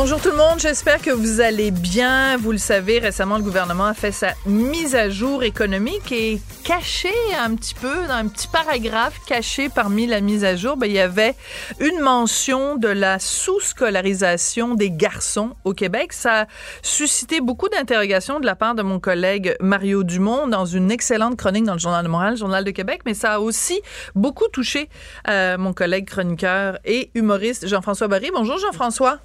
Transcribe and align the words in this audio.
Bonjour 0.00 0.20
tout 0.20 0.30
le 0.30 0.36
monde, 0.36 0.60
j'espère 0.60 1.02
que 1.02 1.10
vous 1.10 1.40
allez 1.40 1.72
bien. 1.72 2.36
Vous 2.36 2.52
le 2.52 2.58
savez, 2.58 3.00
récemment, 3.00 3.36
le 3.36 3.42
gouvernement 3.42 3.86
a 3.86 3.94
fait 3.94 4.12
sa 4.12 4.28
mise 4.46 4.94
à 4.94 5.10
jour 5.10 5.42
économique 5.42 6.12
et 6.12 6.40
caché 6.62 7.12
un 7.36 7.56
petit 7.56 7.74
peu, 7.74 8.06
dans 8.06 8.14
un 8.14 8.28
petit 8.28 8.46
paragraphe 8.46 9.18
caché 9.26 9.68
parmi 9.68 10.06
la 10.06 10.20
mise 10.20 10.44
à 10.44 10.54
jour, 10.54 10.76
ben, 10.76 10.86
il 10.86 10.92
y 10.92 11.00
avait 11.00 11.34
une 11.80 11.98
mention 11.98 12.76
de 12.76 12.86
la 12.86 13.18
sous-scolarisation 13.18 14.76
des 14.76 14.92
garçons 14.92 15.56
au 15.64 15.72
Québec. 15.72 16.12
Ça 16.12 16.42
a 16.42 16.46
suscité 16.80 17.40
beaucoup 17.40 17.68
d'interrogations 17.68 18.38
de 18.38 18.46
la 18.46 18.54
part 18.54 18.76
de 18.76 18.82
mon 18.82 19.00
collègue 19.00 19.56
Mario 19.58 20.04
Dumont 20.04 20.46
dans 20.46 20.64
une 20.64 20.92
excellente 20.92 21.36
chronique 21.36 21.64
dans 21.64 21.72
le 21.72 21.80
Journal 21.80 22.04
de 22.04 22.08
Montréal, 22.08 22.34
le 22.34 22.38
Journal 22.38 22.62
de 22.62 22.70
Québec, 22.70 23.00
mais 23.04 23.14
ça 23.14 23.32
a 23.32 23.40
aussi 23.40 23.80
beaucoup 24.14 24.46
touché 24.52 24.88
euh, 25.28 25.58
mon 25.58 25.72
collègue 25.72 26.06
chroniqueur 26.06 26.78
et 26.84 27.10
humoriste 27.16 27.66
Jean-François 27.66 28.06
Barry. 28.06 28.30
Bonjour 28.32 28.58
Jean-François. 28.58 29.18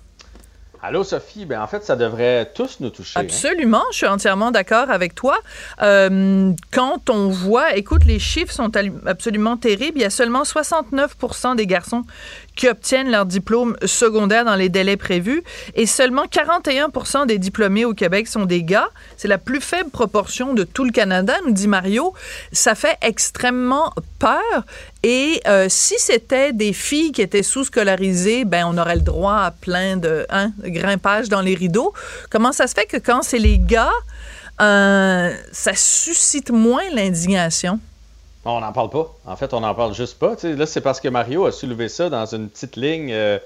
Allô, 0.85 1.05
Sophie? 1.05 1.45
Ben, 1.45 1.61
en 1.61 1.67
fait, 1.67 1.85
ça 1.85 1.95
devrait 1.95 2.51
tous 2.53 2.81
nous 2.81 2.89
toucher. 2.89 3.17
hein. 3.17 3.23
Absolument, 3.23 3.83
je 3.91 3.97
suis 3.99 4.05
entièrement 4.05 4.51
d'accord 4.51 4.89
avec 4.89 5.15
toi. 5.15 5.37
Euh, 5.81 6.51
quand 6.73 7.09
on 7.09 7.29
voit, 7.29 7.77
écoute, 7.77 8.03
les 8.03 8.19
chiffres 8.19 8.51
sont 8.51 8.69
absolument 9.05 9.55
terribles. 9.55 9.97
Il 9.99 10.01
y 10.01 10.05
a 10.05 10.09
seulement 10.09 10.43
69 10.43 11.15
des 11.55 11.67
garçons 11.67 12.03
qui 12.55 12.67
obtiennent 12.69 13.09
leur 13.09 13.25
diplôme 13.25 13.75
secondaire 13.85 14.45
dans 14.45 14.55
les 14.55 14.69
délais 14.69 14.97
prévus 14.97 15.43
et 15.75 15.85
seulement 15.85 16.25
41% 16.25 17.25
des 17.25 17.37
diplômés 17.37 17.85
au 17.85 17.93
Québec 17.93 18.27
sont 18.27 18.45
des 18.45 18.63
gars. 18.63 18.89
C'est 19.17 19.27
la 19.27 19.37
plus 19.37 19.61
faible 19.61 19.89
proportion 19.89 20.53
de 20.53 20.63
tout 20.63 20.83
le 20.83 20.91
Canada, 20.91 21.33
nous 21.45 21.51
dit 21.51 21.67
Mario. 21.67 22.13
Ça 22.51 22.75
fait 22.75 22.97
extrêmement 23.01 23.93
peur. 24.19 24.65
Et 25.03 25.41
euh, 25.47 25.67
si 25.69 25.95
c'était 25.97 26.53
des 26.53 26.73
filles 26.73 27.11
qui 27.11 27.21
étaient 27.21 27.43
sous-scolarisées, 27.43 28.45
ben 28.45 28.65
on 28.67 28.77
aurait 28.77 28.95
le 28.95 29.01
droit 29.01 29.37
à 29.37 29.51
plein 29.51 29.97
de 29.97 30.25
hein, 30.29 30.51
grimpage 30.63 31.29
dans 31.29 31.41
les 31.41 31.55
rideaux. 31.55 31.93
Comment 32.29 32.51
ça 32.51 32.67
se 32.67 32.73
fait 32.73 32.85
que 32.85 32.97
quand 32.97 33.21
c'est 33.21 33.39
les 33.39 33.59
gars, 33.59 33.91
euh, 34.61 35.33
ça 35.51 35.73
suscite 35.75 36.51
moins 36.51 36.83
l'indignation? 36.93 37.79
On 38.45 38.59
n'en 38.59 38.73
parle 38.73 38.89
pas. 38.89 39.13
En 39.25 39.35
fait, 39.35 39.53
on 39.53 39.61
n'en 39.61 39.73
parle 39.73 39.93
juste 39.93 40.19
pas. 40.19 40.33
Là, 40.43 40.65
c'est 40.65 40.81
parce 40.81 40.99
que 40.99 41.07
Mario 41.07 41.45
a 41.45 41.51
soulevé 41.51 41.87
ça 41.89 42.09
dans 42.09 42.25
une 42.25 42.49
petite 42.49 42.75
ligne 42.75 43.11
euh, 43.13 43.39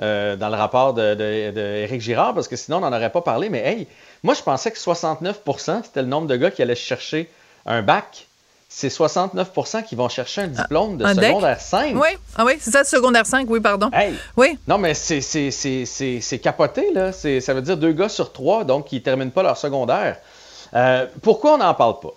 euh, 0.00 0.36
dans 0.36 0.48
le 0.48 0.54
rapport 0.56 0.94
de, 0.94 1.14
de- 1.14 1.50
de 1.50 1.60
Éric 1.82 2.00
Girard, 2.00 2.34
parce 2.34 2.46
que 2.48 2.56
sinon, 2.56 2.76
on 2.78 2.80
n'en 2.80 2.92
aurait 2.92 3.10
pas 3.10 3.20
parlé. 3.20 3.48
Mais 3.48 3.66
hey, 3.66 3.86
moi, 4.22 4.34
je 4.34 4.42
pensais 4.42 4.70
que 4.70 4.78
69% 4.78 5.82
c'était 5.84 6.02
le 6.02 6.08
nombre 6.08 6.28
de 6.28 6.36
gars 6.36 6.50
qui 6.52 6.62
allaient 6.62 6.74
chercher 6.76 7.28
un 7.66 7.82
bac. 7.82 8.26
C'est 8.68 8.88
69% 8.88 9.84
qui 9.84 9.94
vont 9.94 10.08
chercher 10.08 10.42
un 10.42 10.46
diplôme 10.48 10.96
de 10.96 11.04
Un 11.04 11.14
deck? 11.14 11.24
secondaire 11.26 11.60
5. 11.60 11.94
Oui, 11.94 12.08
ah 12.36 12.44
oui, 12.44 12.54
c'est 12.58 12.72
ça, 12.72 12.82
secondaire 12.82 13.24
5, 13.24 13.48
oui, 13.48 13.60
pardon. 13.60 13.88
Hey! 13.92 14.14
Oui, 14.36 14.58
Non, 14.66 14.78
mais 14.78 14.94
c'est- 14.94 16.38
capoté, 16.42 16.92
là. 16.92 17.12
Ça 17.12 17.54
veut 17.54 17.62
dire 17.62 17.76
deux 17.76 17.92
gars 17.92 18.08
sur 18.08 18.32
trois, 18.32 18.64
donc, 18.64 18.86
qui 18.86 18.96
ne 18.96 19.00
terminent 19.00 19.30
pas 19.30 19.42
leur 19.44 19.56
secondaire. 19.56 20.16
Euh, 20.74 21.06
pourquoi 21.22 21.54
on 21.54 21.58
n'en 21.58 21.72
parle 21.74 22.00
pas? 22.00 22.12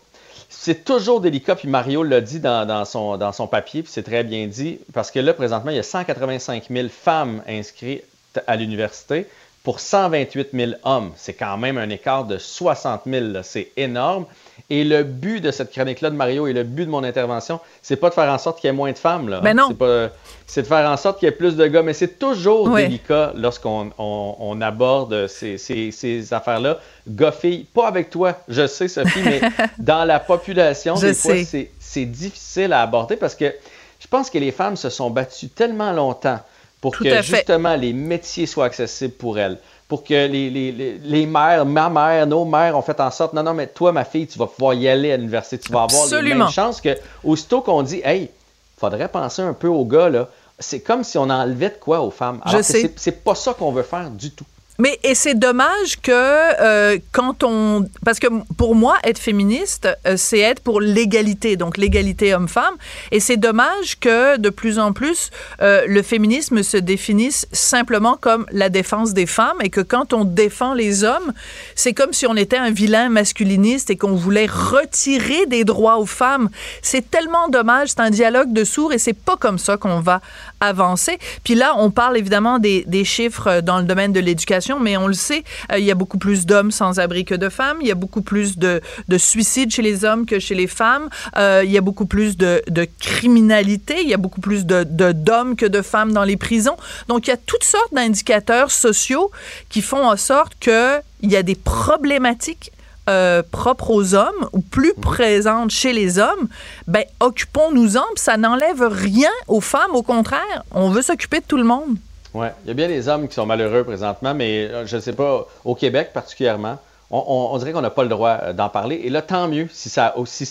C'est 0.60 0.84
toujours 0.84 1.22
délicat, 1.22 1.56
puis 1.56 1.70
Mario 1.70 2.04
l'a 2.04 2.20
dit 2.20 2.40
dans, 2.40 2.84
son, 2.84 3.18
dans 3.18 3.32
son 3.32 3.48
papier, 3.48 3.84
puis 3.84 3.92
c'est 3.92 4.04
très 4.04 4.24
bien 4.24 4.48
dit, 4.48 4.80
parce 4.92 5.12
que 5.12 5.20
là, 5.20 5.34
présentement, 5.34 5.72
il 5.72 5.78
y 5.78 5.80
a 5.80 5.84
185 5.84 6.66
000 6.70 6.88
femmes 6.90 7.42
inscrites 7.48 8.04
à 8.48 8.56
l'université 8.56 9.28
pour 9.68 9.82
128 9.82 10.52
000 10.54 10.72
hommes. 10.86 11.12
C'est 11.18 11.34
quand 11.34 11.58
même 11.58 11.78
un 11.78 11.90
écart 11.90 12.24
de 12.24 12.38
60 12.38 13.02
000, 13.06 13.26
là. 13.34 13.44
c'est 13.44 13.74
énorme. 13.76 14.26
Et 14.70 14.86
le 14.86 15.04
but 15.04 15.42
de 15.42 15.52
cette 15.52 15.74
chronique-là 15.74 16.10
de 16.10 16.16
Mario 16.16 16.48
et 16.48 16.54
le 16.54 16.64
but 16.64 16.86
de 16.86 16.90
mon 16.90 17.04
intervention, 17.04 17.60
c'est 17.82 17.98
pas 17.98 18.08
de 18.08 18.14
faire 18.14 18.32
en 18.32 18.38
sorte 18.38 18.62
qu'il 18.62 18.70
y 18.70 18.72
ait 18.72 18.74
moins 18.74 18.94
de 18.94 18.98
femmes. 18.98 19.28
Là, 19.28 19.42
Ben 19.42 19.54
non. 19.58 19.66
C'est 19.68 19.78
pas- 19.78 20.62
de 20.62 20.68
faire 20.68 20.90
en 20.90 20.96
sorte 20.96 21.20
qu'il 21.20 21.26
y 21.26 21.30
ait 21.30 21.36
plus 21.36 21.58
de 21.58 21.68
gars, 21.68 21.82
mais 21.84 21.92
c'est 21.92 22.18
toujours 22.18 22.74
délicat 22.74 23.34
lorsqu'on 23.36 23.92
on, 23.98 24.36
on 24.40 24.62
aborde 24.62 25.28
ces, 25.28 25.58
ces- 25.58 25.92
ces 25.92 26.34
affaires-là. 26.34 26.80
Gars-filles, 27.06 27.66
pas 27.66 27.90
avec 27.90 28.10
toi, 28.10 28.36
je 28.48 28.68
sais, 28.68 28.88
Sophie, 28.88 29.20
mais 29.22 29.42
dans 29.80 30.06
la 30.06 30.22
population, 30.22 30.96
Je 30.96 31.08
des 31.08 31.14
fois, 31.14 31.44
sais. 31.44 31.72
c'est 31.78 32.06
difficile 32.06 32.72
à 32.72 32.84
aborder 32.84 33.18
parce 33.18 33.36
que 33.36 33.54
je 34.00 34.08
pense 34.08 34.30
que 34.30 34.38
les 34.38 34.54
femmes 34.54 34.78
se 34.78 34.90
sont 34.90 35.10
battues 35.10 35.50
tellement 35.50 35.92
longtemps 35.92 36.40
pour 36.82 36.94
Tout 36.96 37.04
que 37.04 37.10
justement 37.38 37.76
les 37.76 37.94
métiers 37.94 38.46
soient 38.46 38.66
accessibles 38.66 39.14
pour 39.14 39.38
elles. 39.40 39.58
Pour 39.88 40.04
que 40.04 40.14
les, 40.14 40.50
les, 40.50 40.72
les, 40.74 40.98
les 40.98 41.26
mères, 41.26 41.66
ma 41.66 41.90
mère, 41.90 42.28
nos 42.28 42.44
mères 42.44 42.78
ont 42.78 42.82
fait 42.82 43.00
en 43.00 43.10
sorte, 43.10 43.34
non, 43.34 43.42
non, 43.44 43.54
mais 43.54 43.68
toi, 43.68 43.92
ma 43.94 44.04
fille, 44.04 44.28
tu 44.28 44.38
vas 44.38 44.48
pouvoir 44.48 44.74
y 44.74 44.88
aller 44.90 45.14
à 45.14 45.18
l'université, 45.18 45.58
tu 45.60 45.72
vas 45.72 45.84
avoir 45.84 46.06
les 46.18 46.30
mêmes 46.30 46.50
chances 46.52 46.82
que, 46.82 46.98
aussitôt 47.24 47.62
qu'on 47.62 47.82
dit, 47.84 48.02
hey, 48.04 48.30
faudrait 48.78 49.08
penser 49.08 49.42
un 49.42 49.54
peu 49.54 49.68
aux 49.70 49.86
gars, 49.86 50.10
là, 50.10 50.28
c'est 50.60 50.82
comme 50.82 51.04
si 51.06 51.18
on 51.18 51.30
enlevait 51.30 51.70
de 51.70 51.76
quoi 51.80 52.02
aux 52.02 52.12
femmes. 52.12 52.42
Je 52.46 52.50
Alors 52.52 52.64
sais. 52.66 52.82
c'est- 52.82 52.94
C'est 53.00 53.24
pas 53.24 53.34
ça 53.36 53.54
qu'on 53.54 53.72
veut 53.72 53.84
faire 53.84 54.10
du 54.10 54.32
tout. 54.32 54.46
Mais 54.80 55.00
et 55.04 55.16
c'est 55.16 55.34
dommage 55.34 56.00
que 56.04 56.12
euh, 56.12 57.00
quand 57.12 57.44
on 57.44 57.86
parce 58.06 58.20
que 58.20 58.28
pour 58.58 58.76
moi 58.76 58.98
être 59.04 59.18
féministe 59.18 59.88
euh, 60.06 60.18
c'est 60.18 60.40
être 60.40 60.62
pour 60.62 60.82
l'égalité 60.82 61.56
donc 61.56 61.78
l'égalité 61.78 62.36
homme-femme. 62.36 62.76
Et 63.12 63.20
c'est 63.20 63.38
dommage 63.38 64.00
que 64.00 64.38
de 64.38 64.50
plus 64.50 64.78
en 64.78 64.94
plus 64.94 65.32
euh, 65.62 65.84
le 65.88 66.04
féminisme 66.04 66.62
se 66.62 66.78
définisse 66.78 67.48
simplement 67.52 68.18
comme 68.22 68.46
la 68.52 68.70
défense 68.70 69.14
des 69.14 69.26
femmes 69.26 69.58
et 69.62 69.70
que 69.70 69.82
quand 69.82 70.14
on 70.14 70.26
défend 70.26 70.76
les 70.76 71.04
hommes 71.04 71.34
c'est 71.74 71.94
comme 71.94 72.14
si 72.14 72.28
on 72.28 72.36
était 72.36 72.58
un 72.58 72.70
vilain 72.70 73.10
masculiniste 73.10 73.90
et 73.90 73.98
qu'on 73.98 74.16
voulait 74.16 74.46
retirer 74.46 75.48
des 75.48 75.64
droits 75.64 75.98
aux 75.98 76.06
femmes. 76.06 76.50
C'est 76.84 77.10
tellement 77.10 77.48
dommage 77.48 77.90
c'est 77.90 78.02
un 78.02 78.12
dialogue 78.12 78.54
de 78.54 78.64
sourds 78.64 78.94
et 78.94 79.00
c'est 79.00 79.14
pas 79.18 79.38
comme 79.38 79.58
ça 79.58 79.78
qu'on 79.78 80.02
va 80.02 80.22
avancer. 80.60 81.18
Puis 81.44 81.56
là 81.56 81.74
on 81.78 81.90
parle 81.90 82.16
évidemment 82.16 82.60
des, 82.60 82.84
des 82.86 83.06
chiffres 83.06 83.62
dans 83.62 83.80
le 83.80 83.84
domaine 83.84 84.14
de 84.14 84.20
l'éducation 84.20 84.67
mais 84.80 84.98
on 84.98 85.08
le 85.08 85.14
sait 85.14 85.44
euh, 85.72 85.80
il 85.80 85.86
y 85.86 85.92
a 85.92 85.96
beaucoup 85.96 86.18
plus 86.18 86.46
d'hommes 86.46 86.72
sans 86.72 87.00
abri 87.00 87.26
que 87.26 87.36
de 87.36 87.50
femmes. 87.50 87.78
Il 87.82 87.88
y 87.88 87.92
a 87.92 87.96
beaucoup 87.96 88.22
plus 88.22 88.58
de, 88.58 88.82
de 89.08 89.18
suicides 89.18 89.72
chez 89.72 89.82
les 89.82 90.06
hommes 90.06 90.26
que 90.26 90.40
chez 90.40 90.56
les 90.56 90.68
femmes. 90.68 91.10
Euh, 91.38 91.62
il 91.64 91.72
y 91.72 91.78
a 91.78 91.82
beaucoup 91.82 92.06
plus 92.06 92.38
de, 92.38 92.62
de 92.68 92.88
criminalité. 93.00 93.96
Il 94.02 94.10
y 94.10 94.14
a 94.14 94.18
beaucoup 94.18 94.42
plus 94.42 94.66
de 94.66 94.84
d'hommes 94.84 95.56
que 95.56 95.66
de 95.66 95.82
femmes 95.82 96.12
dans 96.14 96.24
les 96.24 96.38
prisons. 96.38 96.78
Donc 97.08 97.28
il 97.28 97.30
y 97.30 97.34
a 97.34 97.38
toutes 97.38 97.64
sortes 97.64 97.94
d'indicateurs 97.94 98.72
sociaux 98.72 99.32
qui 99.70 99.82
font 99.82 100.06
en 100.06 100.18
sorte 100.18 100.54
que 100.60 101.00
il 101.22 101.32
y 101.32 101.36
a 101.36 101.44
des 101.44 101.56
problématiques 101.56 102.72
euh, 103.10 103.42
propres 103.42 103.92
aux 103.92 104.16
hommes 104.16 104.50
ou 104.52 104.60
plus 104.60 104.94
présentes 104.94 105.72
chez 105.72 105.94
les 105.94 106.20
hommes, 106.20 106.50
ben 106.88 107.06
occupons-nous-en, 107.22 108.04
ça 108.16 108.36
n'enlève 108.36 108.84
rien 108.84 109.32
aux 109.48 109.62
femmes, 109.62 109.96
au 109.96 110.04
contraire, 110.04 110.64
on 110.72 110.90
veut 110.90 111.02
s'occuper 111.02 111.40
de 111.40 111.46
tout 111.46 111.56
le 111.56 111.64
monde. 111.64 111.96
Ouais, 112.38 112.52
il 112.64 112.68
y 112.68 112.72
a 112.72 112.74
bien 112.76 112.88
des 112.88 113.08
hommes 113.08 113.28
qui 113.28 113.34
sont 113.34 113.46
malheureux 113.46 113.84
présentement, 113.84 114.34
mais 114.34 114.68
euh, 114.68 114.86
je 114.86 114.96
ne 114.98 115.02
sais 115.02 115.14
pas, 115.14 115.48
au 115.66 115.74
Québec 115.76 116.12
particulièrement, 116.14 116.78
on, 117.10 117.18
on- 117.26 117.56
on 117.56 117.58
dirait 117.58 117.72
qu'on 117.72 117.82
n'a 117.82 117.90
pas 117.90 118.04
le 118.04 118.10
droit 118.10 118.38
euh, 118.44 118.54
d'en 118.54 118.70
parler. 118.70 119.02
Et 119.06 119.10
là, 119.10 119.22
tant 119.22 119.48
mieux 119.48 119.68
si 119.72 119.90
ça 119.90 120.14
aussi 120.18 120.48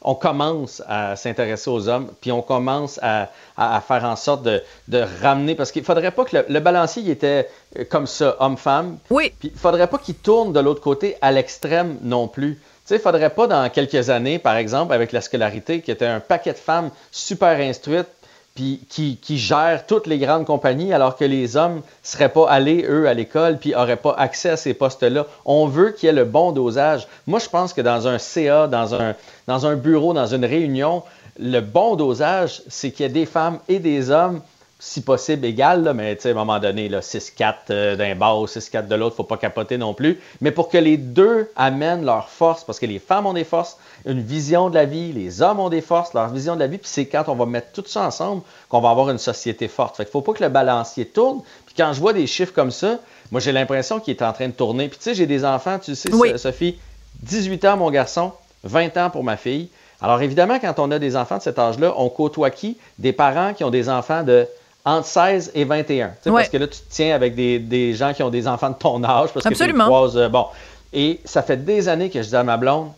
on 0.00 0.14
commence 0.14 0.82
à 0.88 1.14
s'intéresser 1.16 1.68
aux 1.70 1.88
hommes, 1.88 2.08
puis 2.20 2.32
on 2.32 2.40
commence 2.40 2.98
à, 3.02 3.28
à- 3.56 3.76
à 3.76 3.80
faire 3.80 4.04
en 4.04 4.16
sorte 4.16 4.42
de, 4.42 4.62
de 4.88 5.04
ramener, 5.22 5.54
parce 5.54 5.70
qu'il 5.70 5.82
ne 5.82 5.86
faudrait 5.86 6.12
pas 6.12 6.24
que 6.24 6.36
le, 6.38 6.44
le 6.48 6.60
balancier 6.60 7.02
il 7.02 7.10
était 7.10 7.48
euh, 7.78 7.84
comme 7.90 8.06
ça, 8.06 8.36
homme-femme, 8.40 8.96
Oui, 9.10 9.32
puis 9.38 9.50
il 9.54 9.58
faudrait 9.58 9.88
pas 9.88 9.98
qu'il 9.98 10.14
tourne 10.14 10.52
de 10.52 10.60
l'autre 10.60 10.80
côté 10.80 11.16
à 11.20 11.30
l'extrême 11.32 11.98
non 12.02 12.26
plus. 12.28 12.54
Tu 12.54 12.60
sais, 12.86 12.96
il 12.96 13.00
faudrait 13.00 13.30
pas 13.30 13.46
dans 13.46 13.68
quelques 13.70 14.08
années, 14.08 14.38
par 14.38 14.56
exemple, 14.56 14.92
avec 14.94 15.12
la 15.12 15.20
scolarité, 15.20 15.82
qui 15.82 15.90
était 15.90 16.06
un 16.06 16.20
paquet 16.20 16.52
de 16.52 16.58
femmes 16.58 16.90
super 17.12 17.58
instruites, 17.60 18.08
puis 18.54 18.80
qui, 18.88 19.16
qui 19.16 19.38
gèrent 19.38 19.86
toutes 19.86 20.06
les 20.06 20.18
grandes 20.18 20.44
compagnies, 20.44 20.92
alors 20.92 21.16
que 21.16 21.24
les 21.24 21.56
hommes 21.56 21.80
seraient 22.02 22.28
pas 22.28 22.48
allés, 22.50 22.84
eux, 22.88 23.08
à 23.08 23.14
l'école, 23.14 23.58
puis 23.58 23.74
auraient 23.74 23.96
pas 23.96 24.14
accès 24.18 24.50
à 24.50 24.56
ces 24.56 24.74
postes-là. 24.74 25.26
On 25.44 25.66
veut 25.66 25.90
qu'il 25.90 26.06
y 26.06 26.10
ait 26.10 26.14
le 26.14 26.24
bon 26.24 26.52
dosage. 26.52 27.06
Moi, 27.26 27.38
je 27.38 27.48
pense 27.48 27.72
que 27.72 27.80
dans 27.80 28.08
un 28.08 28.18
CA, 28.18 28.66
dans 28.66 28.94
un, 28.94 29.14
dans 29.46 29.66
un 29.66 29.76
bureau, 29.76 30.12
dans 30.12 30.26
une 30.26 30.44
réunion, 30.44 31.02
le 31.38 31.60
bon 31.60 31.96
dosage, 31.96 32.62
c'est 32.68 32.90
qu'il 32.90 33.06
y 33.06 33.08
ait 33.08 33.12
des 33.12 33.26
femmes 33.26 33.58
et 33.68 33.78
des 33.78 34.10
hommes 34.10 34.42
si 34.84 35.00
possible 35.00 35.46
égal, 35.46 35.92
mais 35.94 36.18
à 36.24 36.28
un 36.28 36.34
moment 36.34 36.58
donné, 36.58 36.88
6-4 36.88 37.54
euh, 37.70 37.94
d'un 37.94 38.16
bas, 38.16 38.32
6-4 38.32 38.88
de 38.88 38.96
l'autre, 38.96 39.14
faut 39.14 39.22
pas 39.22 39.36
capoter 39.36 39.78
non 39.78 39.94
plus. 39.94 40.20
Mais 40.40 40.50
pour 40.50 40.68
que 40.68 40.76
les 40.76 40.96
deux 40.96 41.48
amènent 41.54 42.04
leur 42.04 42.28
force, 42.28 42.64
parce 42.64 42.80
que 42.80 42.86
les 42.86 42.98
femmes 42.98 43.26
ont 43.26 43.32
des 43.32 43.44
forces, 43.44 43.78
une 44.06 44.20
vision 44.20 44.70
de 44.70 44.74
la 44.74 44.84
vie, 44.84 45.12
les 45.12 45.40
hommes 45.40 45.60
ont 45.60 45.68
des 45.68 45.82
forces, 45.82 46.14
leur 46.14 46.30
vision 46.30 46.56
de 46.56 46.60
la 46.60 46.66
vie, 46.66 46.78
puis 46.78 46.90
c'est 46.90 47.06
quand 47.06 47.28
on 47.28 47.36
va 47.36 47.46
mettre 47.46 47.70
tout 47.70 47.84
ça 47.86 48.04
ensemble 48.04 48.42
qu'on 48.68 48.80
va 48.80 48.90
avoir 48.90 49.08
une 49.10 49.18
société 49.18 49.68
forte. 49.68 49.96
Fait 49.96 50.04
qu'il 50.04 50.10
faut 50.10 50.20
pas 50.20 50.32
que 50.32 50.42
le 50.42 50.50
balancier 50.50 51.06
tourne. 51.06 51.42
Puis 51.64 51.76
quand 51.76 51.92
je 51.92 52.00
vois 52.00 52.12
des 52.12 52.26
chiffres 52.26 52.52
comme 52.52 52.72
ça, 52.72 52.98
moi 53.30 53.40
j'ai 53.40 53.52
l'impression 53.52 54.00
qu'il 54.00 54.16
est 54.16 54.22
en 54.24 54.32
train 54.32 54.48
de 54.48 54.52
tourner. 54.52 54.88
Puis 54.88 54.98
tu 54.98 55.04
sais, 55.04 55.14
j'ai 55.14 55.26
des 55.26 55.44
enfants, 55.44 55.78
tu 55.78 55.94
sais, 55.94 56.10
Sophie, 56.38 56.76
18 57.22 57.64
ans 57.66 57.76
mon 57.76 57.92
garçon, 57.92 58.32
20 58.64 58.96
ans 58.96 59.10
pour 59.10 59.22
ma 59.22 59.36
fille. 59.36 59.68
Alors 60.00 60.20
évidemment, 60.22 60.58
quand 60.58 60.80
on 60.80 60.90
a 60.90 60.98
des 60.98 61.14
enfants 61.14 61.38
de 61.38 61.42
cet 61.42 61.60
âge-là, 61.60 61.94
on 61.96 62.08
côtoie 62.08 62.50
qui? 62.50 62.78
Des 62.98 63.12
parents 63.12 63.54
qui 63.54 63.62
ont 63.62 63.70
des 63.70 63.88
enfants 63.88 64.24
de 64.24 64.48
entre 64.84 65.06
16 65.06 65.52
et 65.54 65.64
21. 65.64 66.12
Parce 66.24 66.48
que 66.48 66.56
là, 66.56 66.66
tu 66.66 66.78
te 66.78 66.90
tiens 66.90 67.14
avec 67.14 67.34
des, 67.34 67.94
gens 67.94 68.12
qui 68.12 68.22
ont 68.22 68.30
des 68.30 68.48
enfants 68.48 68.70
de 68.70 68.74
ton 68.74 69.02
âge. 69.04 69.30
Parce 69.32 69.46
Absolument. 69.46 69.86
Que 69.86 70.12
tu 70.12 70.18
euh, 70.18 70.28
bon. 70.28 70.46
Et 70.92 71.20
ça 71.24 71.42
fait 71.42 71.56
des 71.56 71.88
années 71.88 72.10
que 72.10 72.22
je 72.22 72.28
dis 72.28 72.36
à 72.36 72.44
ma 72.44 72.56
blonde, 72.56 72.90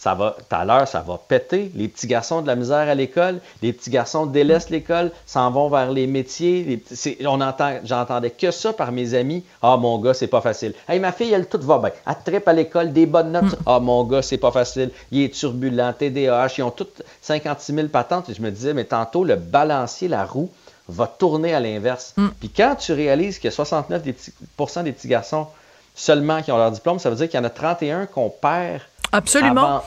ça 0.00 0.14
va, 0.14 0.34
tout 0.38 0.56
à 0.56 0.64
l'heure, 0.64 0.88
ça 0.88 1.00
va 1.00 1.18
péter. 1.18 1.70
Les 1.74 1.86
petits 1.86 2.06
garçons 2.06 2.40
de 2.40 2.46
la 2.46 2.54
misère 2.54 2.88
à 2.88 2.94
l'école, 2.94 3.38
les 3.60 3.74
petits 3.74 3.90
garçons 3.90 4.24
délaissent 4.24 4.70
l'école, 4.70 5.10
s'en 5.26 5.50
vont 5.50 5.68
vers 5.68 5.90
les 5.90 6.06
métiers. 6.06 6.82
on 7.26 7.38
entend, 7.42 7.80
j'entendais 7.84 8.30
que 8.30 8.50
ça 8.50 8.72
par 8.72 8.92
mes 8.92 9.12
amis. 9.12 9.44
Ah, 9.60 9.76
mon 9.76 9.98
gars, 9.98 10.14
c'est 10.14 10.26
pas 10.26 10.40
facile. 10.40 10.72
Hey, 10.88 11.00
ma 11.00 11.12
fille, 11.12 11.34
elle, 11.34 11.46
tout 11.48 11.60
va 11.60 11.78
bien. 11.78 11.90
Elle 12.06 12.14
tripe 12.24 12.48
à 12.48 12.54
l'école, 12.54 12.94
des 12.94 13.04
bonnes 13.04 13.32
notes. 13.32 13.52
Hmm. 13.52 13.64
Ah, 13.66 13.78
mon 13.78 14.04
gars, 14.04 14.22
c'est 14.22 14.38
pas 14.38 14.50
facile. 14.50 14.90
Il 15.12 15.22
est 15.22 15.34
turbulent, 15.34 15.92
TDAH. 15.92 16.54
Ils 16.56 16.62
ont 16.62 16.70
toutes 16.70 17.02
56 17.20 17.74
000 17.74 17.88
patentes. 17.88 18.30
Et 18.30 18.34
je 18.34 18.40
me 18.40 18.50
disais, 18.50 18.72
mais 18.72 18.84
tantôt, 18.84 19.22
le 19.22 19.36
balancier, 19.36 20.08
la 20.08 20.24
roue, 20.24 20.48
va 20.90 21.06
tourner 21.06 21.54
à 21.54 21.60
l'inverse. 21.60 22.14
Mm. 22.16 22.28
Puis 22.38 22.50
quand 22.50 22.76
tu 22.76 22.92
réalises 22.92 23.38
qu'il 23.38 23.46
y 23.46 23.52
a 23.52 23.56
69 23.56 24.02
des 24.02 24.12
des 24.12 24.92
petits 24.92 25.08
garçons 25.08 25.46
seulement 25.94 26.42
qui 26.42 26.52
ont 26.52 26.56
leur 26.56 26.70
diplôme, 26.70 26.98
ça 26.98 27.10
veut 27.10 27.16
dire 27.16 27.28
qu'il 27.28 27.38
y 27.38 27.42
en 27.42 27.46
a 27.46 27.50
31 27.50 28.06
qu'on 28.06 28.30
perd. 28.30 28.82
Absolument. 29.12 29.82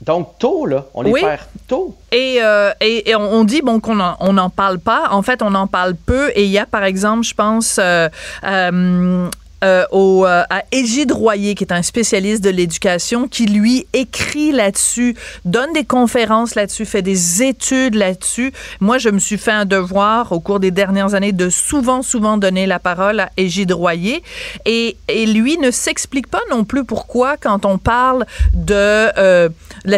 Donc, 0.00 0.38
tôt, 0.38 0.66
là, 0.66 0.84
on 0.92 1.02
les 1.02 1.12
perd 1.12 1.40
tôt. 1.66 1.96
Et, 2.12 2.38
euh, 2.42 2.72
et, 2.80 3.14
on 3.14 3.44
dit 3.44 3.62
bon 3.62 3.80
qu'on 3.80 3.94
n'en 3.94 4.50
parle 4.50 4.78
pas. 4.78 5.08
En 5.10 5.22
fait, 5.22 5.40
on 5.42 5.54
en 5.54 5.66
parle 5.66 5.94
peu. 5.94 6.30
Et 6.34 6.44
il 6.44 6.50
y 6.50 6.58
a, 6.58 6.66
par 6.66 6.84
exemple, 6.84 7.22
je 7.24 7.34
pense, 7.34 7.78
euh, 7.78 8.08
euh, 8.44 9.28
euh, 9.64 9.84
au, 9.92 10.26
euh, 10.26 10.42
à 10.50 10.62
Égide 10.72 11.10
Royer, 11.10 11.54
qui 11.54 11.64
est 11.64 11.72
un 11.72 11.82
spécialiste 11.82 12.44
de 12.44 12.50
l'éducation, 12.50 13.28
qui 13.28 13.46
lui 13.46 13.86
écrit 13.94 14.52
là-dessus, 14.52 15.16
donne 15.46 15.72
des 15.72 15.84
conférences 15.84 16.54
là-dessus, 16.54 16.84
fait 16.84 17.00
des 17.02 17.42
études 17.42 17.94
là-dessus. 17.94 18.52
Moi, 18.80 18.98
je 18.98 19.08
me 19.08 19.18
suis 19.18 19.38
fait 19.38 19.52
un 19.52 19.64
devoir 19.64 20.32
au 20.32 20.40
cours 20.40 20.60
des 20.60 20.70
dernières 20.70 21.14
années 21.14 21.32
de 21.32 21.48
souvent, 21.48 22.02
souvent 22.02 22.36
donner 22.36 22.66
la 22.66 22.78
parole 22.78 23.20
à 23.20 23.30
Égide 23.38 23.72
Royer. 23.72 24.22
Et, 24.66 24.96
et 25.08 25.24
lui 25.24 25.56
ne 25.56 25.70
s'explique 25.70 26.26
pas 26.26 26.42
non 26.50 26.64
plus 26.64 26.84
pourquoi, 26.84 27.36
quand 27.38 27.64
on 27.64 27.78
parle 27.78 28.26
de 28.52 28.74
euh, 28.74 29.48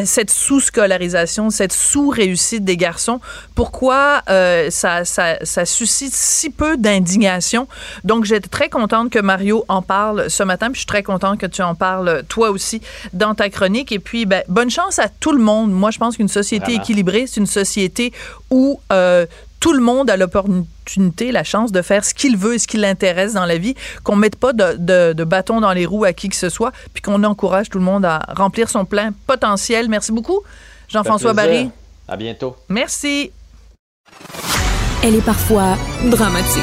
cette 0.04 0.30
sous-scolarisation, 0.30 1.50
cette 1.50 1.72
sous-réussite 1.72 2.64
des 2.64 2.76
garçons, 2.76 3.20
pourquoi 3.54 4.22
ça, 4.26 5.04
ça, 5.04 5.38
ça 5.42 5.64
suscite 5.64 6.14
si 6.14 6.50
peu 6.50 6.76
d'indignation. 6.76 7.66
Donc, 8.04 8.24
j'étais 8.24 8.48
très 8.48 8.68
contente 8.68 9.10
que 9.10 9.18
Mario 9.18 9.55
en 9.68 9.82
parle 9.82 10.30
ce 10.30 10.42
matin. 10.42 10.66
Puis 10.66 10.76
je 10.76 10.80
suis 10.80 10.86
très 10.86 11.02
contente 11.02 11.38
que 11.38 11.46
tu 11.46 11.62
en 11.62 11.74
parles 11.74 12.22
toi 12.28 12.50
aussi 12.50 12.80
dans 13.12 13.34
ta 13.34 13.48
chronique. 13.48 13.92
Et 13.92 13.98
puis, 13.98 14.26
ben, 14.26 14.42
bonne 14.48 14.70
chance 14.70 14.98
à 14.98 15.08
tout 15.08 15.32
le 15.32 15.42
monde. 15.42 15.70
Moi, 15.72 15.90
je 15.90 15.98
pense 15.98 16.16
qu'une 16.16 16.28
société 16.28 16.74
équilibrée, 16.74 17.26
c'est 17.26 17.40
une 17.40 17.46
société 17.46 18.12
où 18.50 18.80
euh, 18.92 19.26
tout 19.60 19.72
le 19.72 19.80
monde 19.80 20.10
a 20.10 20.16
l'opportunité, 20.16 21.32
la 21.32 21.44
chance 21.44 21.72
de 21.72 21.82
faire 21.82 22.04
ce 22.04 22.14
qu'il 22.14 22.36
veut 22.36 22.54
et 22.54 22.58
ce 22.58 22.66
qui 22.66 22.76
l'intéresse 22.76 23.32
dans 23.32 23.46
la 23.46 23.58
vie, 23.58 23.74
qu'on 24.04 24.16
mette 24.16 24.36
pas 24.36 24.52
de, 24.52 25.12
de, 25.12 25.24
bâton 25.24 25.60
dans 25.60 25.72
les 25.72 25.86
roues 25.86 26.04
à 26.04 26.12
qui 26.12 26.28
que 26.28 26.36
ce 26.36 26.48
soit, 26.48 26.72
puis 26.92 27.02
qu'on 27.02 27.24
encourage 27.24 27.70
tout 27.70 27.78
le 27.78 27.84
monde 27.84 28.04
à 28.04 28.20
remplir 28.36 28.68
son 28.68 28.84
plein 28.84 29.10
potentiel. 29.26 29.88
Merci 29.88 30.12
beaucoup, 30.12 30.40
Jean-François 30.88 31.32
Barry. 31.32 31.70
À 32.06 32.16
bientôt. 32.16 32.56
Merci. 32.68 33.32
Elle 35.02 35.16
est 35.16 35.24
parfois 35.24 35.76
dramatique 36.04 36.62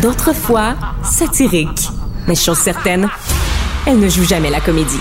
d'autres 0.00 0.32
fois 0.32 0.74
satirique. 1.12 1.90
Mais 2.26 2.34
chose 2.34 2.58
certaine, 2.58 3.08
elle 3.86 4.00
ne 4.00 4.08
joue 4.08 4.24
jamais 4.24 4.50
la 4.50 4.60
comédie. 4.60 5.00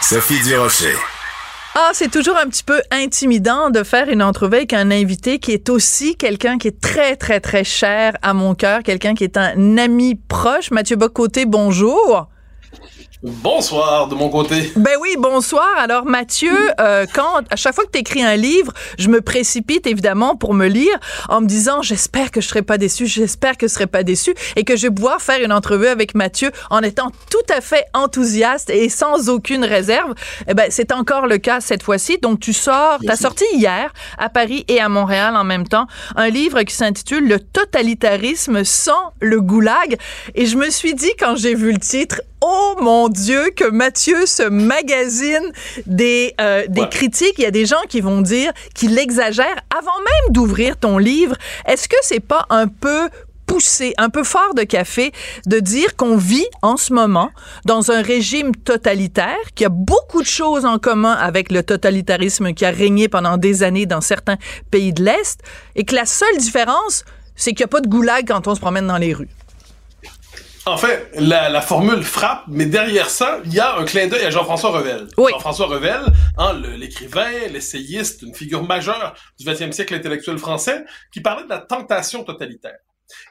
Sophie 0.00 0.40
Durocher. 0.42 0.94
Ah, 1.74 1.90
c'est 1.92 2.10
toujours 2.10 2.36
un 2.36 2.46
petit 2.46 2.62
peu 2.62 2.80
intimidant 2.90 3.70
de 3.70 3.82
faire 3.82 4.08
une 4.08 4.22
entrevue 4.22 4.56
avec 4.56 4.72
un 4.72 4.90
invité 4.90 5.38
qui 5.38 5.52
est 5.52 5.68
aussi 5.68 6.16
quelqu'un 6.16 6.58
qui 6.58 6.68
est 6.68 6.80
très, 6.80 7.16
très, 7.16 7.40
très 7.40 7.64
cher 7.64 8.16
à 8.22 8.34
mon 8.34 8.54
cœur, 8.54 8.82
quelqu'un 8.82 9.14
qui 9.14 9.24
est 9.24 9.36
un 9.36 9.78
ami 9.78 10.14
proche. 10.14 10.70
Mathieu 10.70 10.96
Bocoté, 10.96 11.44
bonjour. 11.44 12.28
Bonsoir 13.24 14.06
de 14.06 14.14
mon 14.14 14.28
côté. 14.28 14.72
Ben 14.76 14.92
oui, 15.00 15.16
bonsoir. 15.18 15.66
Alors 15.76 16.04
Mathieu, 16.04 16.56
euh, 16.78 17.04
quand 17.12 17.40
à 17.50 17.56
chaque 17.56 17.74
fois 17.74 17.84
que 17.84 17.90
tu 17.90 17.98
écris 17.98 18.22
un 18.22 18.36
livre, 18.36 18.72
je 18.96 19.08
me 19.08 19.20
précipite 19.20 19.88
évidemment 19.88 20.36
pour 20.36 20.54
me 20.54 20.68
lire 20.68 20.96
en 21.28 21.40
me 21.40 21.46
disant 21.46 21.82
j'espère 21.82 22.30
que 22.30 22.40
je 22.40 22.46
serai 22.46 22.62
pas 22.62 22.78
déçu, 22.78 23.08
j'espère 23.08 23.56
que 23.56 23.66
je 23.66 23.72
serai 23.72 23.88
pas 23.88 24.04
déçu 24.04 24.34
et 24.54 24.62
que 24.62 24.76
je 24.76 24.82
vais 24.82 24.94
pouvoir 24.94 25.20
faire 25.20 25.42
une 25.42 25.52
entrevue 25.52 25.88
avec 25.88 26.14
Mathieu 26.14 26.52
en 26.70 26.80
étant 26.82 27.10
tout 27.28 27.52
à 27.52 27.60
fait 27.60 27.86
enthousiaste 27.92 28.70
et 28.70 28.88
sans 28.88 29.28
aucune 29.28 29.64
réserve. 29.64 30.14
Eh 30.46 30.54
ben 30.54 30.68
c'est 30.70 30.92
encore 30.92 31.26
le 31.26 31.38
cas 31.38 31.60
cette 31.60 31.82
fois-ci. 31.82 32.18
Donc 32.18 32.38
tu 32.38 32.52
sors, 32.52 33.00
tu 33.00 33.10
as 33.10 33.16
sorti 33.16 33.44
hier 33.52 33.92
à 34.16 34.28
Paris 34.28 34.64
et 34.68 34.78
à 34.78 34.88
Montréal 34.88 35.34
en 35.34 35.42
même 35.42 35.66
temps 35.66 35.88
un 36.14 36.28
livre 36.28 36.62
qui 36.62 36.74
s'intitule 36.76 37.26
Le 37.26 37.40
totalitarisme 37.40 38.62
sans 38.62 39.12
le 39.18 39.40
goulag 39.40 39.96
et 40.36 40.46
je 40.46 40.56
me 40.56 40.70
suis 40.70 40.94
dit 40.94 41.10
quand 41.18 41.34
j'ai 41.34 41.56
vu 41.56 41.72
le 41.72 41.80
titre 41.80 42.20
oh 42.40 42.76
mon 42.80 43.08
Dieu, 43.08 43.50
que 43.54 43.68
Mathieu 43.68 44.26
se 44.26 44.48
magazine 44.48 45.52
des, 45.86 46.34
euh, 46.40 46.64
des 46.68 46.88
critiques. 46.88 47.34
Il 47.38 47.42
y 47.42 47.46
a 47.46 47.50
des 47.50 47.66
gens 47.66 47.82
qui 47.88 48.00
vont 48.00 48.20
dire 48.20 48.52
qu'il 48.74 48.98
exagère 48.98 49.56
avant 49.76 49.98
même 49.98 50.32
d'ouvrir 50.32 50.76
ton 50.76 50.98
livre. 50.98 51.36
Est-ce 51.66 51.88
que 51.88 51.96
c'est 52.02 52.20
pas 52.20 52.46
un 52.50 52.68
peu 52.68 53.08
poussé, 53.46 53.94
un 53.96 54.10
peu 54.10 54.22
fort 54.22 54.54
de 54.54 54.62
café, 54.62 55.10
de 55.46 55.58
dire 55.58 55.96
qu'on 55.96 56.16
vit 56.16 56.46
en 56.62 56.76
ce 56.76 56.92
moment 56.92 57.30
dans 57.64 57.90
un 57.90 58.02
régime 58.02 58.54
totalitaire 58.54 59.38
qui 59.54 59.64
a 59.64 59.70
beaucoup 59.70 60.20
de 60.20 60.26
choses 60.26 60.66
en 60.66 60.78
commun 60.78 61.14
avec 61.14 61.50
le 61.50 61.62
totalitarisme 61.62 62.52
qui 62.52 62.64
a 62.64 62.70
régné 62.70 63.08
pendant 63.08 63.38
des 63.38 63.62
années 63.62 63.86
dans 63.86 64.02
certains 64.02 64.36
pays 64.70 64.92
de 64.92 65.02
l'Est 65.02 65.40
et 65.74 65.84
que 65.84 65.94
la 65.94 66.04
seule 66.04 66.36
différence, 66.36 67.04
c'est 67.34 67.52
qu'il 67.52 67.64
n'y 67.64 67.64
a 67.64 67.68
pas 67.68 67.80
de 67.80 67.88
goulag 67.88 68.26
quand 68.28 68.46
on 68.46 68.54
se 68.54 68.60
promène 68.60 68.86
dans 68.86 68.98
les 68.98 69.14
rues? 69.14 69.30
En 70.68 70.76
fait, 70.76 71.10
la, 71.14 71.60
formule 71.62 72.02
frappe, 72.02 72.44
mais 72.46 72.66
derrière 72.66 73.08
ça, 73.08 73.40
il 73.46 73.54
y 73.54 73.58
a 73.58 73.78
un 73.78 73.84
clin 73.86 74.06
d'œil 74.06 74.24
à 74.24 74.30
Jean-François 74.30 74.70
Revel. 74.70 75.08
Jean-François 75.16 75.66
Revel, 75.66 76.02
hein, 76.36 76.60
l'écrivain, 76.76 77.30
l'essayiste, 77.50 78.20
une 78.20 78.34
figure 78.34 78.62
majeure 78.62 79.14
du 79.38 79.46
20e 79.46 79.72
siècle 79.72 79.94
intellectuel 79.94 80.36
français, 80.36 80.84
qui 81.10 81.22
parlait 81.22 81.44
de 81.44 81.48
la 81.48 81.58
tentation 81.58 82.22
totalitaire. 82.22 82.76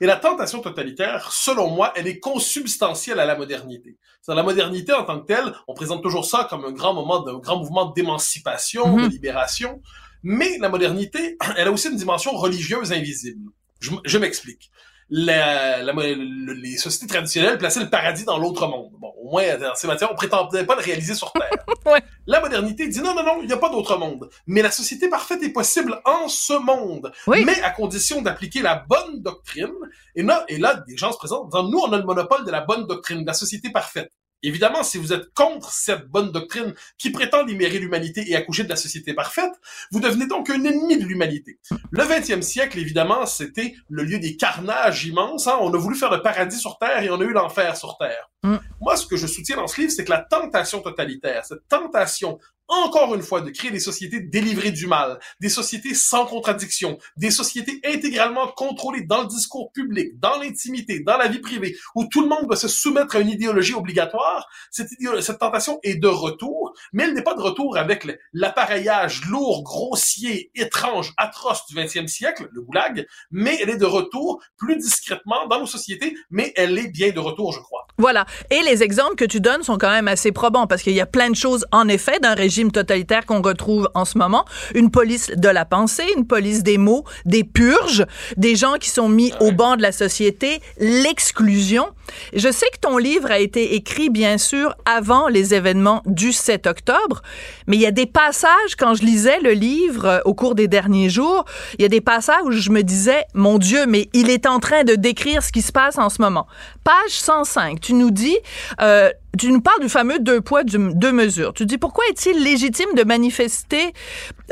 Et 0.01 0.07
la 0.07 0.15
tentation 0.15 0.61
totalitaire, 0.61 1.31
selon 1.31 1.69
moi, 1.69 1.93
elle 1.95 2.07
est 2.07 2.19
consubstantielle 2.19 3.19
à 3.19 3.25
la 3.25 3.35
modernité. 3.35 3.97
La 4.27 4.41
modernité 4.41 4.93
en 4.93 5.03
tant 5.03 5.19
que 5.19 5.27
telle, 5.27 5.53
on 5.67 5.75
présente 5.75 6.01
toujours 6.01 6.25
ça 6.25 6.47
comme 6.49 6.65
un 6.65 6.71
grand 6.71 6.95
moment, 6.95 7.25
un 7.27 7.37
grand 7.37 7.57
mouvement 7.59 7.85
d'émancipation, 7.85 8.91
de 8.95 9.03
mhm. 9.03 9.09
libération. 9.09 9.81
Mais 10.23 10.57
la 10.57 10.69
modernité, 10.69 11.37
elle 11.57 11.67
a 11.67 11.71
aussi 11.71 11.89
une 11.89 11.97
dimension 11.97 12.31
religieuse 12.31 12.91
invisible. 12.91 13.51
je 13.79 14.17
m'explique 14.17 14.71
la, 15.09 15.81
les 15.83 16.77
sociétés 16.77 17.07
traditionnelles 17.07 17.57
plaçaient 17.57 17.79
le 17.79 17.89
paradis 17.89 18.25
dans 18.25 18.37
l'autre 18.37 18.67
monde. 18.67 18.91
Bon, 18.99 19.13
au 19.21 19.31
moins, 19.31 19.57
dans 19.57 19.75
ces 19.75 19.87
matières, 19.87 20.11
on 20.11 20.15
prétendait 20.15 20.65
pas 20.65 20.75
le 20.75 20.81
réaliser 20.81 21.15
sur 21.15 21.31
Terre. 21.31 22.01
La 22.27 22.41
modernité 22.41 22.87
dit 22.89 22.99
non, 22.99 23.15
non, 23.15 23.23
non, 23.23 23.39
il 23.41 23.47
n'y 23.47 23.53
a 23.53 23.57
pas 23.57 23.69
d'autre 23.69 23.97
monde. 23.97 24.29
Mais 24.47 24.61
la 24.61 24.71
société 24.71 25.09
parfaite 25.09 25.41
est 25.43 25.53
possible 25.53 26.01
en 26.03 26.27
ce 26.27 26.53
monde. 26.53 27.11
Mais 27.27 27.61
à 27.61 27.69
condition 27.69 28.21
d'appliquer 28.21 28.61
la 28.61 28.83
bonne 28.87 29.21
doctrine. 29.21 29.71
Et 30.15 30.23
là, 30.23 30.43
et 30.49 30.57
là, 30.57 30.83
des 30.85 30.97
gens 30.97 31.13
se 31.13 31.17
présentent 31.17 31.53
en 31.53 31.63
disant, 31.63 31.69
nous, 31.69 31.79
on 31.79 31.93
a 31.93 31.97
le 31.97 32.03
monopole 32.03 32.43
de 32.43 32.51
la 32.51 32.61
bonne 32.61 32.85
doctrine, 32.85 33.21
de 33.21 33.27
la 33.27 33.33
société 33.33 33.69
parfaite. 33.69 34.11
Évidemment, 34.43 34.83
si 34.83 34.97
vous 34.97 35.13
êtes 35.13 35.33
contre 35.33 35.71
cette 35.71 36.07
bonne 36.07 36.31
doctrine 36.31 36.73
qui 36.97 37.09
prétend 37.09 37.43
libérer 37.43 37.79
l'humanité 37.79 38.23
et 38.29 38.35
accoucher 38.35 38.63
de 38.63 38.69
la 38.69 38.75
société 38.75 39.13
parfaite, 39.13 39.51
vous 39.91 39.99
devenez 39.99 40.27
donc 40.27 40.49
un 40.49 40.63
ennemi 40.63 40.97
de 40.97 41.05
l'humanité. 41.05 41.59
Le 41.91 42.03
20e 42.03 42.41
siècle, 42.41 42.77
évidemment, 42.77 43.25
c'était 43.25 43.73
le 43.89 44.03
lieu 44.03 44.19
des 44.19 44.37
carnages 44.37 45.05
immenses. 45.05 45.47
Hein. 45.47 45.57
On 45.61 45.73
a 45.73 45.77
voulu 45.77 45.95
faire 45.95 46.11
le 46.11 46.21
paradis 46.21 46.59
sur 46.59 46.77
Terre 46.77 47.01
et 47.01 47.09
on 47.09 47.19
a 47.19 47.23
eu 47.23 47.33
l'enfer 47.33 47.75
sur 47.75 47.97
Terre. 47.97 48.29
Mm. 48.43 48.57
Moi, 48.79 48.95
ce 48.95 49.07
que 49.07 49.17
je 49.17 49.27
soutiens 49.27 49.57
dans 49.57 49.67
ce 49.67 49.81
livre, 49.81 49.91
c'est 49.91 50.05
que 50.05 50.11
la 50.11 50.21
tentation 50.21 50.81
totalitaire, 50.81 51.45
cette 51.45 51.67
tentation 51.67 52.39
encore 52.67 53.15
une 53.15 53.21
fois 53.21 53.41
de 53.41 53.49
créer 53.49 53.71
des 53.71 53.79
sociétés 53.79 54.19
délivrées 54.19 54.71
du 54.71 54.87
mal, 54.87 55.19
des 55.39 55.49
sociétés 55.49 55.93
sans 55.93 56.25
contradiction, 56.25 56.97
des 57.15 57.31
sociétés 57.31 57.79
intégralement 57.85 58.47
contrôlées 58.47 59.03
dans 59.03 59.21
le 59.21 59.27
discours 59.27 59.71
public, 59.71 60.19
dans 60.19 60.39
l'intimité, 60.39 60.99
dans 60.99 61.17
la 61.17 61.27
vie 61.27 61.39
privée, 61.39 61.77
où 61.95 62.05
tout 62.05 62.21
le 62.21 62.27
monde 62.27 62.45
doit 62.47 62.57
se 62.57 62.67
soumettre 62.67 63.15
à 63.15 63.19
une 63.19 63.29
idéologie 63.29 63.73
obligatoire, 63.73 64.47
cette, 64.71 64.89
cette 65.21 65.39
tentation 65.39 65.79
est 65.83 65.95
de 65.95 66.07
retour, 66.07 66.73
mais 66.93 67.03
elle 67.03 67.13
n'est 67.13 67.23
pas 67.23 67.35
de 67.35 67.41
retour 67.41 67.77
avec 67.77 68.07
l'appareillage 68.33 69.25
lourd, 69.25 69.63
grossier, 69.63 70.51
étrange, 70.55 71.13
atroce 71.17 71.65
du 71.67 71.75
20e 71.75 72.07
siècle, 72.07 72.47
le 72.51 72.61
goulag, 72.61 73.07
mais 73.31 73.57
elle 73.61 73.69
est 73.69 73.77
de 73.77 73.85
retour 73.85 74.41
plus 74.57 74.77
discrètement 74.77 75.47
dans 75.47 75.59
nos 75.59 75.65
sociétés, 75.65 76.15
mais 76.29 76.53
elle 76.55 76.77
est 76.77 76.87
bien 76.87 77.11
de 77.11 77.19
retour, 77.19 77.53
je 77.53 77.59
crois. 77.59 77.87
Voilà. 77.97 78.25
Et 78.51 78.61
les 78.61 78.83
exemples 78.83 79.15
que 79.15 79.25
tu 79.25 79.39
donnes 79.41 79.63
sont 79.63 79.77
quand 79.77 79.89
même 79.89 80.07
assez 80.07 80.31
probants 80.31 80.67
parce 80.67 80.83
qu'il 80.83 80.93
y 80.93 81.01
a 81.01 81.05
plein 81.05 81.29
de 81.29 81.35
choses, 81.35 81.65
en 81.71 81.87
effet, 81.87 82.19
d'un 82.19 82.35
régime 82.35 82.56
totalitaire 82.65 83.25
qu'on 83.25 83.41
retrouve 83.41 83.89
en 83.93 84.05
ce 84.05 84.17
moment. 84.17 84.45
Une 84.75 84.91
police 84.91 85.31
de 85.35 85.49
la 85.49 85.65
pensée, 85.65 86.05
une 86.15 86.25
police 86.27 86.63
des 86.63 86.77
mots, 86.77 87.03
des 87.25 87.43
purges, 87.43 88.05
des 88.35 88.55
gens 88.55 88.75
qui 88.79 88.89
sont 88.89 89.09
mis 89.09 89.31
au 89.39 89.51
banc 89.51 89.75
de 89.75 89.81
la 89.81 89.91
société, 89.91 90.61
l'exclusion. 90.79 91.87
Je 92.33 92.51
sais 92.51 92.67
que 92.73 92.79
ton 92.79 92.97
livre 92.97 93.31
a 93.31 93.39
été 93.39 93.75
écrit, 93.75 94.09
bien 94.09 94.37
sûr, 94.37 94.75
avant 94.85 95.27
les 95.27 95.53
événements 95.53 96.01
du 96.05 96.31
7 96.31 96.67
octobre, 96.67 97.21
mais 97.67 97.75
il 97.75 97.81
y 97.81 97.85
a 97.85 97.91
des 97.91 98.05
passages, 98.05 98.75
quand 98.77 98.95
je 98.95 99.03
lisais 99.03 99.39
le 99.41 99.51
livre 99.51 100.05
euh, 100.05 100.19
au 100.25 100.33
cours 100.33 100.55
des 100.55 100.67
derniers 100.67 101.09
jours, 101.09 101.45
il 101.77 101.81
y 101.81 101.85
a 101.85 101.89
des 101.89 102.01
passages 102.01 102.41
où 102.45 102.51
je 102.51 102.69
me 102.69 102.83
disais, 102.83 103.25
mon 103.33 103.57
Dieu, 103.57 103.85
mais 103.87 104.09
il 104.13 104.29
est 104.29 104.45
en 104.45 104.59
train 104.59 104.83
de 104.83 104.95
décrire 104.95 105.43
ce 105.43 105.51
qui 105.51 105.61
se 105.61 105.71
passe 105.71 105.97
en 105.97 106.09
ce 106.09 106.21
moment. 106.21 106.47
Page 106.83 107.11
105, 107.11 107.79
tu 107.81 107.93
nous 107.93 108.11
dis, 108.11 108.37
euh, 108.81 109.11
tu 109.37 109.51
nous 109.51 109.61
parles 109.61 109.81
du 109.81 109.89
fameux 109.89 110.19
deux 110.19 110.41
poids, 110.41 110.63
deux 110.63 111.11
mesures. 111.11 111.53
Tu 111.53 111.65
dis, 111.65 111.77
pourquoi 111.77 112.03
est-il 112.09 112.43
légitime 112.43 112.93
de 112.95 113.03
manifester 113.03 113.93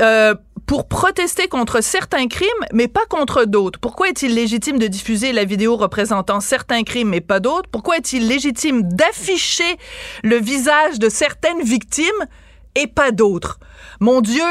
euh, 0.00 0.34
pour 0.66 0.88
protester 0.88 1.48
contre 1.48 1.82
certains 1.82 2.26
crimes, 2.28 2.48
mais 2.72 2.88
pas 2.88 3.06
contre 3.08 3.44
d'autres? 3.44 3.78
Pourquoi 3.78 4.08
est-il 4.08 4.34
légitime 4.34 4.78
de 4.78 4.86
diffuser 4.86 5.32
la 5.32 5.44
vidéo 5.44 5.76
représentant 5.76 6.40
certains 6.40 6.82
crimes, 6.82 7.08
mais 7.08 7.20
pas 7.20 7.40
d'autres? 7.40 7.68
Pourquoi 7.70 7.96
est-il 7.96 8.28
légitime 8.28 8.82
d'afficher 8.82 9.76
le 10.22 10.36
visage 10.36 10.98
de 10.98 11.08
certaines 11.08 11.62
victimes 11.62 12.26
et 12.74 12.86
pas 12.86 13.10
d'autres? 13.12 13.58
Mon 14.00 14.20
Dieu, 14.20 14.44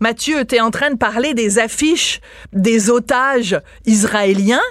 Mathieu, 0.00 0.44
tu 0.44 0.56
es 0.56 0.60
en 0.60 0.70
train 0.70 0.90
de 0.90 0.96
parler 0.96 1.34
des 1.34 1.58
affiches 1.58 2.20
des 2.52 2.90
otages 2.90 3.58
israéliens 3.86 4.62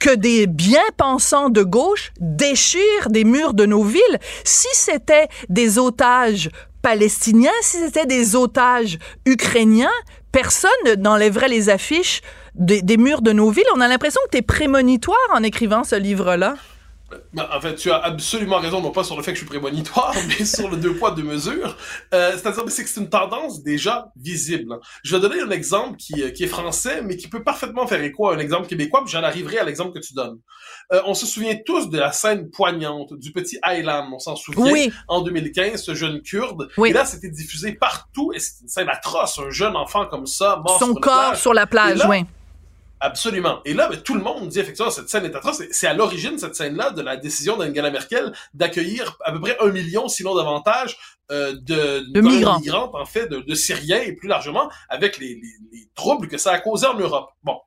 que 0.00 0.14
des 0.14 0.48
bien-pensants 0.48 1.50
de 1.50 1.62
gauche 1.62 2.12
déchirent 2.18 3.10
des 3.10 3.24
murs 3.24 3.54
de 3.54 3.66
nos 3.66 3.84
villes. 3.84 4.18
Si 4.44 4.68
c'était 4.72 5.28
des 5.48 5.78
otages 5.78 6.50
palestiniens, 6.82 7.50
si 7.60 7.76
c'était 7.78 8.06
des 8.06 8.34
otages 8.34 8.98
ukrainiens, 9.26 9.92
personne 10.32 10.70
n'enlèverait 10.98 11.48
les 11.48 11.68
affiches 11.68 12.22
des, 12.54 12.96
murs 12.96 13.22
de 13.22 13.32
nos 13.32 13.50
villes. 13.50 13.64
On 13.76 13.80
a 13.80 13.88
l'impression 13.88 14.20
que 14.26 14.30
tu 14.32 14.38
es 14.38 14.42
prémonitoire 14.42 15.16
en 15.32 15.42
écrivant 15.42 15.84
ce 15.84 15.96
livre-là. 15.96 16.56
Ben, 17.32 17.48
en 17.52 17.60
fait, 17.60 17.76
tu 17.76 17.90
as 17.92 17.98
absolument 17.98 18.58
raison, 18.58 18.80
non 18.80 18.90
pas 18.90 19.04
sur 19.04 19.16
le 19.16 19.22
fait 19.22 19.32
que 19.32 19.38
je 19.38 19.44
suis 19.44 19.48
prémonitoire, 19.48 20.14
mais 20.28 20.44
sur 20.44 20.68
le 20.68 20.76
deux 20.76 20.94
poids, 20.94 21.12
deux 21.12 21.22
mesures. 21.22 21.76
Euh, 22.12 22.32
C'est-à-dire 22.32 22.64
que 22.64 22.70
c'est 22.70 22.96
une 22.96 23.08
tendance 23.08 23.62
déjà 23.62 24.10
visible. 24.16 24.78
Je 25.04 25.14
vais 25.14 25.20
donner 25.20 25.40
un 25.40 25.50
exemple 25.50 25.96
qui, 25.96 26.22
euh, 26.22 26.30
qui, 26.30 26.44
est 26.44 26.48
français, 26.48 27.02
mais 27.02 27.16
qui 27.16 27.28
peut 27.28 27.44
parfaitement 27.44 27.86
faire 27.86 28.02
écho 28.02 28.28
à 28.28 28.34
un 28.34 28.38
exemple 28.38 28.66
québécois, 28.66 29.02
puis 29.04 29.12
j'en 29.12 29.22
arriverai 29.22 29.58
à 29.58 29.64
l'exemple 29.64 29.92
que 29.92 30.04
tu 30.04 30.12
donnes. 30.12 30.38
Euh, 30.92 31.02
on 31.06 31.14
se 31.14 31.24
souvient 31.24 31.56
tous 31.64 31.88
de 31.88 31.98
la 31.98 32.10
scène 32.10 32.50
poignante 32.50 33.14
du 33.14 33.30
petit 33.30 33.58
Aylan, 33.64 34.10
on 34.12 34.18
s'en 34.18 34.34
souvient, 34.34 34.88
en 35.06 35.20
2015, 35.20 35.80
ce 35.80 35.94
jeune 35.94 36.22
kurde. 36.22 36.68
Et 36.84 36.92
là, 36.92 37.04
c'était 37.04 37.30
diffusé 37.30 37.74
partout, 37.74 38.32
et 38.34 38.40
c'est 38.40 38.62
une 38.62 38.68
scène 38.68 38.88
atroce, 38.88 39.38
un 39.38 39.50
jeune 39.50 39.76
enfant 39.76 40.06
comme 40.06 40.26
ça, 40.26 40.60
mort 40.64 40.80
Son 40.80 40.94
corps 40.94 41.36
sur 41.36 41.54
la 41.54 41.66
plage, 41.66 42.04
oui 42.08 42.24
Absolument. 43.00 43.60
Et 43.64 43.72
là, 43.72 43.88
ben, 43.88 44.00
tout 44.00 44.14
le 44.14 44.20
monde 44.20 44.48
dit 44.48 44.60
effectivement 44.60 44.90
cette 44.90 45.08
scène 45.08 45.24
est 45.24 45.34
atroce. 45.34 45.62
C'est 45.70 45.86
à 45.86 45.94
l'origine 45.94 46.38
cette 46.38 46.54
scène-là 46.54 46.90
de 46.90 47.00
la 47.00 47.16
décision 47.16 47.56
d'Angela 47.56 47.90
Merkel 47.90 48.32
d'accueillir 48.52 49.16
à 49.24 49.32
peu 49.32 49.40
près 49.40 49.56
un 49.60 49.70
million, 49.70 50.06
sinon 50.08 50.34
davantage, 50.34 50.98
euh, 51.30 51.54
de, 51.62 52.10
de 52.12 52.20
migrants. 52.20 52.90
en 52.92 53.06
fait, 53.06 53.26
de, 53.26 53.40
de, 53.40 53.54
Syriens 53.54 54.00
et 54.00 54.12
plus 54.12 54.28
largement 54.28 54.70
avec 54.88 55.16
les, 55.18 55.34
les, 55.34 55.78
les 55.78 55.88
troubles 55.94 56.28
que 56.28 56.36
ça 56.36 56.52
a 56.52 56.58
causé 56.58 56.86
en 56.86 56.94
Europe. 56.98 57.30
Bon, 57.42 57.58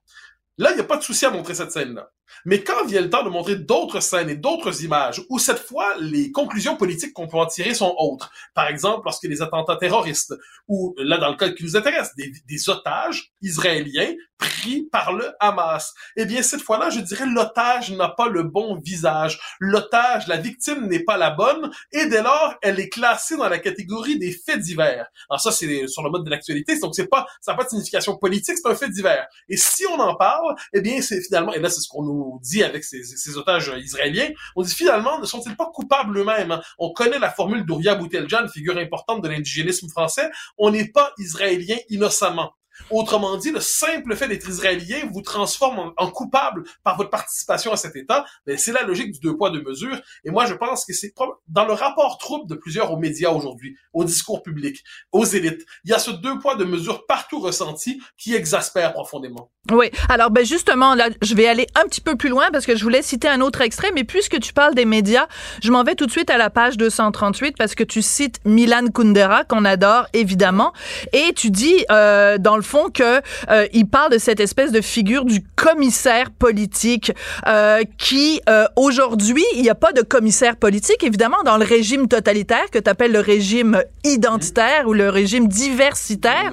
là, 0.58 0.72
il 0.72 0.76
n'y 0.76 0.82
a 0.82 0.86
pas 0.86 0.98
de 0.98 1.04
souci 1.04 1.26
à 1.26 1.32
montrer 1.32 1.56
cette 1.56 1.72
scène-là. 1.72 2.10
Mais 2.46 2.64
quand 2.64 2.86
vient 2.86 3.02
le 3.02 3.10
temps 3.10 3.24
de 3.24 3.30
montrer 3.30 3.56
d'autres 3.56 4.00
scènes 4.00 4.30
et 4.30 4.36
d'autres 4.36 4.84
images, 4.84 5.22
où 5.30 5.40
cette 5.40 5.60
fois, 5.60 5.96
les 6.00 6.32
conclusions 6.32 6.76
politiques 6.76 7.14
qu'on 7.14 7.28
peut 7.28 7.38
en 7.38 7.46
tirer 7.46 7.74
sont 7.74 7.94
autres. 7.98 8.32
Par 8.54 8.68
exemple, 8.68 9.02
lorsque 9.06 9.24
les 9.24 9.42
attentats 9.42 9.78
terroristes, 9.78 10.34
ou 10.68 10.96
là, 10.98 11.18
dans 11.18 11.30
le 11.30 11.36
cas 11.36 11.50
qui 11.50 11.64
nous 11.64 11.78
intéresse, 11.78 12.16
des, 12.16 12.32
des 12.48 12.70
otages 12.70 13.32
israéliens 13.42 14.14
pris 14.38 14.84
par 14.92 15.14
le 15.14 15.32
Hamas. 15.40 15.94
Eh 16.18 16.26
bien, 16.26 16.42
cette 16.42 16.62
fois-là, 16.62 16.90
je 16.90 17.00
dirais, 17.00 17.26
l'otage 17.26 17.92
n'a 17.92 18.10
pas 18.10 18.28
le 18.28 18.44
bon 18.44 18.80
visage. 18.80 19.40
L'otage, 19.60 20.28
la 20.28 20.38
victime 20.38 20.88
n'est 20.88 21.04
pas 21.04 21.18
la 21.18 21.30
bonne, 21.32 21.72
et 21.92 22.06
dès 22.08 22.22
lors, 22.22 22.56
elle 22.62 22.80
est 22.80 22.90
classée 22.90 23.38
dans 23.38 23.48
la 23.48 23.60
catégorie 23.60 24.20
des 24.20 24.32
faits 24.32 24.60
divers. 24.60 25.08
Alors 25.30 25.40
ça, 25.40 25.52
c'est 25.52 25.88
sur 25.88 26.04
le 26.04 26.10
mode 26.10 26.26
de 26.26 26.30
l'actualité, 26.30 26.78
donc 26.80 26.96
c'est 26.96 27.08
pas, 27.08 27.26
ça 27.42 27.52
n'a 27.52 27.58
pas 27.58 27.64
de 27.64 27.70
signification 27.70 28.18
politique, 28.18 28.58
c'est 28.62 28.70
un 28.70 28.76
fait 28.76 28.90
divers. 28.90 29.28
Et 29.50 29.58
si 29.58 29.86
on 29.86 30.00
en 30.00 30.16
parle, 30.16 30.56
eh 30.74 30.82
bien, 30.82 31.02
c'est 31.02 31.22
finalement, 31.22 31.54
et 31.54 31.60
là, 31.60 31.70
c'est 31.70 31.82
ce 31.82 31.88
qu'on 31.88 32.04
nous 32.04 32.23
dit 32.42 32.64
avec 32.64 32.84
ces, 32.84 33.38
otages 33.38 33.72
israéliens, 33.78 34.30
on 34.56 34.64
dit 34.64 34.74
finalement, 34.74 35.20
ne 35.20 35.26
sont-ils 35.26 35.56
pas 35.56 35.70
coupables 35.74 36.18
eux-mêmes? 36.18 36.52
Hein? 36.52 36.62
On 36.78 36.92
connaît 36.92 37.20
la 37.20 37.32
formule 37.32 37.66
d'Ouria 37.66 37.96
Bouteljan, 37.96 38.48
figure 38.48 38.78
importante 38.78 39.24
de 39.24 39.30
l'indigénisme 39.30 39.90
français, 39.90 40.30
on 40.58 40.72
n'est 40.72 40.90
pas 40.90 41.12
israélien 41.18 41.78
innocemment. 41.90 42.54
Autrement 42.90 43.38
dit, 43.38 43.52
le 43.52 43.60
simple 43.60 44.16
fait 44.16 44.28
d'être 44.28 44.48
israélien 44.48 45.08
vous 45.12 45.22
transforme 45.22 45.94
en, 45.98 46.12
coupable 46.12 46.64
par 46.84 46.98
votre 46.98 47.10
participation 47.10 47.72
à 47.72 47.78
cet 47.78 47.96
État. 47.96 48.26
Mais 48.46 48.58
c'est 48.58 48.72
la 48.72 48.84
logique 48.84 49.12
du 49.12 49.20
deux 49.20 49.36
poids, 49.36 49.50
deux 49.50 49.64
mesures. 49.64 50.00
Et 50.24 50.32
moi, 50.32 50.46
je 50.46 50.54
pense 50.54 50.86
que 50.86 50.94
c'est 50.94 51.14
dans 51.48 51.66
le 51.66 51.74
rapport 51.74 52.18
trouble 52.18 52.48
de 52.48 52.56
plusieurs 52.56 52.92
aux 52.92 52.98
médias 52.98 53.32
aujourd'hui, 53.32 53.76
au 53.94 54.04
discours 54.04 54.44
public, 54.44 54.84
aux 55.12 55.26
élites. 55.26 55.66
Il 55.86 55.92
y 55.92 55.94
a 55.94 56.00
ce 56.00 56.12
deux 56.12 56.40
poids, 56.40 56.56
deux 56.56 56.66
mesures 56.66 57.06
partout 57.06 57.40
ressenti 57.40 58.02
qui 58.18 58.36
exaspère 58.36 58.94
profondément. 58.94 59.50
Oui. 59.72 59.90
Alors, 60.10 60.30
ben 60.30 60.46
justement, 60.46 60.94
là, 60.94 61.10
je 61.22 61.36
vais 61.36 61.48
aller 61.48 61.68
un 61.76 61.88
petit 61.88 62.02
peu 62.02 62.18
plus 62.18 62.30
loin 62.30 62.50
parce 62.52 62.66
que 62.66 62.76
je 62.76 62.84
voulais 62.84 63.02
citer 63.02 63.30
un 63.30 63.40
autre 63.40 63.62
extrait, 63.62 63.92
mais 63.94 64.04
puisque 64.04 64.40
tu 64.40 64.52
parles 64.52 64.76
des 64.76 64.86
médias, 64.86 65.28
je 65.64 65.72
m'en 65.72 65.84
vais 65.84 65.96
tout 65.96 66.06
de 66.06 66.12
suite 66.12 66.30
à 66.30 66.38
la 66.38 66.50
page 66.50 66.76
238 66.76 67.56
parce 67.58 67.74
que 67.76 67.84
tu 67.84 68.02
cites 68.02 68.40
Milan 68.44 68.88
Kundera, 68.94 69.46
qu'on 69.46 69.64
adore, 69.64 70.08
évidemment, 70.14 70.74
et 71.14 71.34
tu 71.34 71.50
dis, 71.50 71.86
euh, 71.92 72.38
dans 72.38 72.58
le 72.58 72.62
fond, 72.64 72.90
que 72.90 73.22
euh, 73.50 73.68
il 73.74 73.88
parle 73.88 74.12
de 74.12 74.18
cette 74.18 74.40
espèce 74.40 74.72
de 74.72 74.82
figure 74.82 75.26
du 75.26 75.44
commissaire 75.56 76.32
politique 76.32 77.12
euh, 77.48 77.82
qui, 77.98 78.42
euh, 78.50 78.66
aujourd'hui, 78.76 79.44
il 79.56 79.62
n'y 79.62 79.70
a 79.70 79.76
pas 79.76 79.92
de 79.92 80.02
commissaire 80.02 80.56
politique, 80.56 81.04
évidemment, 81.04 81.44
dans 81.46 81.58
le 81.58 81.66
régime 81.66 82.08
totalitaire 82.08 82.70
que 82.72 82.80
tu 82.80 82.90
appelles 82.90 83.12
le 83.12 83.20
régime 83.20 83.84
identitaire 84.04 84.88
ou 84.88 84.94
le 84.94 85.10
régime 85.10 85.48
diversitaire, 85.48 86.52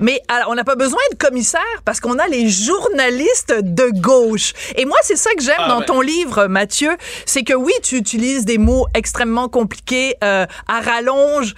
mais 0.00 0.20
alors, 0.28 0.50
on 0.50 0.54
n'a 0.54 0.64
pas 0.64 0.76
besoin 0.76 1.00
de 1.12 1.16
commissaire 1.16 1.60
parce 1.84 2.00
qu'on 2.00 2.18
a 2.18 2.28
les 2.28 2.48
journalistes 2.48 3.54
de 3.62 3.90
gauche. 4.00 4.52
Et 4.76 4.84
moi, 4.84 4.98
c'est 5.02 5.16
ça 5.16 5.30
que 5.36 5.42
j'aime 5.42 5.54
ah, 5.58 5.68
dans 5.68 5.82
ton 5.82 6.00
livre, 6.00 6.46
Mathieu, 6.46 6.90
c'est 7.24 7.42
que 7.42 7.54
oui, 7.54 7.72
tu 7.82 7.96
utilises 7.96 8.44
des 8.44 8.58
mots 8.58 8.86
extrêmement 8.94 9.48
compliqués 9.48 10.14
à 10.20 10.46
rallonge. 10.80 11.54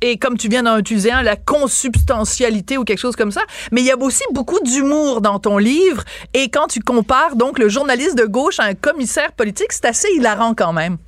Et 0.00 0.18
comme 0.18 0.36
tu 0.36 0.48
viens 0.48 0.62
d'en 0.62 0.78
utiliser 0.78 1.10
un, 1.10 1.22
la 1.22 1.36
consubstantialité 1.36 2.78
ou 2.78 2.84
quelque 2.84 2.98
chose 2.98 3.16
comme 3.16 3.30
ça. 3.30 3.42
Mais 3.72 3.80
il 3.80 3.86
y 3.86 3.90
a 3.90 3.96
aussi 3.96 4.24
beaucoup 4.32 4.60
d'humour 4.60 5.20
dans 5.20 5.38
ton 5.38 5.58
livre. 5.58 6.04
Et 6.34 6.48
quand 6.48 6.66
tu 6.66 6.80
compares 6.80 7.36
donc 7.36 7.58
le 7.58 7.68
journaliste 7.68 8.16
de 8.16 8.24
gauche 8.24 8.60
à 8.60 8.64
un 8.64 8.74
commissaire 8.74 9.32
politique, 9.32 9.72
c'est 9.72 9.86
assez 9.86 10.08
hilarant 10.14 10.54
quand 10.54 10.72
même. 10.72 10.98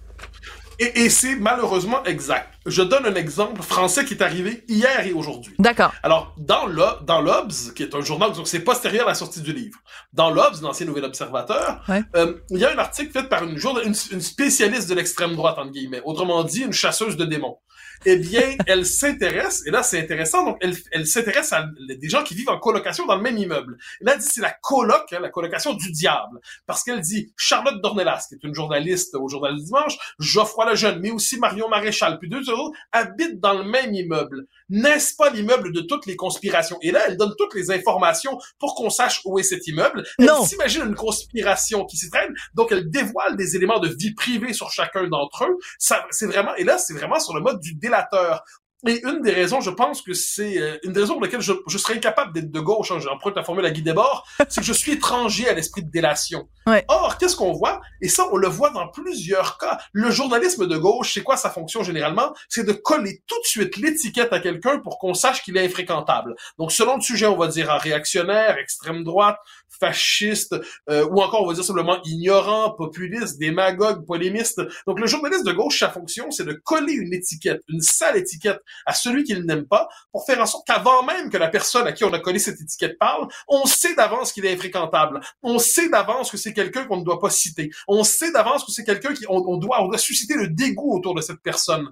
Et, 0.81 1.01
et 1.01 1.11
c'est 1.11 1.35
malheureusement 1.35 2.05
exact. 2.05 2.55
Je 2.65 2.83
donne 2.83 3.05
un 3.05 3.15
exemple 3.15 3.63
français 3.63 4.05
qui 4.05 4.15
est 4.15 4.23
arrivé 4.23 4.65
hier 4.69 5.07
et 5.07 5.13
aujourd'hui. 5.13 5.55
D'accord. 5.59 5.93
Alors, 6.05 6.37
dans 6.39 6.67
l'Obs, 6.67 7.73
qui 7.75 7.83
est 7.83 7.95
un 7.95 8.01
journal, 8.01 8.33
donc 8.33 8.47
c'est 8.47 8.61
postérieur 8.61 9.07
à 9.07 9.09
la 9.09 9.15
sortie 9.15 9.41
du 9.41 9.53
livre, 9.53 9.79
dans 10.13 10.31
l'Obs, 10.31 10.61
l'ancien 10.63 10.87
Nouvel 10.87 11.05
Observateur, 11.05 11.83
euh, 12.15 12.35
il 12.51 12.59
y 12.59 12.65
a 12.65 12.73
un 12.73 12.79
article 12.79 13.11
fait 13.11 13.29
par 13.29 13.43
une, 13.43 13.59
une, 13.85 13.95
une 14.13 14.21
spécialiste 14.21 14.89
de 14.89 14.95
l'extrême 14.95 15.35
droite, 15.35 15.59
entre 15.59 15.73
guillemets. 15.73 16.03
Autrement 16.05 16.45
dit, 16.45 16.61
une 16.61 16.73
chasseuse 16.73 17.17
de 17.17 17.25
démons 17.25 17.59
eh 18.05 18.17
bien, 18.17 18.57
elle 18.67 18.87
s'intéresse, 18.87 19.67
et 19.67 19.71
là 19.71 19.83
c'est 19.83 20.01
intéressant, 20.01 20.45
donc 20.45 20.59
elle, 20.61 20.75
elle 20.93 21.07
s'intéresse 21.07 21.53
à 21.53 21.69
des 21.89 22.09
gens 22.09 22.23
qui 22.23 22.35
vivent 22.35 22.49
en 22.49 22.59
colocation 22.59 23.07
dans 23.07 23.17
le 23.17 23.23
même 23.23 23.39
immeuble. 23.39 23.79
Et 24.01 24.05
là, 24.05 24.13
elle 24.15 24.21
dit 24.21 24.27
c'est 24.29 24.41
la 24.41 24.51
coloc, 24.51 25.13
hein, 25.13 25.21
la 25.21 25.31
colocation 25.31 25.75
du 25.75 25.91
diable, 25.93 26.41
parce 26.67 26.85
qu'elle 26.85 27.01
dit 27.01 27.33
Charlotte 27.37 27.81
Dornelas, 27.83 28.27
qui 28.29 28.35
est 28.35 28.45
une 28.45 28.55
journaliste 28.55 29.15
au 29.15 29.29
Journal 29.29 29.57
du 29.57 29.65
Dimanche, 29.65 29.97
Geoffroy 30.19 30.71
Lejeune, 30.71 31.01
mais 31.01 31.11
aussi 31.11 31.39
Marion 31.39 31.69
Maréchal, 31.69 32.19
puis 32.19 32.29
deux 32.29 32.49
autres, 32.51 32.77
habitent 32.93 33.41
dans 33.41 33.55
le 33.55 33.65
même 33.65 33.95
immeuble. 33.95 34.47
N'est-ce 34.69 35.15
pas 35.17 35.31
l'immeuble 35.31 35.73
de 35.73 35.81
toutes 35.81 36.07
les 36.07 36.17
conspirations? 36.17 36.79
Et 36.83 36.91
là, 36.91 37.01
elle 37.07 37.17
donne 37.17 37.35
toutes 37.39 37.55
les 37.55 37.71
informations 37.71 38.39
pour 38.59 38.75
qu'on 38.75 38.91
sache 38.91 39.21
où 39.25 39.39
est 39.39 39.43
cet 39.43 39.67
immeuble. 39.67 40.05
Elle 40.19 40.29
s'imagine 40.47 40.83
une 40.83 40.95
conspiration 40.95 41.85
qui 41.85 41.97
s'y 41.97 42.11
traîne, 42.11 42.35
donc 42.55 42.73
elle 42.73 42.91
dévoile 42.91 43.37
des 43.37 43.57
éléments 43.57 43.79
de 43.79 43.89
vie 43.89 44.15
privée 44.15 44.53
sur 44.53 44.71
chacun 44.71 45.07
d'entre 45.09 45.45
eux. 45.45 45.59
Ça, 45.79 46.07
c'est 46.11 46.27
vraiment, 46.27 46.55
et 46.57 46.65
là, 46.65 46.79
c'est 46.79 46.95
vraiment 46.95 47.21
sur 47.21 47.35
le 47.35 47.41
mode 47.41 47.61
du 47.61 47.75
délateur 47.75 48.43
Et 48.87 49.01
une 49.05 49.23
des 49.23 49.33
raisons, 49.33 49.61
je 49.61 49.71
pense 49.71 50.03
que 50.03 50.15
c'est 50.15 50.57
euh, 50.59 50.79
une 50.85 50.93
des 50.93 51.01
raisons 51.01 51.15
pour 51.15 51.25
lesquelles 51.25 51.41
je, 51.41 51.53
je 51.67 51.79
serais 51.79 51.95
incapable 51.95 52.33
d'être 52.33 52.51
de 52.51 52.61
gauche, 52.61 52.93
hein, 52.93 53.01
j'emprunte 53.01 53.35
la 53.35 53.43
formule 53.43 53.67
à 53.67 53.71
Guy 53.71 53.83
Debord, 53.83 54.25
c'est 54.49 54.61
que 54.61 54.67
je 54.67 54.73
suis 54.73 54.93
étranger 54.93 55.49
à 55.49 55.53
l'esprit 55.53 55.83
de 55.83 55.91
délation. 55.91 56.49
Or, 56.89 57.17
qu'est-ce 57.17 57.35
qu'on 57.35 57.53
voit? 57.53 57.81
Et 58.03 58.09
ça, 58.09 58.29
on 58.31 58.37
le 58.37 58.47
voit 58.47 58.71
dans 58.71 58.89
plusieurs 58.89 59.57
cas. 59.57 59.79
Le 59.93 60.11
journalisme 60.11 60.67
de 60.67 60.77
gauche, 60.77 61.15
c'est 61.15 61.23
quoi 61.23 61.39
sa 61.39 61.49
fonction 61.49 61.83
généralement? 61.83 62.35
C'est 62.51 62.65
de 62.65 62.73
coller 62.73 63.23
tout 63.27 63.41
de 63.41 63.47
suite 63.47 63.79
l'étiquette 63.79 64.33
à 64.35 64.39
quelqu'un 64.39 64.79
pour 64.79 64.99
qu'on 64.99 65.15
sache 65.15 65.43
qu'il 65.43 65.57
est 65.57 65.65
infréquentable. 65.65 66.37
Donc, 66.59 66.71
selon 66.71 66.97
le 66.97 67.01
sujet, 67.01 67.27
on 67.27 67.39
va 67.39 67.49
dire 67.49 67.71
un 67.71 67.79
réactionnaire, 67.79 68.59
extrême 68.59 69.03
droite, 69.03 69.39
fasciste, 69.81 70.55
euh, 70.91 71.07
ou 71.07 71.23
encore 71.23 71.43
on 71.43 71.47
va 71.47 71.55
dire 71.55 71.65
simplement 71.65 71.99
ignorant, 72.05 72.71
populiste, 72.73 73.39
démagogue, 73.39 74.05
polémiste. 74.07 74.61
Donc 74.87 75.01
le 75.01 75.07
journaliste 75.07 75.47
de 75.47 75.53
gauche, 75.53 75.79
sa 75.79 75.91
fonction, 75.91 76.31
c'est 76.31 76.45
de 76.45 76.53
coller 76.53 76.95
une 76.95 77.13
étiquette, 77.13 77.63
une 77.69 77.81
sale 77.81 78.17
étiquette 78.17 78.61
à 78.87 78.95
celui 78.95 79.25
qu'il 79.25 79.45
n'aime 79.45 79.67
pas, 79.67 79.89
pour 80.13 80.25
faire 80.25 80.41
en 80.41 80.47
sorte 80.47 80.67
qu'avant 80.67 81.03
même 81.03 81.31
que 81.31 81.37
la 81.37 81.49
personne 81.49 81.87
à 81.87 81.93
qui 81.93 82.05
on 82.05 82.13
a 82.13 82.19
collé 82.19 82.39
cette 82.39 82.61
étiquette 82.61 82.99
parle, 82.99 83.29
on 83.49 83.67
sait 83.67 83.95
d'avance 83.95 84.33
qu'il 84.33 84.45
est 84.47 84.53
infréquentable. 84.53 85.21
On 85.43 85.59
sait 85.59 85.89
d'avance 85.89 86.31
que 86.31 86.37
c'est 86.37 86.53
quelqu'un 86.53 86.85
qu'on 86.85 86.99
ne 86.99 87.05
doit 87.05 87.21
pas 87.21 87.31
citer. 87.31 87.71
On 87.87 88.05
sait 88.05 88.33
d'avance 88.33 88.65
que 88.65 88.73
c'est 88.73 88.85
quelqu'un 88.85 89.15
qui 89.15 89.25
on, 89.29 89.57
doit 89.57 89.83
on 89.83 89.89
doit 89.89 89.99
susciter 89.99 90.35
le 90.35 90.49
dégoût 90.49 90.97
autour 90.97 91.15
de 91.15 91.21
cette 91.21 91.41
personne. 91.43 91.89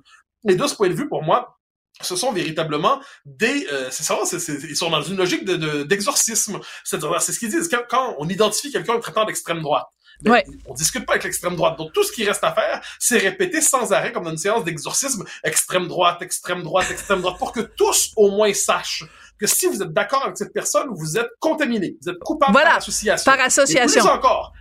Et 0.48 0.54
de 0.54 0.66
ce 0.66 0.74
point 0.74 0.88
de 0.88 0.94
vue, 0.94 1.08
pour 1.08 1.22
moi, 1.22 1.56
ce 2.02 2.16
sont 2.16 2.32
véritablement 2.32 3.00
des 3.24 3.66
euh, 3.72 3.88
c'est 3.90 4.02
ça 4.02 4.18
c'est, 4.24 4.52
ils 4.64 4.76
sont 4.76 4.90
dans 4.90 5.02
une 5.02 5.16
logique 5.16 5.44
de, 5.44 5.82
d'exorcisme 5.84 6.60
c'est-à-dire 6.84 7.22
c'est 7.22 7.32
ce 7.32 7.38
qu'ils 7.38 7.50
disent 7.50 7.70
quand, 7.88 8.16
on 8.18 8.28
identifie 8.28 8.70
quelqu'un 8.70 8.98
traitant 8.98 9.24
d'extrême 9.24 9.62
droite 9.62 9.86
ben, 10.22 10.32
ouais. 10.32 10.46
on 10.66 10.74
discute 10.74 11.04
pas 11.04 11.14
avec 11.14 11.24
l'extrême 11.24 11.56
droite. 11.56 11.78
Donc 11.78 11.92
tout 11.92 12.02
ce 12.02 12.12
qui 12.12 12.24
reste 12.24 12.44
à 12.44 12.52
faire 12.52 12.80
c'est 12.98 13.18
répéter 13.18 13.60
sans 13.60 13.92
arrêt 13.92 14.12
comme 14.12 14.24
dans 14.24 14.30
une 14.30 14.36
séance 14.36 14.64
d'exorcisme 14.64 15.24
extrême 15.44 15.88
droite 15.88 16.22
extrême 16.22 16.62
droite 16.62 16.90
extrême 16.90 17.20
droite 17.20 17.38
pour 17.38 17.52
que 17.52 17.60
tous 17.60 18.12
au 18.16 18.30
moins 18.30 18.52
sachent 18.52 19.04
que 19.38 19.46
si 19.46 19.66
vous 19.66 19.82
êtes 19.82 19.92
d'accord 19.92 20.24
avec 20.24 20.36
cette 20.36 20.52
personne 20.52 20.88
vous 20.90 21.18
êtes 21.18 21.28
contaminé. 21.40 21.96
Vous 22.02 22.10
êtes 22.10 22.18
coupable 22.18 22.52
par 22.54 22.76
association. 22.76 23.30
Par 23.30 23.44
association. 23.44 24.00
Et 24.00 24.02
plus 24.02 24.10
encore 24.10 24.52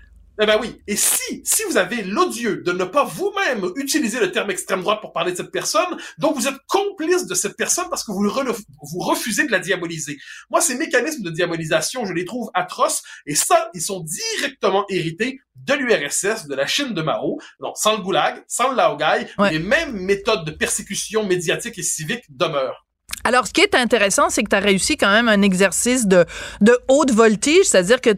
eh 0.41 0.45
ben 0.45 0.57
oui. 0.59 0.81
Et 0.87 0.95
si, 0.95 1.41
si 1.43 1.63
vous 1.63 1.77
avez 1.77 2.03
l'odieux 2.03 2.57
de 2.57 2.71
ne 2.71 2.83
pas 2.83 3.03
vous-même 3.05 3.71
utiliser 3.75 4.19
le 4.19 4.31
terme 4.31 4.51
extrême 4.51 4.81
droite 4.81 4.99
pour 5.01 5.13
parler 5.13 5.31
de 5.31 5.37
cette 5.37 5.51
personne, 5.51 5.97
donc 6.17 6.35
vous 6.35 6.47
êtes 6.47 6.57
complice 6.67 7.25
de 7.25 7.35
cette 7.35 7.55
personne 7.55 7.85
parce 7.89 8.03
que 8.03 8.11
vous, 8.11 8.21
vous 8.23 8.99
refusez 8.99 9.45
de 9.45 9.51
la 9.51 9.59
diaboliser. 9.59 10.17
Moi, 10.49 10.61
ces 10.61 10.75
mécanismes 10.75 11.23
de 11.23 11.29
diabolisation, 11.29 12.05
je 12.05 12.13
les 12.13 12.25
trouve 12.25 12.49
atroces 12.53 13.01
et 13.25 13.35
ça, 13.35 13.69
ils 13.73 13.81
sont 13.81 14.03
directement 14.03 14.85
hérités 14.89 15.39
de 15.55 15.73
l'URSS, 15.73 16.47
de 16.47 16.55
la 16.55 16.67
Chine 16.67 16.93
de 16.93 17.01
Mao, 17.01 17.39
donc 17.59 17.77
sans 17.77 17.95
le 17.95 18.03
goulag, 18.03 18.43
sans 18.47 18.71
le 18.71 18.75
laogai, 18.75 19.27
les 19.51 19.59
mêmes 19.59 19.93
méthodes 19.93 20.45
de 20.45 20.51
persécution 20.51 21.25
médiatique 21.25 21.77
et 21.77 21.83
civique 21.83 22.23
demeurent. 22.29 22.84
Alors, 23.25 23.47
ce 23.47 23.53
qui 23.53 23.61
est 23.61 23.73
intéressant, 23.73 24.29
c'est 24.29 24.43
que 24.43 24.49
tu 24.49 24.55
as 24.55 24.59
réussi 24.59 24.97
quand 24.97 25.09
même 25.09 25.27
un 25.27 25.41
exercice 25.41 26.05
de, 26.05 26.25
de 26.61 26.77
haute 26.87 27.11
voltige, 27.11 27.63
c'est-à-dire 27.63 27.99
que 27.99 28.11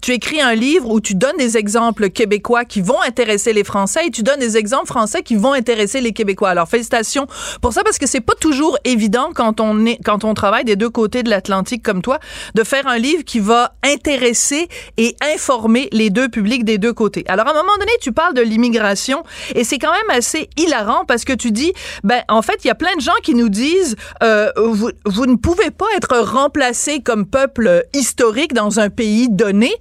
tu 0.00 0.12
écris 0.12 0.40
un 0.40 0.54
livre 0.54 0.88
où 0.90 1.00
tu 1.00 1.16
donnes 1.16 1.36
des 1.38 1.56
exemples 1.56 2.08
québécois 2.08 2.64
qui 2.64 2.82
vont 2.82 3.00
intéresser 3.02 3.52
les 3.52 3.64
Français 3.64 4.06
et 4.06 4.10
tu 4.12 4.22
donnes 4.22 4.38
des 4.38 4.56
exemples 4.56 4.86
français 4.86 5.24
qui 5.24 5.34
vont 5.34 5.52
intéresser 5.52 6.00
les 6.00 6.12
Québécois. 6.12 6.50
Alors, 6.50 6.68
félicitations 6.68 7.26
pour 7.60 7.72
ça 7.72 7.82
parce 7.82 7.98
que 7.98 8.06
c'est 8.06 8.20
pas 8.20 8.36
toujours 8.36 8.78
évident 8.84 9.30
quand 9.34 9.58
on 9.58 9.84
est, 9.86 9.98
quand 10.04 10.22
on 10.22 10.34
travaille 10.34 10.64
des 10.64 10.76
deux 10.76 10.90
côtés 10.90 11.24
de 11.24 11.30
l'Atlantique 11.30 11.82
comme 11.82 12.00
toi, 12.00 12.20
de 12.54 12.62
faire 12.62 12.86
un 12.86 12.98
livre 12.98 13.24
qui 13.24 13.40
va 13.40 13.74
intéresser 13.82 14.68
et 14.98 15.16
informer 15.34 15.88
les 15.90 16.10
deux 16.10 16.28
publics 16.28 16.64
des 16.64 16.78
deux 16.78 16.92
côtés. 16.92 17.24
Alors, 17.26 17.48
à 17.48 17.50
un 17.50 17.54
moment 17.54 17.76
donné, 17.80 17.90
tu 18.00 18.12
parles 18.12 18.34
de 18.34 18.42
l'immigration 18.42 19.24
et 19.56 19.64
c'est 19.64 19.78
quand 19.78 19.92
même 19.92 20.16
assez 20.16 20.48
hilarant 20.56 21.04
parce 21.06 21.24
que 21.24 21.32
tu 21.32 21.50
dis, 21.50 21.72
ben, 22.04 22.22
en 22.28 22.42
fait, 22.42 22.60
il 22.62 22.68
y 22.68 22.70
a 22.70 22.76
plein 22.76 22.94
de 22.94 23.00
gens 23.00 23.10
qui 23.24 23.34
nous 23.34 23.48
disent, 23.48 23.91
euh, 24.22 24.50
vous, 24.56 25.26
ne 25.26 25.36
pouvez 25.36 25.70
pas 25.70 25.86
être 25.96 26.18
remplacé 26.18 27.00
comme 27.00 27.26
peuple 27.26 27.84
historique 27.94 28.52
dans 28.52 28.80
un 28.80 28.90
pays 28.90 29.28
donné 29.28 29.72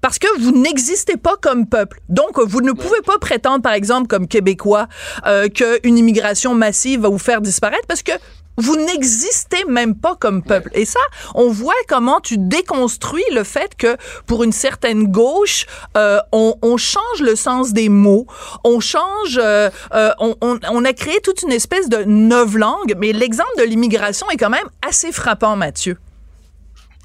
parce 0.00 0.18
que 0.18 0.26
vous 0.40 0.50
n'existez 0.50 1.16
pas 1.16 1.36
comme 1.40 1.66
peuple. 1.66 2.00
Donc, 2.08 2.38
vous 2.40 2.60
ne 2.60 2.72
pouvez 2.72 3.00
pas 3.06 3.18
prétendre, 3.18 3.62
par 3.62 3.72
exemple, 3.72 4.08
comme 4.08 4.26
Québécois, 4.26 4.88
euh, 5.26 5.48
qu'une 5.48 5.96
immigration 5.96 6.54
massive 6.54 7.02
va 7.02 7.08
vous 7.08 7.18
faire 7.18 7.40
disparaître 7.40 7.86
parce 7.86 8.02
que 8.02 8.12
vous 8.56 8.76
n'existez 8.76 9.64
même 9.64 9.94
pas 9.94 10.16
comme 10.16 10.42
peuple. 10.42 10.70
Et 10.74 10.84
ça, 10.84 11.00
on 11.34 11.48
voit 11.50 11.74
comment 11.88 12.20
tu 12.20 12.36
déconstruis 12.38 13.24
le 13.32 13.44
fait 13.44 13.74
que 13.76 13.96
pour 14.26 14.44
une 14.44 14.52
certaine 14.52 15.04
gauche, 15.04 15.66
euh, 15.96 16.18
on, 16.32 16.76
change 16.76 17.20
le 17.20 17.36
sens 17.36 17.72
des 17.72 17.88
mots, 17.88 18.26
on 18.64 18.80
change, 18.80 19.38
euh, 19.38 19.70
euh 19.94 20.10
on, 20.18 20.34
on, 20.40 20.58
on, 20.70 20.84
a 20.84 20.92
créé 20.92 21.20
toute 21.20 21.42
une 21.42 21.52
espèce 21.52 21.88
de 21.88 22.04
neuf 22.04 22.54
langues. 22.54 22.94
Mais 22.98 23.12
l'exemple 23.12 23.52
de 23.58 23.64
l'immigration 23.64 24.28
est 24.30 24.36
quand 24.36 24.50
même 24.50 24.68
assez 24.86 25.12
frappant, 25.12 25.56
Mathieu. 25.56 25.96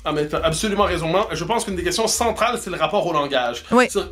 Ah, 0.09 0.13
mais 0.13 0.25
t'as 0.25 0.39
absolument 0.39 0.85
raison. 0.85 1.13
Je 1.33 1.43
pense 1.43 1.65
qu'une 1.65 1.75
des 1.75 1.83
questions 1.83 2.07
centrales, 2.07 2.57
c'est 2.61 2.69
le 2.69 2.77
rapport 2.77 3.05
au 3.05 3.11
langage. 3.11 3.65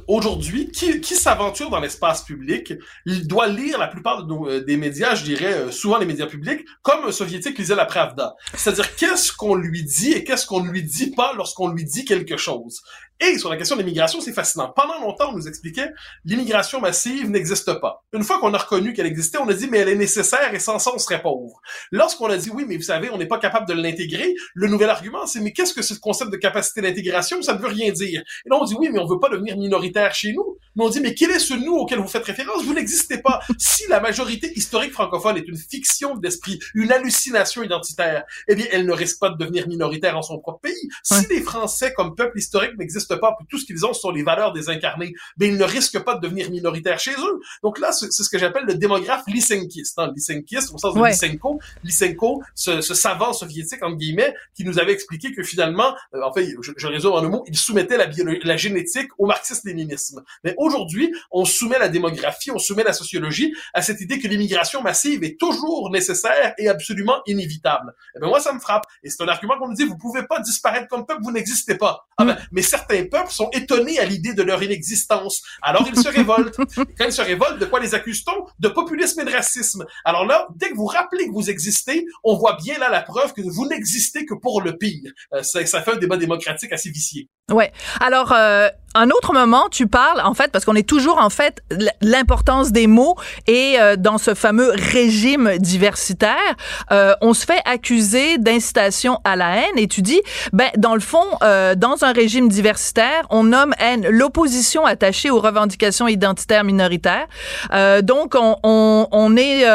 Aujourd'hui, 0.10 0.70
qui, 0.70 1.00
qui 1.00 1.16
s'aventure 1.16 1.70
dans 1.70 1.80
l'espace 1.80 2.26
public, 2.26 2.74
il 3.06 3.26
doit 3.26 3.48
lire 3.48 3.80
la 3.80 3.88
plupart 3.88 4.28
euh, 4.30 4.62
des 4.62 4.76
médias, 4.76 5.16
je 5.16 5.24
dirais 5.24 5.54
euh, 5.54 5.72
souvent 5.72 5.98
les 5.98 6.06
médias 6.06 6.26
publics, 6.26 6.66
comme 6.82 7.06
un 7.06 7.14
soviétique 7.14 7.58
lisait 7.58 7.76
la 7.76 7.86
Pravda. 7.86 8.36
C'est-à-dire 8.56 8.94
qu'est-ce 8.98 9.32
qu'on 9.32 9.56
lui 9.56 9.86
dit 9.86 10.12
et 10.12 10.26
qu'est-ce 10.26 10.46
qu'on 10.46 10.60
ne 10.60 10.70
lui 10.70 10.84
dit 10.84 11.12
pas 11.12 11.32
lorsqu'on 11.34 11.70
lui 11.70 11.86
dit 11.86 12.04
quelque 12.04 12.36
chose? 12.36 12.82
Et 13.22 13.38
sur 13.38 13.50
la 13.50 13.56
question 13.56 13.78
de 13.78 13.82
l'immigration, 13.82 14.20
c'est 14.20 14.34
fascinant. 14.34 14.74
Pendant 14.76 15.00
longtemps, 15.00 15.30
on 15.32 15.38
nous 15.38 15.48
expliquait 15.48 15.90
l'immigration 16.26 16.82
massive 16.82 17.30
n'existe 17.30 17.80
pas. 17.80 18.04
Une 18.14 18.24
fois 18.24 18.40
qu'on 18.40 18.54
a 18.54 18.58
reconnu 18.58 18.94
qu'elle 18.94 19.06
existait, 19.06 19.38
on 19.38 19.48
a 19.48 19.54
dit 19.54 19.68
mais 19.70 19.80
elle 19.80 19.90
est 19.90 19.96
nécessaire 19.96 20.54
et 20.54 20.60
sans 20.60 20.80
ça 20.80 20.92
on 20.94 21.00
serait 21.00 21.22
pauvre. 21.22 21.62
Lorsqu'on 21.92 22.28
a 22.28 22.38
dit 22.38 22.50
oui, 22.50 22.66
mais 22.68 22.76
vous 22.76 22.84
savez, 22.84 23.10
on 23.10 23.18
n'est 23.18 23.26
pas 23.26 23.40
capable 23.40 23.68
de 23.68 23.74
l'intégrer, 23.74 24.36
le 24.54 24.68
nouvel 24.68 24.90
argument 24.90 25.26
c'est 25.28 25.40
mais 25.40 25.54
qu'est-ce 25.54 25.74
que 25.74 25.82
ce 25.82 25.94
concept 25.94 26.32
de 26.32 26.38
capacité 26.38 26.82
d'intégration? 26.82 27.42
Ça 27.42 27.54
ne 27.54 27.60
veut 27.60 27.68
rien 27.68 27.92
dire. 27.92 28.22
Et 28.46 28.50
là 28.50 28.58
on 28.60 28.66
dit 28.66 28.76
oui, 28.78 28.90
mais 28.92 29.00
on 29.00 29.08
veut 29.08 29.20
pas 29.20 29.30
devenir 29.30 29.58
minoritaire 29.58 30.14
chez 30.14 30.34
nous. 30.34 30.58
Mais 30.76 30.84
on 30.84 30.90
dit 30.90 31.00
mais 31.00 31.14
quel 31.14 31.32
est 31.32 31.40
ce 31.40 31.54
nous 31.54 31.76
auquel 31.76 32.00
vous 32.00 32.08
faites 32.08 32.26
référence? 32.26 32.64
Vous 32.64 32.74
n'existez 32.74 33.20
pas. 33.20 33.40
si 33.58 33.88
la 33.88 34.02
majorité 34.02 34.52
historique 34.56 34.92
francophone 34.92 35.38
est 35.38 35.48
une 35.48 35.58
fiction 35.58 36.16
d'esprit, 36.16 36.60
une 36.74 36.92
hallucination 36.92 37.64
identitaire, 37.64 38.26
eh 38.50 38.56
bien 38.56 38.66
elle 38.72 38.86
ne 38.86 38.94
risque 38.94 39.20
pas 39.20 39.30
de 39.30 39.38
devenir 39.38 39.70
minoritaire 39.70 40.18
en 40.18 40.22
son 40.22 40.40
propre 40.40 40.60
pays. 40.60 40.90
Si 41.02 41.26
les 41.30 41.42
Français 41.42 41.94
comme 41.94 42.16
peuple 42.16 42.40
historique 42.40 42.78
n'existent 42.78 43.05
pas, 43.14 43.38
tout 43.50 43.58
ce 43.58 43.66
qu'ils 43.66 43.86
ont 43.86 43.94
sont 43.94 44.12
les 44.12 44.24
valeurs 44.24 44.54
désincarnées, 44.54 45.14
mais 45.38 45.48
ils 45.48 45.58
ne 45.58 45.64
risquent 45.64 46.00
pas 46.00 46.16
de 46.16 46.22
devenir 46.22 46.50
minoritaires 46.50 47.00
chez 47.00 47.12
eux. 47.12 47.40
Donc 47.64 47.80
là, 47.80 47.92
c'est 47.92 48.12
ce 48.12 48.30
que 48.30 48.38
j'appelle 48.38 48.66
le 48.66 48.76
démographe 48.76 49.24
lysenkiste. 49.28 49.98
Hein, 50.00 50.12
lysenkiste, 50.16 50.74
au 50.74 50.78
sens 50.78 50.96
de 50.96 51.04
Lysenko. 51.04 51.60
Lysenko, 51.84 52.44
ce, 52.54 52.82
ce, 52.82 52.94
savant 52.94 53.34
soviétique, 53.34 53.84
entre 53.84 53.98
guillemets, 53.98 54.34
qui 54.56 54.64
nous 54.64 54.80
avait 54.80 54.94
expliqué 54.94 55.34
que 55.34 55.44
finalement, 55.44 55.96
euh, 56.14 56.22
en 56.24 56.34
fait, 56.34 56.48
je, 56.62 56.72
je, 56.76 56.88
résume 56.88 57.12
en 57.12 57.20
un 57.20 57.30
mot, 57.30 57.44
il 57.48 57.58
soumettait 57.58 57.98
la, 57.98 58.08
la 58.44 58.58
génétique 58.58 59.10
au 59.18 59.26
marxisme-léninisme. 59.26 60.24
Mais 60.44 60.56
aujourd'hui, 60.58 61.14
on 61.32 61.46
soumet 61.46 61.80
la 61.80 61.90
démographie, 61.90 62.52
on 62.52 62.60
soumet 62.60 62.84
la 62.84 62.94
sociologie 62.94 63.54
à 63.74 63.82
cette 63.82 64.02
idée 64.02 64.20
que 64.20 64.28
l'immigration 64.28 64.82
massive 64.82 65.24
est 65.24 65.40
toujours 65.40 65.90
nécessaire 65.92 66.54
et 66.58 66.68
absolument 66.68 67.22
inévitable. 67.26 67.94
Et 68.14 68.18
eh 68.18 68.20
ben 68.20 68.28
moi, 68.28 68.40
ça 68.40 68.54
me 68.54 68.60
frappe. 68.60 68.86
Et 69.04 69.10
c'est 69.10 69.22
un 69.24 69.28
argument 69.28 69.58
qu'on 69.58 69.68
nous 69.68 69.76
dit, 69.76 69.86
vous 69.86 69.98
pouvez 69.98 70.24
pas 70.24 70.40
disparaître 70.40 70.88
comme 70.88 71.06
peuple, 71.06 71.22
vous 71.24 71.32
n'existez 71.32 71.76
pas. 71.76 72.08
Ah 72.18 72.26
ben, 72.26 72.38
mais 72.52 72.62
certains 72.62 72.95
les 72.96 73.06
peuples 73.06 73.32
sont 73.32 73.50
étonnés 73.52 74.00
à 74.00 74.06
l'idée 74.06 74.34
de 74.34 74.44
leur 74.44 74.62
inexistence. 74.64 75.42
Alors 75.62 75.88
ils 75.88 76.00
se 76.00 76.10
révoltent. 76.10 76.58
quand 76.98 77.06
ils 77.06 77.12
se 77.12 77.22
révoltent, 77.22 77.60
de 77.60 77.66
quoi 77.66 77.80
les 77.80 77.94
accuse-t-on? 77.96 78.46
De 78.60 78.70
populisme 78.70 79.22
et 79.22 79.26
de 79.26 79.32
racisme. 79.32 79.86
Alors 80.04 80.26
là, 80.26 80.48
dès 80.56 80.70
que 80.70 80.76
vous 80.76 80.86
rappelez 80.86 81.28
que 81.28 81.34
vous 81.34 81.50
existez, 81.50 82.06
on 82.24 82.36
voit 82.36 82.58
bien 82.62 82.78
là 82.78 82.90
la 82.90 83.02
preuve 83.02 83.34
que 83.34 83.42
vous 83.42 83.68
n'existez 83.68 84.26
que 84.26 84.36
pour 84.36 84.62
le 84.62 84.78
pire. 84.78 85.12
Euh, 85.34 85.44
ça, 85.44 85.66
ça, 85.66 85.82
fait 85.82 85.92
un 85.92 85.98
débat 85.98 86.18
démocratique 86.18 86.72
assez 86.72 86.90
vicié. 86.90 87.30
Ouais. 87.54 87.72
Alors, 88.02 88.32
euh, 88.32 88.70
un 88.96 89.10
autre 89.10 89.34
moment, 89.34 89.66
tu 89.70 89.86
parles, 89.86 90.22
en 90.24 90.34
fait, 90.34 90.52
parce 90.52 90.66
qu'on 90.66 90.74
est 90.74 90.88
toujours, 90.88 91.20
en 91.20 91.30
fait, 91.30 91.62
l'importance 92.02 92.72
des 92.72 92.88
mots 92.88 93.16
et 93.46 93.76
euh, 93.78 93.98
dans 93.98 94.18
ce 94.18 94.34
fameux 94.34 94.72
régime 94.74 95.58
diversitaire, 95.60 96.56
euh, 96.92 97.14
on 97.22 97.36
se 97.36 97.46
fait 97.46 97.62
accuser 97.66 98.40
d'incitation 98.40 99.20
à 99.24 99.36
la 99.36 99.58
haine 99.58 99.78
et 99.78 99.88
tu 99.88 100.02
dis, 100.02 100.22
ben, 100.54 100.70
dans 100.78 100.96
le 100.96 101.02
fond, 101.02 101.24
euh, 101.44 101.76
dans 101.76 102.04
un 102.04 102.14
régime 102.14 102.48
diversitaire, 102.48 103.28
on 103.30 103.44
nomme 103.44 103.76
haine 103.80 104.08
l'opposition 104.08 104.86
attachée 104.86 105.30
aux 105.30 105.42
revendications 105.42 106.08
identitaires 106.08 106.64
minoritaires. 106.64 107.28
Euh, 107.74 108.02
donc, 108.02 108.34
on, 108.36 108.56
on, 108.64 109.08
on 109.12 109.38
est, 109.38 109.66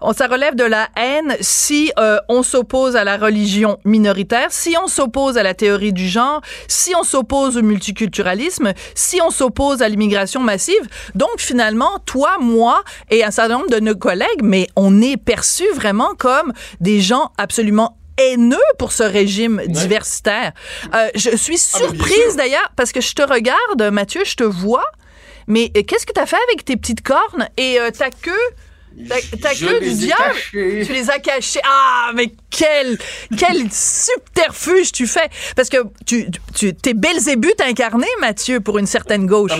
on, 0.00 0.12
ça 0.14 0.26
relève 0.26 0.56
de 0.56 0.64
la 0.64 0.88
haine 0.96 1.36
si 1.40 1.92
on 2.28 2.42
s'oppose 2.42 2.96
à 2.96 3.04
la 3.04 3.18
religion 3.18 3.78
minoritaire, 3.84 4.46
si 4.50 4.74
on 4.82 4.88
s'oppose 4.88 5.36
à 5.36 5.44
la 5.44 5.54
théorie 5.54 5.92
du 5.92 6.08
genre, 6.08 6.40
si 6.66 6.92
on 6.98 7.04
s'oppose 7.04 7.19
s'oppose 7.20 7.58
au 7.58 7.62
multiculturalisme, 7.62 8.72
si 8.94 9.20
on 9.20 9.30
s'oppose 9.30 9.82
à 9.82 9.88
l'immigration 9.88 10.40
massive. 10.40 10.80
Donc 11.14 11.28
finalement, 11.36 11.98
toi, 12.06 12.38
moi 12.40 12.82
et 13.10 13.22
un 13.24 13.30
certain 13.30 13.58
nombre 13.58 13.70
de 13.70 13.80
nos 13.80 13.94
collègues, 13.94 14.42
mais 14.42 14.68
on 14.74 15.02
est 15.02 15.18
perçus 15.18 15.70
vraiment 15.74 16.14
comme 16.16 16.52
des 16.80 17.00
gens 17.00 17.32
absolument 17.36 17.98
haineux 18.16 18.56
pour 18.78 18.92
ce 18.92 19.02
régime 19.02 19.60
diversitaire. 19.66 20.52
Euh, 20.94 21.08
je 21.14 21.36
suis 21.36 21.60
ah, 21.74 21.78
surprise 21.78 22.36
d'ailleurs 22.36 22.72
parce 22.74 22.92
que 22.92 23.02
je 23.02 23.14
te 23.14 23.22
regarde, 23.22 23.82
Mathieu, 23.92 24.22
je 24.24 24.36
te 24.36 24.44
vois, 24.44 24.86
mais 25.46 25.70
euh, 25.76 25.82
qu'est-ce 25.86 26.06
que 26.06 26.14
tu 26.14 26.20
as 26.20 26.26
fait 26.26 26.40
avec 26.48 26.64
tes 26.64 26.76
petites 26.76 27.02
cornes 27.02 27.48
et 27.58 27.78
euh, 27.78 27.90
ta 27.90 28.08
queue? 28.10 28.32
T'as 29.08 29.54
que 29.54 29.80
du 29.82 29.94
diable? 29.94 30.36
Tu 30.50 30.92
les 30.92 31.10
as 31.10 31.18
cachés. 31.18 31.60
Ah, 31.64 32.12
mais 32.14 32.32
quel, 32.50 32.98
quel 33.36 33.70
subterfuge 33.70 34.92
tu 34.92 35.06
fais. 35.06 35.28
Parce 35.56 35.68
que 35.68 35.78
tu, 36.06 36.30
tu, 36.54 36.74
t'es 36.74 36.94
Belzébuth 36.94 37.60
incarné, 37.60 38.06
Mathieu, 38.20 38.60
pour 38.60 38.78
une 38.78 38.86
certaine 38.86 39.26
gauche. 39.26 39.52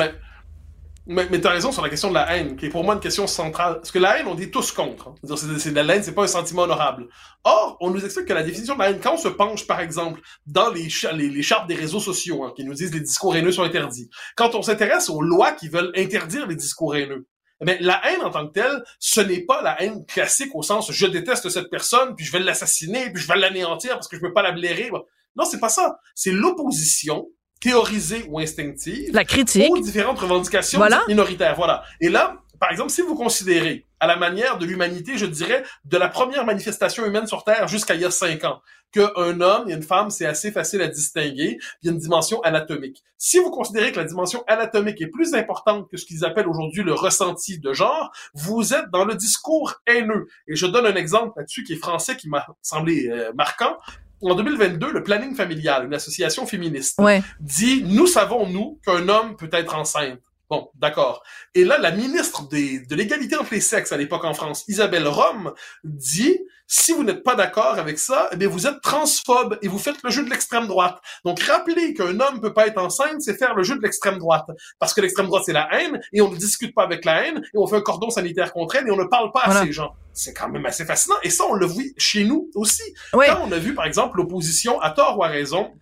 Mais, 1.07 1.27
mais 1.29 1.41
tu 1.41 1.47
as 1.49 1.51
raison 1.51 1.73
sur 1.73 1.83
la 1.83 1.89
question 1.89 2.11
de 2.11 2.15
la 2.15 2.37
haine, 2.37 2.57
qui 2.57 2.67
est 2.67 2.69
pour 2.69 2.85
moi 2.85 2.95
une 2.95 3.01
question 3.01 3.27
centrale. 3.27 3.77
Parce 3.77 3.91
que 3.91 3.99
la 3.99 4.19
haine, 4.19 4.29
on 4.29 4.37
dit 4.37 4.51
tous 4.51 4.71
contre. 4.71 5.09
Hein. 5.09 5.37
C'est, 5.59 5.73
de 5.73 5.81
la 5.81 5.97
haine, 5.97 6.05
c'est 6.05 6.15
pas 6.15 6.23
un 6.23 6.29
sentiment 6.29 6.63
honorable. 6.63 7.09
Or, 7.43 7.77
on 7.81 7.91
nous 7.91 8.05
explique 8.05 8.27
que 8.27 8.33
la 8.33 8.45
définition 8.45 8.75
de 8.75 8.79
la 8.79 8.91
haine, 8.91 9.01
quand 9.03 9.15
on 9.15 9.17
se 9.17 9.27
penche, 9.27 9.67
par 9.67 9.81
exemple, 9.81 10.21
dans 10.47 10.71
les, 10.71 10.89
les, 11.15 11.43
chartes 11.43 11.67
des 11.67 11.75
réseaux 11.75 11.99
sociaux, 11.99 12.45
hein, 12.45 12.53
qui 12.55 12.65
nous 12.65 12.75
disent 12.75 12.91
que 12.91 12.95
les 12.95 13.01
discours 13.01 13.35
haineux 13.35 13.51
sont 13.51 13.65
interdits, 13.65 14.09
quand 14.37 14.55
on 14.55 14.63
s'intéresse 14.63 15.11
aux 15.11 15.21
lois 15.21 15.51
qui 15.51 15.69
veulent 15.69 15.91
interdire 15.97 16.47
les 16.47 16.55
discours 16.55 16.95
haineux, 16.95 17.27
mais 17.61 17.79
la 17.81 18.01
haine 18.09 18.23
en 18.23 18.31
tant 18.31 18.47
que 18.47 18.53
telle, 18.53 18.85
ce 18.99 19.21
n'est 19.21 19.43
pas 19.43 19.63
la 19.63 19.83
haine 19.83 20.05
classique 20.07 20.55
au 20.55 20.63
sens 20.63 20.91
je 20.91 21.07
déteste 21.07 21.49
cette 21.49 21.71
personne, 21.71 22.15
puis 22.15 22.25
je 22.25 22.33
vais 22.33 22.39
l'assassiner, 22.41 23.11
puis 23.13 23.23
je 23.23 23.29
vais 23.29 23.39
l'anéantir 23.39 23.95
parce 23.95 24.09
que 24.09 24.17
je 24.17 24.21
peux 24.21 24.33
pas 24.33 24.43
la 24.43 24.53
blairer. 24.53 24.91
Non, 25.37 25.45
c'est 25.45 25.61
pas 25.61 25.69
ça. 25.69 26.01
C'est 26.15 26.33
l'opposition 26.33 27.29
théorisée 27.61 28.25
ou 28.29 28.39
instinctive 28.39 29.13
la 29.13 29.25
critique 29.25 29.71
aux 29.71 29.79
différentes 29.79 30.19
revendications 30.19 30.81
minoritaires. 31.09 31.55
Voilà. 31.57 31.85
Et 32.01 32.09
là, 32.09 32.43
par 32.61 32.71
exemple, 32.71 32.91
si 32.91 33.01
vous 33.01 33.15
considérez 33.15 33.87
à 33.99 34.07
la 34.07 34.17
manière 34.17 34.59
de 34.59 34.67
l'humanité, 34.67 35.17
je 35.17 35.27
dirais, 35.27 35.65
de 35.87 35.97
la 35.97 36.09
première 36.09 36.45
manifestation 36.45 37.07
humaine 37.07 37.27
sur 37.27 37.43
Terre 37.43 37.67
jusqu'à 37.69 37.95
il 37.95 38.03
y 38.03 38.05
a 38.05 38.11
cinq 38.11 38.45
ans, 38.45 38.61
qu'un 38.93 39.41
homme 39.41 39.69
et 39.69 39.73
une 39.73 39.83
femme, 39.83 40.11
c'est 40.11 40.27
assez 40.27 40.53
facile 40.53 40.83
à 40.83 40.89
distinguer, 40.89 41.59
il 41.83 41.87
y 41.87 41.89
a 41.89 41.93
une 41.93 41.99
dimension 41.99 42.43
anatomique. 42.43 43.03
Si 43.17 43.39
vous 43.39 43.51
considérez 43.51 43.93
que 43.93 43.99
la 43.99 44.05
dimension 44.05 44.45
anatomique 44.47 45.01
est 45.01 45.09
plus 45.09 45.35
importante 45.35 45.89
que 45.91 45.97
ce 45.97 46.05
qu'ils 46.05 46.25
appellent 46.25 46.49
aujourd'hui 46.49 46.83
le 46.83 46.93
ressenti 46.93 47.59
de 47.59 47.73
genre, 47.73 48.13
vous 48.35 48.75
êtes 48.75 48.91
dans 48.91 49.05
le 49.05 49.15
discours 49.15 49.75
haineux. 49.87 50.27
Et 50.47 50.55
je 50.55 50.67
donne 50.67 50.87
un 50.87 50.97
exemple 50.97 51.39
là-dessus 51.39 51.65
qui 51.65 51.75
est 51.75 51.77
français, 51.77 52.17
qui 52.17 52.29
m'a 52.29 52.47
semblé 52.63 53.09
euh, 53.09 53.33
marquant 53.33 53.79
en 54.23 54.35
2022, 54.35 54.93
le 54.93 55.03
planning 55.03 55.35
familial, 55.35 55.87
une 55.87 55.95
association 55.95 56.47
féministe, 56.47 57.01
dit 57.41 57.83
nous 57.87 58.07
savons 58.07 58.47
nous 58.47 58.79
qu'un 58.85 59.09
homme 59.09 59.37
peut 59.37 59.49
être 59.53 59.75
enceinte. 59.75 60.21
Bon, 60.51 60.69
d'accord. 60.75 61.23
Et 61.55 61.65
là, 61.65 61.79
la 61.79 61.93
ministre 61.93 62.49
des, 62.49 62.81
de 62.81 62.95
l'égalité 62.97 63.37
entre 63.37 63.55
les 63.55 63.61
sexes 63.61 63.93
à 63.93 63.97
l'époque 63.97 64.25
en 64.25 64.35
France, 64.35 64.65
Isabelle 64.67 65.07
Rome, 65.07 65.55
dit 65.85 66.39
si 66.73 66.93
vous 66.93 67.03
n'êtes 67.03 67.25
pas 67.25 67.35
d'accord 67.35 67.81
avec 67.81 67.99
ça, 67.99 68.29
eh 68.33 68.37
bien 68.37 68.47
vous 68.47 68.69
êtes 68.69 68.81
transphobe 68.81 69.59
et 69.61 69.67
vous 69.67 69.81
faites 69.81 69.97
le 70.05 70.11
jeu 70.11 70.25
de 70.25 70.31
l'extrême 70.31 70.69
droite. 70.69 71.01
Donc 71.25 71.41
rappelez 71.41 71.95
qu'un 71.95 72.21
homme 72.21 72.41
peut 72.41 72.55
pas 72.55 72.69
être 72.69 72.79
enceinte, 72.79 73.21
c'est 73.23 73.37
faire 73.37 73.57
le 73.57 73.65
jeu 73.65 73.77
de 73.77 73.83
l'extrême 73.83 74.19
droite, 74.19 74.47
parce 74.79 74.95
que 74.95 75.01
l'extrême 75.01 75.27
droite 75.27 75.43
c'est 75.47 75.53
la 75.53 75.69
haine 75.73 76.01
et 76.13 76.21
on 76.21 76.31
ne 76.31 76.37
discute 76.37 76.73
pas 76.73 76.85
avec 76.85 77.05
la 77.05 77.27
haine 77.27 77.43
et 77.43 77.59
on 77.59 77.67
fait 77.67 77.75
un 77.75 77.81
cordon 77.81 78.09
sanitaire 78.09 78.53
contre 78.53 78.77
elle 78.77 78.87
et 78.87 78.91
on 78.93 78.97
ne 78.97 79.05
parle 79.05 79.33
pas 79.33 79.43
à 79.43 79.65
ces 79.65 79.73
gens. 79.73 79.97
C'est 80.13 80.33
quand 80.33 80.49
même 80.49 80.65
assez 80.65 80.85
fascinant 80.85 81.17
et 81.25 81.31
ça 81.31 81.43
on 81.49 81.55
le 81.55 81.67
voit 81.67 81.83
chez 81.97 82.23
nous 82.23 82.49
aussi. 82.55 82.85
Quand 83.11 83.43
on 83.45 83.51
a 83.51 83.59
vu 83.59 83.75
par 83.75 83.87
exemple 83.87 84.19
l'opposition 84.19 84.81
à 84.81 84.91
tort 84.91 85.19
ou 85.19 85.25
à 85.25 85.29
raison 85.29 85.73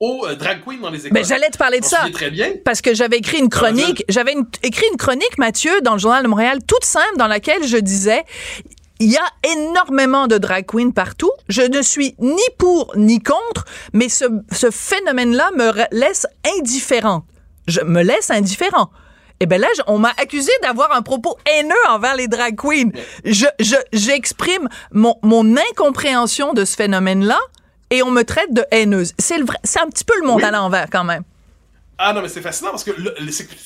aux 0.00 0.26
euh, 0.26 0.34
drag 0.34 0.64
queens 0.64 0.78
dans 0.80 0.90
les 0.90 1.06
écoles. 1.06 1.12
Ben, 1.12 1.24
j'allais 1.24 1.50
te 1.50 1.58
parler 1.58 1.80
de 1.80 1.84
ça. 1.84 2.06
Très 2.12 2.30
bien. 2.30 2.52
Parce 2.64 2.80
que 2.80 2.94
j'avais 2.94 3.18
écrit 3.18 3.38
une 3.38 3.50
chronique, 3.50 4.02
j'avais 4.08 4.34
écrit 4.62 4.86
une 4.90 4.96
chronique, 4.96 5.38
Mathieu, 5.38 5.80
dans 5.82 5.92
le 5.92 5.98
Journal 5.98 6.22
de 6.22 6.28
Montréal, 6.28 6.58
toute 6.66 6.84
simple, 6.84 7.16
dans 7.16 7.26
laquelle 7.26 7.64
je 7.66 7.76
disais, 7.76 8.24
il 8.98 9.10
y 9.10 9.16
a 9.16 9.26
énormément 9.54 10.26
de 10.26 10.38
drag 10.38 10.66
queens 10.66 10.90
partout. 10.90 11.30
Je 11.48 11.62
ne 11.62 11.82
suis 11.82 12.14
ni 12.18 12.42
pour 12.58 12.92
ni 12.96 13.22
contre, 13.22 13.66
mais 13.92 14.08
ce, 14.08 14.24
ce 14.52 14.70
phénomène-là 14.70 15.50
me 15.56 15.72
laisse 15.94 16.26
indifférent. 16.58 17.24
Je 17.66 17.80
me 17.82 18.02
laisse 18.02 18.30
indifférent. 18.30 18.90
Et 19.42 19.44
eh 19.44 19.46
ben 19.46 19.58
là, 19.58 19.68
on 19.86 19.98
m'a 19.98 20.12
accusé 20.18 20.52
d'avoir 20.62 20.92
un 20.94 21.00
propos 21.00 21.38
haineux 21.46 21.72
envers 21.88 22.14
les 22.14 22.28
drag 22.28 22.56
queens. 22.56 22.90
Je, 23.24 23.46
je, 23.58 23.76
j'exprime 23.94 24.68
mon, 24.92 25.16
mon 25.22 25.56
incompréhension 25.56 26.52
de 26.52 26.66
ce 26.66 26.76
phénomène-là 26.76 27.40
et 27.90 28.02
on 28.02 28.10
me 28.10 28.22
traite 28.22 28.52
de 28.52 28.64
haineuse. 28.70 29.12
C'est 29.18 29.36
un 29.36 29.88
petit 29.88 30.04
peu 30.04 30.14
le 30.20 30.26
monde 30.26 30.42
à 30.42 30.50
l'envers 30.50 30.88
quand 30.90 31.04
même. 31.04 31.24
Ah 32.02 32.14
non, 32.14 32.22
mais 32.22 32.30
c'est 32.30 32.40
fascinant 32.40 32.70
parce 32.70 32.82
que, 32.82 32.92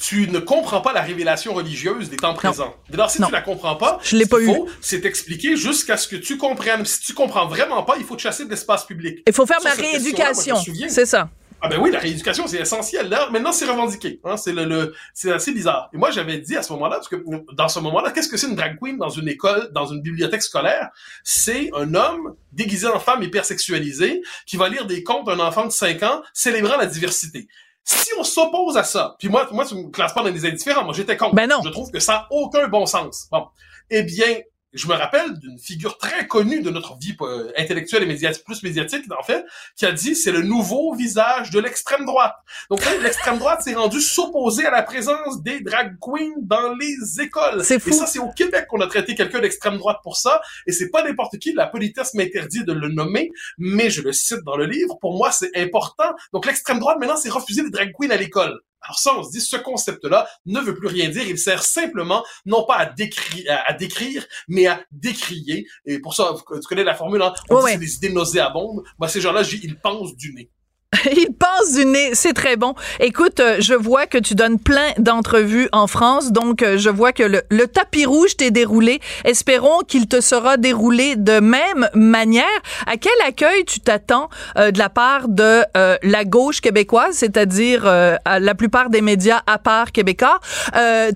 tu 0.03 0.29
ne 0.29 0.41
comprends 0.41 0.81
pas 0.81 0.93
la 0.93 1.03
révélation 1.03 1.55
religieuse 1.55 2.11
des 2.11 2.17
temps 2.17 2.35
présents. 2.35 2.75
D'ailleurs, 2.91 3.09
si 3.09 3.23
tu 3.23 3.31
la 3.31 3.43
comprends 3.43 3.77
pas, 3.77 4.01
je 4.03 4.17
l'ai 4.17 4.27
pas 4.27 4.41
eu. 4.41 4.51
c'est 4.81 5.05
expliquer 5.05 5.57
jusqu'à 5.57 5.97
ce 5.97 6.09
que 6.09 6.17
tu 6.17 6.37
comprennes. 6.37 6.85
Si 6.85 7.01
tu 7.01 7.15
comprends 7.15 7.47
vraiment 7.47 7.85
pas, 7.85 7.95
il 7.97 8.05
faut 8.05 8.17
te 8.17 8.23
chasser 8.23 8.45
de 8.45 8.51
l'espace 8.51 8.87
public. 8.87 9.23
Il 9.25 9.33
faut 9.33 9.47
faire 9.47 9.61
ma 9.63 9.71
rééducation. 9.71 10.57
C'est 10.89 11.07
ça. 11.07 11.29
Ah 11.65 11.69
ben 11.69 11.81
oui, 11.81 11.91
la 11.91 11.99
rééducation, 11.99 12.47
c'est 12.47 12.59
essentiel. 12.59 13.09
Là, 13.09 13.31
maintenant, 13.31 13.51
c'est 13.51 13.65
revendiqué. 13.65 14.21
Hein, 14.23 14.37
c'est 14.37 14.53
le, 14.53 14.95
c'est 15.15 15.33
assez 15.33 15.51
bizarre. 15.51 15.89
Et 15.95 15.97
moi, 15.97 16.11
j'avais 16.11 16.37
dit 16.37 16.59
à 16.59 16.63
ce 16.63 16.71
moment-là, 16.75 16.97
parce 16.97 17.09
que 17.09 17.17
dans 17.55 17.69
ce 17.69 17.81
moment-là, 17.81 18.11
qu'est-ce 18.11 18.29
que 18.29 18.37
c'est 18.37 18.49
une 18.49 18.55
drag 18.55 18.79
queen 18.79 18.99
dans 18.99 19.09
une 19.09 19.29
école, 19.29 19.71
dans 19.73 19.87
une 19.87 20.03
bibliothèque 20.03 20.43
scolaire? 20.43 20.91
C'est 21.23 21.71
un 21.75 21.95
homme 21.95 22.37
déguisé 22.53 22.87
en 22.87 23.01
femme 23.01 23.23
hypersexualisé 23.23 24.21
qui 24.45 24.59
va 24.59 24.69
lire 24.69 24.87
des 24.87 25.03
contes 25.03 25.25
d'un 25.27 25.41
enfant 25.41 25.65
de 25.65 25.73
5 25.73 26.03
ans 26.03 26.23
célébrant 26.35 26.77
la 26.77 26.85
diversité. 26.85 27.49
Si 27.83 28.11
on 28.19 28.25
s'oppose 28.25 28.77
à 28.77 28.85
ça, 28.85 29.17
puis 29.19 29.31
moi, 29.31 29.49
moi, 29.51 29.65
tu 29.65 29.75
me 29.75 29.91
classes 29.91 30.13
pas 30.13 30.23
dans 30.23 30.31
des 30.31 30.45
indifférents, 30.45 30.85
moi 30.85 30.93
j'étais 30.93 31.17
contre. 31.17 31.35
Ben 31.35 31.49
non. 31.49 31.63
Je 31.65 31.71
trouve 31.71 31.91
que 31.91 31.99
ça 31.99 32.13
n'a 32.13 32.27
aucun 32.31 32.69
bon 32.69 32.85
sens. 32.85 33.27
Bon. 33.33 33.47
Eh 33.89 34.03
bien, 34.03 34.37
je 34.75 34.89
me 34.89 34.95
rappelle 34.95 35.39
d'une 35.39 35.59
figure 35.59 35.99
très 35.99 36.27
connue 36.27 36.61
de 36.61 36.71
notre 36.71 36.97
vie 36.99 37.17
euh, 37.21 37.53
intellectuelle 37.57 38.03
et 38.03 38.07
médiatique, 38.07 38.45
plus 38.45 38.63
médiatique 38.63 39.05
en 39.17 39.23
fait, 39.23 39.45
qui 39.77 39.87
a 39.87 39.93
dit 39.93 40.15
c'est 40.15 40.33
le 40.33 40.43
nouveau 40.43 40.95
visage 40.95 41.51
de 41.51 41.61
l'extrême 41.61 42.05
droite. 42.05 42.35
Donc 42.71 42.81
l'extrême 43.03 43.39
droite 43.39 43.63
s'est 43.63 43.75
rendue 43.75 44.01
s'opposer 44.01 44.67
à 44.67 44.71
la 44.71 44.83
présence 44.83 45.43
des 45.43 45.61
drag 45.61 45.97
queens 46.01 46.35
dans 46.43 46.75
les 46.75 47.21
écoles. 47.21 47.65
C'est 47.65 47.79
fou. 47.79 47.91
Et 47.91 47.93
ça 47.93 48.07
c'est 48.07 48.19
au 48.19 48.31
Québec 48.31 48.67
qu'on 48.69 48.81
a 48.81 48.87
traité 48.87 49.15
quelqu'un 49.15 49.41
d'extrême 49.41 49.79
droite 49.79 49.99
pour 50.03 50.17
ça. 50.17 50.41
Et 50.67 50.73
c'est 50.73 50.91
pas 50.91 51.03
n'importe 51.03 51.39
qui. 51.39 51.53
La 51.53 51.67
politesse 51.67 52.15
m'interdit 52.15 52.65
de 52.65 52.73
le 52.73 52.89
nommer, 52.89 53.31
mais 53.59 53.91
je 53.91 54.03
le 54.03 54.13
cite 54.13 54.43
dans 54.45 54.57
le 54.57 54.67
livre. 54.67 54.99
Pour 55.01 55.17
moi 55.17 55.31
c'est 55.31 55.57
important. 55.57 56.13
Donc 56.33 56.47
l'extrême 56.47 56.81
droite 56.81 56.99
maintenant 56.99 57.17
c'est 57.17 57.31
refuser 57.31 57.63
les 57.63 57.71
drag 57.71 57.93
queens 57.99 58.11
à 58.11 58.17
l'école. 58.17 58.61
Alors 58.85 58.99
ça, 58.99 59.17
on 59.17 59.23
se 59.23 59.31
dit, 59.31 59.41
ce 59.41 59.57
concept-là 59.57 60.29
ne 60.47 60.61
veut 60.61 60.75
plus 60.75 60.89
rien 60.89 61.09
dire. 61.09 61.27
Il 61.27 61.39
sert 61.39 61.63
simplement, 61.63 62.25
non 62.45 62.65
pas 62.67 62.77
à 62.77 62.87
décrire, 62.87 63.45
à, 63.67 63.73
décrire 63.73 64.27
mais 64.49 64.67
à 64.67 64.81
décrier. 64.93 65.67
Et 65.87 65.99
pour 65.99 66.15
ça, 66.15 66.35
tu 66.37 66.69
connais 66.69 66.85
la 66.85 66.95
formule, 66.95 67.23
hein? 67.23 67.33
On 67.51 67.65
dit 67.65 67.73
c'est 67.73 67.79
des 67.79 67.95
idées 67.97 68.11
nauséabondes. 68.11 68.85
Moi, 68.99 69.09
ces 69.09 69.21
gens-là, 69.21 69.43
ils 69.43 69.79
pensent 69.79 70.15
du 70.17 70.35
nez. 70.35 70.51
Il 71.17 71.29
pense 71.33 71.73
du 71.75 71.87
nez, 71.87 72.11
c'est 72.15 72.33
très 72.33 72.57
bon. 72.57 72.75
Écoute, 73.01 73.41
euh, 73.41 73.57
je 73.59 73.75
vois 73.75 74.07
que 74.07 74.19
tu 74.19 74.35
donnes 74.35 74.59
plein 74.59 74.93
d'entrevues 74.99 75.69
en 75.73 75.87
France, 75.87 76.33
donc 76.33 76.63
euh, 76.63 76.79
je 76.79 76.91
vois 76.91 77.13
que 77.13 77.23
le, 77.23 77.67
tapis 77.67 78.05
rouge 78.05 78.37
t'est 78.37 78.51
déroulé. 78.51 79.01
Espérons 79.25 79.81
qu'il 79.87 80.07
te 80.07 80.21
sera 80.21 80.57
déroulé 80.57 81.17
de 81.17 81.41
même 81.41 81.89
manière. 81.95 82.45
À 82.87 82.97
quel 82.97 83.13
accueil 83.27 83.65
tu 83.65 83.81
t'attends 83.81 84.29
euh, 84.57 84.71
de 84.71 84.79
la 84.79 84.89
part 84.89 85.29
de 85.29 85.63
la 85.75 86.25
gauche 86.25 86.61
québécoise, 86.61 87.15
c'est-à-dire 87.15 87.85
la 87.85 88.55
plupart 88.55 88.91
des 88.91 89.01
médias 89.01 89.43
à 89.47 89.59
part 89.59 89.93
québécois? 89.93 90.41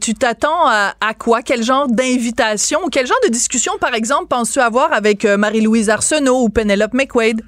tu 0.01 0.15
t'attends 0.15 0.67
à, 0.67 0.95
à, 1.01 1.15
quoi? 1.15 1.43
Quel 1.43 1.63
genre 1.63 1.89
d'invitation? 1.89 2.81
Quel 2.91 3.07
genre 3.07 3.21
de 3.25 3.31
discussion, 3.31 3.73
par 3.81 3.95
exemple, 3.95 4.27
penses-tu 4.29 4.61
avoir 4.61 4.93
avec 4.93 5.25
Marie-Louise 5.25 5.91
Arsenault 5.91 6.43
ou 6.43 6.49
Penelope 6.49 6.95
McQuaid? 6.95 7.43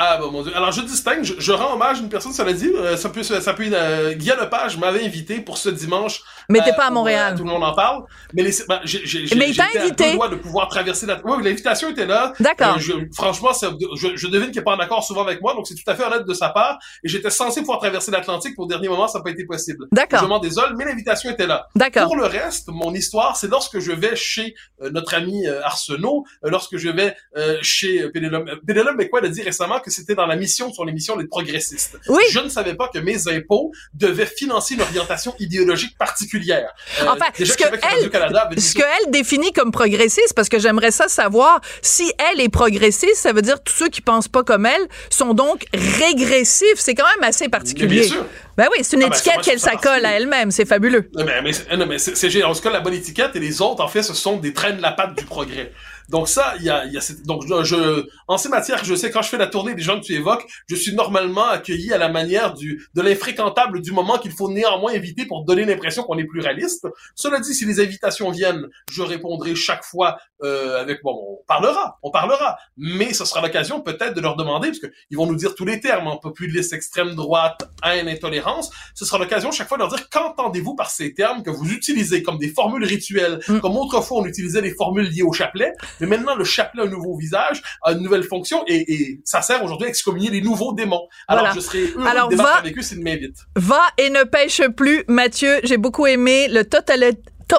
Ah 0.00 0.16
bah 0.16 0.28
mon 0.30 0.44
dieu. 0.44 0.56
Alors 0.56 0.70
je 0.70 0.80
distingue, 0.82 1.24
je, 1.24 1.52
rends 1.52 1.74
hommage 1.74 1.98
à 1.98 2.00
une 2.02 2.08
personne, 2.08 2.32
ça 2.32 2.44
l'a 2.44 2.52
dit, 2.52 2.70
euh, 2.72 2.96
ça 2.96 3.08
peut, 3.08 3.24
ça 3.24 3.52
peut, 3.52 3.68
euh, 3.72 4.12
Guy 4.12 4.28
Lepage 4.28 4.78
m'avait 4.78 5.04
invité 5.04 5.40
pour 5.40 5.58
ce 5.58 5.68
dimanche. 5.68 6.22
Mais 6.48 6.60
t'es 6.62 6.72
pas 6.72 6.84
à 6.84 6.90
euh, 6.90 6.94
Montréal. 6.94 7.34
tout 7.36 7.42
le 7.42 7.50
monde 7.50 7.64
en 7.64 7.74
parle. 7.74 8.04
Mais 8.32 8.44
les, 8.44 8.52
ben, 8.68 8.80
j'ai, 8.84 9.04
j'ai, 9.04 9.34
mais 9.34 9.50
il 9.50 9.60
invité. 9.60 10.16
de 10.16 10.36
pouvoir 10.36 10.68
traverser 10.68 11.04
la. 11.04 11.20
Oui, 11.24 11.42
l'invitation 11.42 11.90
était 11.90 12.06
là. 12.06 12.32
D'accord. 12.38 12.78
franchement, 13.12 13.50
je, 13.52 14.14
je, 14.14 14.26
devine 14.28 14.52
qu'il 14.52 14.60
est 14.60 14.64
pas 14.64 14.76
en 14.76 14.78
accord 14.78 15.02
souvent 15.02 15.24
avec 15.24 15.42
moi, 15.42 15.54
donc 15.54 15.66
c'est 15.66 15.74
tout 15.74 15.90
à 15.90 15.96
fait 15.96 16.04
honnête 16.04 16.24
de 16.24 16.34
sa 16.34 16.50
part. 16.50 16.78
Et 17.02 17.08
j'étais 17.08 17.30
censé 17.30 17.60
pouvoir 17.60 17.80
traverser 17.80 18.12
l'Atlantique. 18.12 18.54
Pour 18.54 18.66
le 18.66 18.68
dernier 18.68 18.88
moment, 18.88 19.08
ça 19.08 19.18
n'a 19.18 19.24
pas 19.24 19.30
été 19.30 19.46
possible. 19.46 19.86
D'accord. 19.90 20.20
Je 20.20 20.26
m'en 20.26 20.38
désole, 20.38 20.76
mais 20.78 20.84
l'invitation 20.84 21.28
était 21.28 21.48
là. 21.48 21.66
D'accord. 21.74 22.06
Pour 22.06 22.16
le 22.16 22.26
reste, 22.26 22.68
mon 22.68 22.94
histoire, 22.94 23.36
c'est 23.36 23.48
lorsque 23.48 23.80
je 23.80 23.90
vais 23.90 24.14
chez 24.14 24.54
notre 24.92 25.14
ami 25.14 25.44
Arsenault, 25.48 26.24
lorsque 26.44 26.76
je 26.76 26.88
vais 26.88 27.16
chez 27.62 28.08
Pénélope. 28.10 28.48
Pénélope 28.64 28.96
McQuaid 28.96 29.24
a 29.24 29.28
dit 29.28 29.42
récemment 29.42 29.80
que 29.80 29.87
c'était 29.90 30.14
dans 30.14 30.26
la 30.26 30.36
mission 30.36 30.72
sur 30.72 30.84
l'émission 30.84 31.16
Les 31.16 31.26
Progressistes. 31.26 31.98
Oui. 32.08 32.22
Je 32.30 32.40
ne 32.40 32.48
savais 32.48 32.74
pas 32.74 32.88
que 32.88 32.98
mes 32.98 33.28
impôts 33.28 33.72
devaient 33.94 34.26
financer 34.26 34.74
une 34.74 34.82
orientation 34.82 35.34
idéologique 35.38 35.96
particulière. 35.98 36.70
Euh, 37.00 37.06
enfin, 37.08 37.26
ce 37.34 37.56
que, 37.56 37.64
elle, 37.64 38.60
ce 38.60 38.74
que 38.74 38.82
elle 38.82 39.10
définit 39.10 39.52
comme 39.52 39.72
progressiste, 39.72 40.34
parce 40.34 40.48
que 40.48 40.58
j'aimerais 40.58 40.90
ça 40.90 41.08
savoir, 41.08 41.60
si 41.82 42.12
elle 42.32 42.40
est 42.40 42.48
progressiste, 42.48 43.16
ça 43.16 43.32
veut 43.32 43.42
dire 43.42 43.62
tous 43.62 43.74
ceux 43.74 43.88
qui 43.88 44.00
pensent 44.00 44.28
pas 44.28 44.42
comme 44.42 44.66
elle 44.66 44.86
sont 45.10 45.34
donc 45.34 45.64
régressifs. 45.72 46.76
C'est 46.76 46.94
quand 46.94 47.06
même 47.16 47.28
assez 47.28 47.48
particulier. 47.48 48.00
bien 48.00 48.08
sûr. 48.08 48.26
Ben 48.56 48.66
oui, 48.72 48.78
c'est 48.82 48.96
une 48.96 49.04
ah, 49.04 49.08
ben, 49.08 49.14
étiquette 49.14 49.40
qu'elle 49.42 49.60
s'accole 49.60 50.04
à 50.04 50.14
elle-même, 50.14 50.50
c'est 50.50 50.64
fabuleux. 50.64 51.08
Non, 51.14 51.24
mais, 51.24 51.40
mais, 51.42 51.86
mais 51.86 51.98
c'est. 51.98 52.42
En 52.42 52.52
tout 52.52 52.60
cas, 52.60 52.70
la 52.70 52.80
bonne 52.80 52.94
étiquette 52.94 53.36
et 53.36 53.38
les 53.38 53.62
autres, 53.62 53.84
en 53.84 53.86
fait, 53.86 54.02
ce 54.02 54.14
sont 54.14 54.36
des 54.36 54.52
traînes 54.52 54.78
de 54.78 54.82
la 54.82 54.90
patte 54.90 55.16
du 55.16 55.24
progrès. 55.24 55.72
Donc 56.08 56.28
ça, 56.28 56.54
il 56.58 56.64
y 56.64 56.70
a, 56.70 56.86
y 56.86 56.96
a 56.96 57.00
donc 57.24 57.44
je, 57.46 58.06
en 58.26 58.38
ces 58.38 58.48
matières, 58.48 58.84
je 58.84 58.94
sais 58.94 59.10
quand 59.10 59.22
je 59.22 59.28
fais 59.28 59.38
la 59.38 59.46
tournée 59.46 59.74
des 59.74 59.82
gens 59.82 60.00
que 60.00 60.04
tu 60.04 60.14
évoques, 60.14 60.46
je 60.68 60.74
suis 60.74 60.94
normalement 60.94 61.46
accueilli 61.46 61.92
à 61.92 61.98
la 61.98 62.08
manière 62.08 62.54
du 62.54 62.86
de 62.94 63.02
l'infréquentable 63.02 63.82
du 63.82 63.92
moment 63.92 64.18
qu'il 64.18 64.32
faut 64.32 64.50
néanmoins 64.50 64.92
éviter 64.92 65.26
pour 65.26 65.44
donner 65.44 65.64
l'impression 65.64 66.02
qu'on 66.02 66.18
est 66.18 66.24
pluraliste. 66.24 66.86
Cela 67.14 67.40
dit, 67.40 67.54
si 67.54 67.64
les 67.64 67.80
invitations 67.80 68.30
viennent, 68.30 68.66
je 68.90 69.02
répondrai 69.02 69.54
chaque 69.54 69.84
fois 69.84 70.18
euh, 70.42 70.80
avec 70.80 71.02
bon, 71.02 71.12
on 71.12 71.44
parlera, 71.46 71.98
on 72.02 72.10
parlera, 72.10 72.56
mais 72.76 73.12
ce 73.12 73.24
sera 73.24 73.40
l'occasion 73.40 73.80
peut-être 73.80 74.14
de 74.14 74.20
leur 74.20 74.36
demander 74.36 74.68
parce 74.68 74.78
que 74.78 74.86
ils 75.10 75.16
vont 75.16 75.26
nous 75.26 75.36
dire 75.36 75.54
tous 75.54 75.64
les 75.64 75.80
termes, 75.80 76.06
en 76.06 76.14
hein, 76.14 76.18
populisme, 76.22 76.74
extrême 76.74 77.14
droite, 77.14 77.68
haine, 77.84 78.08
intolérance. 78.08 78.70
Ce 78.94 79.04
sera 79.04 79.18
l'occasion 79.18 79.50
chaque 79.50 79.68
fois 79.68 79.76
de 79.76 79.82
leur 79.82 79.90
dire 79.90 80.08
qu'entendez-vous 80.08 80.74
par 80.74 80.90
ces 80.90 81.12
termes 81.12 81.42
que 81.42 81.50
vous 81.50 81.70
utilisez 81.70 82.22
comme 82.22 82.38
des 82.38 82.48
formules 82.48 82.84
rituelles, 82.84 83.40
mm. 83.48 83.58
comme 83.60 83.76
autrefois 83.76 84.18
on 84.22 84.26
utilisait 84.26 84.62
des 84.62 84.74
formules 84.74 85.08
liées 85.08 85.22
au 85.22 85.32
chapelet. 85.32 85.72
Mais 86.00 86.06
maintenant, 86.06 86.34
le 86.34 86.44
chapelet 86.44 86.82
a 86.82 86.86
un 86.86 86.88
nouveau 86.88 87.16
visage, 87.16 87.62
a 87.82 87.92
une 87.92 88.02
nouvelle 88.02 88.24
fonction, 88.24 88.64
et, 88.66 89.20
ça 89.24 89.42
sert 89.42 89.62
aujourd'hui 89.62 89.86
à 89.86 89.90
excommunier 89.90 90.30
les 90.30 90.40
nouveaux 90.40 90.72
démons. 90.72 91.08
Alors, 91.26 91.52
je 91.54 91.60
serais 91.60 91.86
heureux 91.94 92.06
Alors, 92.06 92.28
de 92.28 92.36
débattre 92.36 92.50
va, 92.50 92.58
avec 92.58 92.78
eux 92.78 92.82
s'ils 92.82 93.02
m'invitent. 93.02 93.46
Va 93.56 93.82
et 93.96 94.10
ne 94.10 94.24
pêche 94.24 94.62
plus, 94.76 95.04
Mathieu. 95.08 95.60
J'ai 95.64 95.76
beaucoup 95.76 96.06
aimé 96.06 96.48
le 96.48 96.64
total 96.64 97.04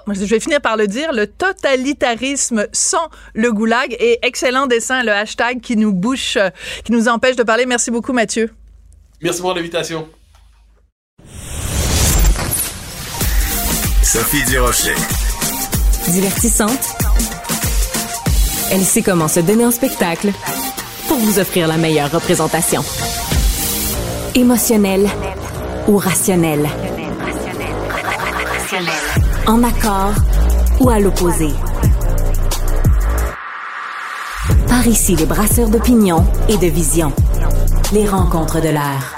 je 0.08 0.26
vais 0.26 0.40
finir 0.40 0.62
par 0.62 0.78
le 0.78 0.88
dire, 0.88 1.14
le 1.14 1.28
totalitarisme 1.28 2.68
sans 2.72 3.10
le 3.34 3.52
goulag 3.52 3.96
et 4.00 4.20
excellent 4.22 4.68
dessin, 4.68 5.04
le 5.04 5.12
hashtag 5.12 5.62
qui 5.62 5.76
nous 5.76 5.94
bouche, 5.94 6.38
qui 6.84 6.92
nous 6.92 7.08
empêche 7.08 7.36
de 7.36 7.44
parler. 7.44 7.66
Merci 7.66 7.92
beaucoup, 7.92 8.14
Mathieu. 8.14 8.52
Merci 9.22 9.42
pour 9.42 9.54
l'invitation. 9.54 10.08
Sophie 14.04 14.44
Durocher. 14.46 14.96
Divertissante 16.08 17.09
elle 18.72 18.82
sait 18.82 19.02
comment 19.02 19.28
se 19.28 19.40
donner 19.40 19.66
en 19.66 19.72
spectacle 19.72 20.32
pour 21.08 21.18
vous 21.18 21.40
offrir 21.40 21.68
la 21.68 21.78
meilleure 21.78 22.12
représentation. 22.12 22.84
Émotionnelle 24.36 25.08
ou 25.88 25.98
rationnelle. 25.98 26.70
En 29.48 29.64
accord 29.64 30.14
ou 30.80 30.90
à 30.90 31.00
l'opposé? 31.00 31.50
Par 34.68 34.86
ici, 34.88 35.16
les 35.16 35.26
brasseurs 35.26 35.70
d'opinion 35.70 36.26
et 36.48 36.58
de 36.58 36.68
vision. 36.68 37.12
Les 37.92 38.08
rencontres 38.08 38.62
de 38.62 38.70
l'air. 38.70 39.16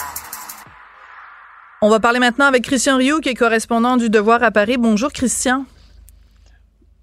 On 1.81 1.89
va 1.89 1.99
parler 1.99 2.19
maintenant 2.19 2.45
avec 2.45 2.63
Christian 2.63 2.97
Rioux, 2.97 3.19
qui 3.19 3.29
est 3.29 3.35
correspondant 3.35 3.97
du 3.97 4.09
Devoir 4.09 4.41
à 4.43 4.51
Paris. 4.51 4.77
Bonjour, 4.77 5.11
Christian. 5.11 5.65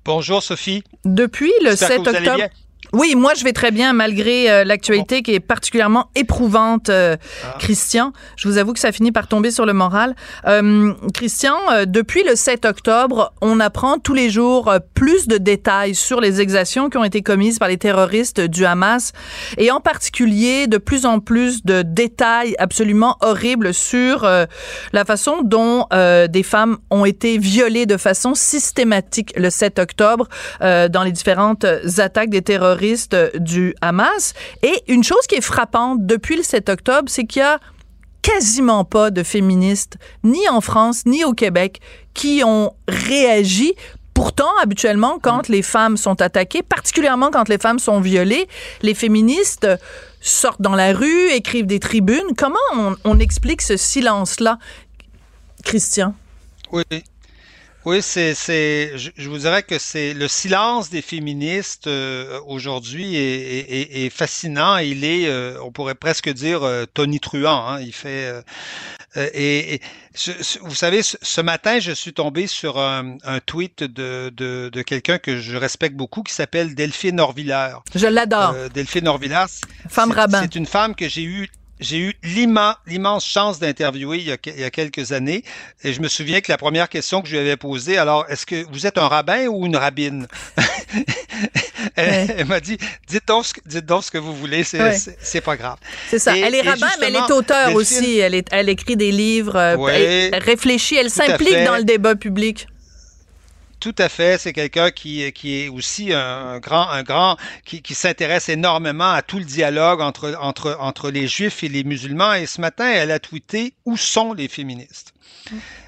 Bonjour 0.09 0.43
Sophie. 0.43 0.83
Depuis 1.05 1.53
le 1.63 1.77
7 1.77 1.99
octobre. 1.99 2.45
Oui, 2.93 3.15
moi 3.17 3.33
je 3.37 3.45
vais 3.45 3.53
très 3.53 3.71
bien 3.71 3.93
malgré 3.93 4.51
euh, 4.51 4.65
l'actualité 4.65 5.23
qui 5.23 5.35
est 5.35 5.41
particulièrement 5.41 6.11
éprouvante, 6.15 6.89
euh, 6.89 7.17
ah. 7.45 7.57
Christian. 7.59 8.13
Je 8.37 8.49
vous 8.49 8.57
avoue 8.57 8.73
que 8.73 8.79
ça 8.79 8.93
finit 8.93 9.13
par 9.13 9.27
tomber 9.27 9.51
sur 9.51 9.67
le 9.67 9.75
moral. 9.75 10.15
Euh, 10.47 10.95
Christian, 11.13 11.57
depuis 11.87 12.25
le 12.25 12.35
7 12.35 12.65
octobre, 12.65 13.33
on 13.43 13.61
apprend 13.61 13.99
tous 13.99 14.15
les 14.15 14.31
jours 14.31 14.73
plus 14.95 15.29
de 15.29 15.37
détails 15.37 15.95
sur 15.95 16.21
les 16.21 16.41
exactions 16.41 16.89
qui 16.89 16.97
ont 16.97 17.05
été 17.05 17.23
commises 17.23 17.59
par 17.59 17.69
les 17.69 17.77
terroristes 17.77 18.41
du 18.41 18.65
Hamas 18.65 19.13
et 19.59 19.71
en 19.71 19.81
particulier 19.81 20.67
de 20.67 20.79
plus 20.79 21.05
en 21.05 21.21
plus 21.21 21.65
de 21.65 21.83
détails 21.83 22.55
absolument 22.59 23.17
horribles 23.21 23.75
sur 23.75 24.23
la 24.23 25.05
façon 25.05 25.43
dont 25.43 25.87
des 25.91 26.43
femmes 26.43 26.79
ont 26.91 27.05
été 27.05 27.39
violées 27.39 27.87
de 27.87 27.97
façon 27.97 28.35
systématique 28.35 29.33
le 29.37 29.51
7 29.51 29.79
octobre 29.79 30.29
dans 30.61 31.03
les 31.05 31.13
différentes 31.13 31.67
attaques 31.99 32.31
des 32.31 32.43
terroristes 32.43 32.78
du 33.35 33.75
Hamas. 33.81 34.35
Et 34.63 34.83
une 34.89 35.05
chose 35.05 35.27
qui 35.29 35.37
est 35.37 35.41
frappante 35.41 36.07
depuis 36.07 36.37
le 36.37 36.43
7 36.43 36.69
octobre, 36.69 37.09
c'est 37.09 37.25
qu'il 37.25 37.41
y 37.41 37.45
a 37.45 37.59
quasiment 38.23 38.85
pas 38.85 39.11
de 39.11 39.23
féministes, 39.23 39.97
ni 40.25 40.49
en 40.49 40.61
France, 40.61 41.07
ni 41.07 41.25
au 41.25 41.33
Québec, 41.33 41.81
qui 42.15 42.43
ont 42.45 42.73
réagi 42.89 43.75
Pourtant, 44.19 44.51
habituellement, 44.61 45.21
quand 45.23 45.49
mm. 45.49 45.53
les 45.53 45.63
femmes 45.63 45.97
sont 45.97 46.21
attaquées, 46.21 46.65
particulièrement 46.65 47.31
quand 47.31 47.49
les 47.49 47.57
femmes 47.57 47.79
sont 47.79 48.01
violées, 48.01 48.49
les 48.83 48.95
féministes 48.95 49.69
sortent 50.21 50.61
dans 50.61 50.75
la 50.75 50.93
rue, 50.93 51.31
écrivent 51.31 51.67
des 51.67 51.79
tribunes. 51.79 52.35
Comment 52.37 52.59
on, 52.75 52.97
on 53.05 53.21
explique 53.21 53.63
ce 53.63 53.77
silence-là, 53.77 54.59
Christian? 55.63 56.17
Oui. 56.73 56.83
Oui, 57.89 58.03
c'est, 58.03 58.35
c'est, 58.35 58.99
je, 58.99 59.31
vous 59.31 59.39
dirais 59.39 59.63
que 59.63 59.79
c'est 59.79 60.13
le 60.13 60.29
silence 60.29 60.91
des 60.91 61.01
féministes 61.01 61.87
euh, 61.87 62.39
aujourd'hui 62.47 63.17
est, 63.17 64.11
fascinant. 64.11 64.77
Il 64.77 65.07
est, 65.07 65.27
euh, 65.27 65.59
on 65.63 65.73
pourrait 65.73 65.95
presque 65.95 66.29
dire 66.29 66.65
euh, 66.65 66.85
tonitruant. 66.85 67.67
Hein. 67.67 67.81
Il 67.81 67.95
fait 67.95 68.31
et, 69.17 69.81
vous 70.61 70.75
savez, 70.75 71.01
ce, 71.03 71.41
matin, 71.41 71.81
je 71.81 71.93
suis 71.93 72.13
tombé 72.13 72.47
sur 72.47 72.79
un, 72.79 73.17
tweet 73.47 73.83
de, 73.83 74.31
de, 74.37 74.83
quelqu'un 74.83 75.17
que 75.17 75.41
je 75.41 75.57
respecte 75.57 75.97
beaucoup 75.97 76.23
qui 76.23 76.35
s'appelle 76.35 76.75
Delphine 76.75 77.19
Orvillard. 77.19 77.83
Je 77.95 78.07
l'adore. 78.07 78.55
Delphine 78.75 79.09
Orvillard. 79.09 79.49
Femme 79.89 80.13
rabbin. 80.13 80.43
C'est 80.43 80.57
une 80.57 80.67
femme 80.67 80.95
que 80.95 81.09
j'ai 81.09 81.25
eue 81.25 81.49
j'ai 81.81 81.99
eu 81.99 82.15
l'immense 82.23 83.27
chance 83.27 83.59
d'interviewer 83.59 84.19
il, 84.19 84.27
y 84.27 84.65
a 84.65 84.71
quelques 84.71 85.13
années 85.13 85.45
et 85.85 85.93
je 85.93 86.01
me 86.01 86.09
souviens 86.09 86.41
que 86.41 86.51
la 86.51 86.59
première 86.59 86.89
question 86.89 87.23
que 87.23 87.29
je 87.29 87.33
lui 87.33 87.41
avais 87.41 87.57
posée, 87.57 87.99
alors, 87.99 88.27
est-ce 88.29 88.47
que 88.47 88.65
vous 88.71 88.87
êtes 88.87 88.99
un 88.99 89.09
rabbin 89.09 89.47
ou 89.47 89.67
une 89.67 89.77
rabbine? 89.77 90.27
elle, 91.97 92.47
m'a 92.47 92.61
dit, 92.61 92.79
dites 93.07 93.27
donc, 93.27 93.47
dites 93.67 93.87
donc 93.87 94.05
ce 94.05 94.11
que 94.11 94.19
vous 94.19 94.35
voulez, 94.35 94.65
c'est 94.65 95.41
pas 95.41 95.57
grave. 95.57 95.79
C'est 96.09 96.19
ça. 96.19 96.37
elle 96.37 96.55
est 96.55 96.63
rabbin, 96.63 96.89
mais 97.01 97.07
elle 97.09 97.17
est 97.17 97.33
auteur 97.33 97.75
aussi. 97.75 98.19
Elle, 98.19 98.35
est, 98.35 98.49
elle 98.51 98.69
écrit 98.69 98.97
des 98.97 99.13
livres, 99.13 99.57
euh, 99.57 100.31
elle 100.33 100.43
réfléchit, 100.43 100.97
elle 100.97 101.11
s'implique 101.11 101.65
dans 101.65 101.77
le 101.77 101.85
débat 101.85 102.15
public. 102.15 102.67
Tout 103.81 103.95
à 103.99 104.09
fait. 104.09 104.39
C'est 104.39 104.53
quelqu'un 104.53 104.91
qui, 104.91 105.33
qui 105.33 105.61
est 105.61 105.69
aussi 105.69 106.13
un 106.13 106.59
grand, 106.59 106.89
un 106.89 107.03
grand, 107.03 107.37
qui, 107.65 107.81
qui 107.83 107.95
s'intéresse 107.95 108.49
énormément 108.49 109.13
à 109.13 109.23
tout 109.23 109.39
le 109.39 109.45
dialogue 109.45 110.01
entre, 110.01 110.37
entre, 110.41 110.77
entre 110.81 111.11
les 111.11 111.29
juifs 111.29 111.63
et 111.63 111.69
les 111.69 111.85
musulmans. 111.85 112.35
Et 112.35 112.47
ce 112.47 112.61
matin, 112.61 112.89
elle 112.89 113.11
a 113.11 113.19
tweeté 113.19 113.75
où 113.85 113.97
sont 113.97 114.33
les 114.33 114.49
féministes? 114.49 115.15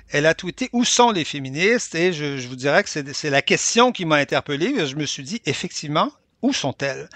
Elle 0.09 0.27
a 0.27 0.35
tweeté 0.35 0.69
où 0.73 0.85
sont 0.85 1.11
les 1.11 1.25
féministes 1.25 1.95
et 1.95 2.13
je, 2.13 2.37
je 2.37 2.49
vous 2.49 2.57
dirais 2.57 2.83
que 2.83 2.91
c'est 2.91 3.31
la 3.31 3.43
question 3.43 3.93
qui 3.93 4.05
m'a 4.05 4.17
interpellé. 4.17 4.87
Je 4.87 4.97
me 4.97 5.07
suis 5.07 5.23
dit, 5.23 5.41
effectivement, 5.47 6.11
où 6.43 6.53
sont-elles? 6.53 7.09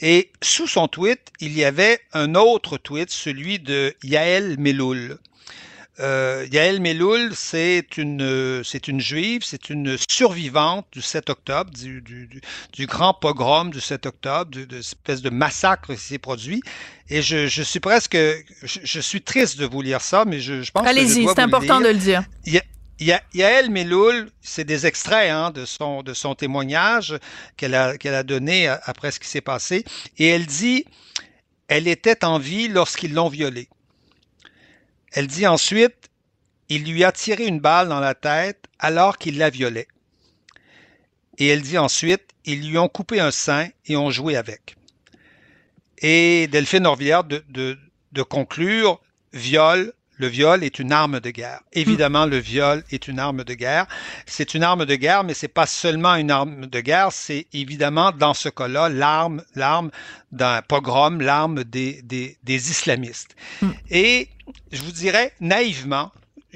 Et 0.00 0.32
sous 0.42 0.66
son 0.66 0.88
tweet, 0.88 1.20
il 1.40 1.56
y 1.56 1.64
avait 1.64 2.00
un 2.12 2.34
autre 2.34 2.78
tweet, 2.78 3.10
celui 3.10 3.58
de 3.58 3.94
Yael 4.02 4.56
Meloul. 4.58 5.18
Euh, 6.00 6.46
Yael 6.50 6.80
Meloul, 6.80 7.32
c'est 7.34 7.98
une, 7.98 8.62
c'est 8.64 8.88
une 8.88 9.00
juive, 9.00 9.42
c'est 9.44 9.68
une 9.68 9.96
survivante 10.08 10.86
du 10.90 11.02
7 11.02 11.28
octobre, 11.28 11.70
du, 11.70 12.00
du, 12.00 12.40
du 12.72 12.86
grand 12.86 13.12
pogrom 13.12 13.70
du 13.70 13.80
7 13.80 14.06
octobre, 14.06 14.50
de, 14.50 14.64
de 14.64 14.78
espèce 14.78 15.20
de 15.20 15.28
massacre 15.28 15.92
qui 15.94 16.00
s'est 16.00 16.18
produit. 16.18 16.62
Et 17.10 17.20
je, 17.20 17.46
je 17.46 17.62
suis 17.62 17.80
presque, 17.80 18.16
je, 18.62 19.00
suis 19.00 19.20
triste 19.20 19.58
de 19.58 19.66
vous 19.66 19.82
lire 19.82 20.00
ça, 20.00 20.24
mais 20.24 20.40
je, 20.40 20.62
je 20.62 20.70
pense 20.70 20.86
Allez-y, 20.86 21.26
c'est 21.28 21.40
important 21.40 21.80
de 21.80 21.88
le 21.88 21.98
dire. 21.98 22.24
Yael 23.34 23.70
Meloul, 23.70 24.30
c'est 24.40 24.64
des 24.64 24.86
extraits 24.86 25.30
hein, 25.30 25.50
de, 25.50 25.66
son, 25.66 26.02
de 26.02 26.14
son 26.14 26.34
témoignage 26.34 27.18
qu'elle 27.58 27.74
a, 27.74 27.98
qu'elle 27.98 28.14
a 28.14 28.22
donné 28.22 28.68
après 28.68 29.10
ce 29.10 29.20
qui 29.20 29.28
s'est 29.28 29.40
passé. 29.42 29.84
Et 30.18 30.28
elle 30.28 30.46
dit, 30.46 30.86
elle 31.68 31.86
était 31.86 32.24
en 32.24 32.38
vie 32.38 32.68
lorsqu'ils 32.68 33.12
l'ont 33.12 33.28
violée. 33.28 33.68
Elle 35.12 35.26
dit 35.26 35.46
ensuite, 35.46 36.10
il 36.68 36.90
lui 36.90 37.04
a 37.04 37.12
tiré 37.12 37.46
une 37.46 37.60
balle 37.60 37.88
dans 37.88 38.00
la 38.00 38.14
tête 38.14 38.64
alors 38.78 39.18
qu'il 39.18 39.36
la 39.36 39.50
violait. 39.50 39.88
Et 41.38 41.48
elle 41.48 41.62
dit 41.62 41.78
ensuite, 41.78 42.30
ils 42.44 42.66
lui 42.66 42.78
ont 42.78 42.88
coupé 42.88 43.20
un 43.20 43.30
sein 43.30 43.68
et 43.86 43.96
ont 43.96 44.10
joué 44.10 44.36
avec. 44.36 44.76
Et 45.98 46.48
Delphine 46.48 46.86
Orvillard 46.86 47.24
de, 47.24 47.44
de, 47.50 47.78
de 48.12 48.22
conclure, 48.22 49.00
viol, 49.32 49.92
le 50.22 50.28
viol 50.28 50.62
est 50.62 50.78
une 50.78 50.92
arme 50.92 51.18
de 51.18 51.30
guerre. 51.30 51.60
Évidemment, 51.72 52.26
le 52.26 52.38
viol 52.38 52.84
est 52.92 53.08
une 53.08 53.18
arme 53.18 53.42
de 53.42 53.54
guerre. 53.54 53.86
C'est 54.24 54.54
une 54.54 54.62
arme 54.62 54.86
de 54.86 54.94
guerre, 54.94 55.24
mais 55.24 55.34
c'est 55.34 55.48
pas 55.48 55.66
seulement 55.66 56.14
une 56.14 56.30
arme 56.30 56.66
de 56.66 56.80
guerre, 56.80 57.10
c'est 57.10 57.48
évidemment 57.52 58.12
dans 58.12 58.32
ce 58.32 58.48
cas-là 58.48 58.88
l'arme, 58.88 59.42
l'arme 59.56 59.90
d'un 60.30 60.62
pogrom, 60.62 61.20
l'arme 61.20 61.64
des, 61.64 62.02
des, 62.02 62.36
des 62.44 62.70
islamistes. 62.70 63.34
Hmm. 63.60 63.70
Et 63.90 64.28
je 64.70 64.80
vous 64.82 64.92
dirais 64.92 65.32
naïvement, 65.40 66.12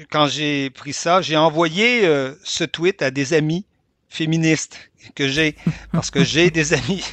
quand 0.09 0.27
j'ai 0.27 0.69
pris 0.69 0.93
ça, 0.93 1.21
j'ai 1.21 1.35
envoyé 1.35 2.05
euh, 2.05 2.33
ce 2.45 2.63
tweet 2.63 3.01
à 3.01 3.11
des 3.11 3.33
amis 3.33 3.65
féministes 4.07 4.79
que 5.13 5.27
j'ai, 5.27 5.57
parce 5.91 6.09
que 6.09 6.23
j'ai 6.23 6.51
des 6.51 6.73
amis, 6.79 7.03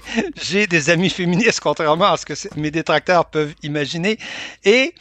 j'ai 0.40 0.69
des 0.69 0.88
amis 0.88 1.11
féministes, 1.11 1.59
contrairement 1.59 2.12
à 2.12 2.17
ce 2.17 2.27
que 2.27 2.35
mes 2.57 2.71
détracteurs 2.71 3.27
peuvent 3.27 3.55
imaginer. 3.64 4.19
Et 4.64 4.95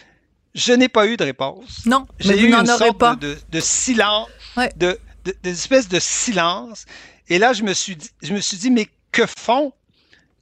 je 0.53 0.73
n'ai 0.73 0.89
pas 0.89 1.07
eu 1.07 1.17
de 1.17 1.23
réponse. 1.23 1.85
Non, 1.85 2.05
j'ai 2.19 2.39
eu 2.39 2.53
une 2.53 2.65
sorte 2.65 2.97
pas. 2.97 3.15
De, 3.15 3.37
de, 3.49 3.59
silence, 3.59 4.29
de, 4.75 4.99
de, 5.25 5.35
espèce 5.43 5.87
de 5.87 5.99
silence. 5.99 6.85
Et 7.29 7.39
là, 7.39 7.53
je 7.53 7.63
me 7.63 7.73
suis 7.73 7.95
dit, 7.95 8.09
je 8.21 8.33
me 8.33 8.39
suis 8.39 8.57
dit, 8.57 8.69
mais 8.69 8.87
que 9.11 9.23
font, 9.25 9.73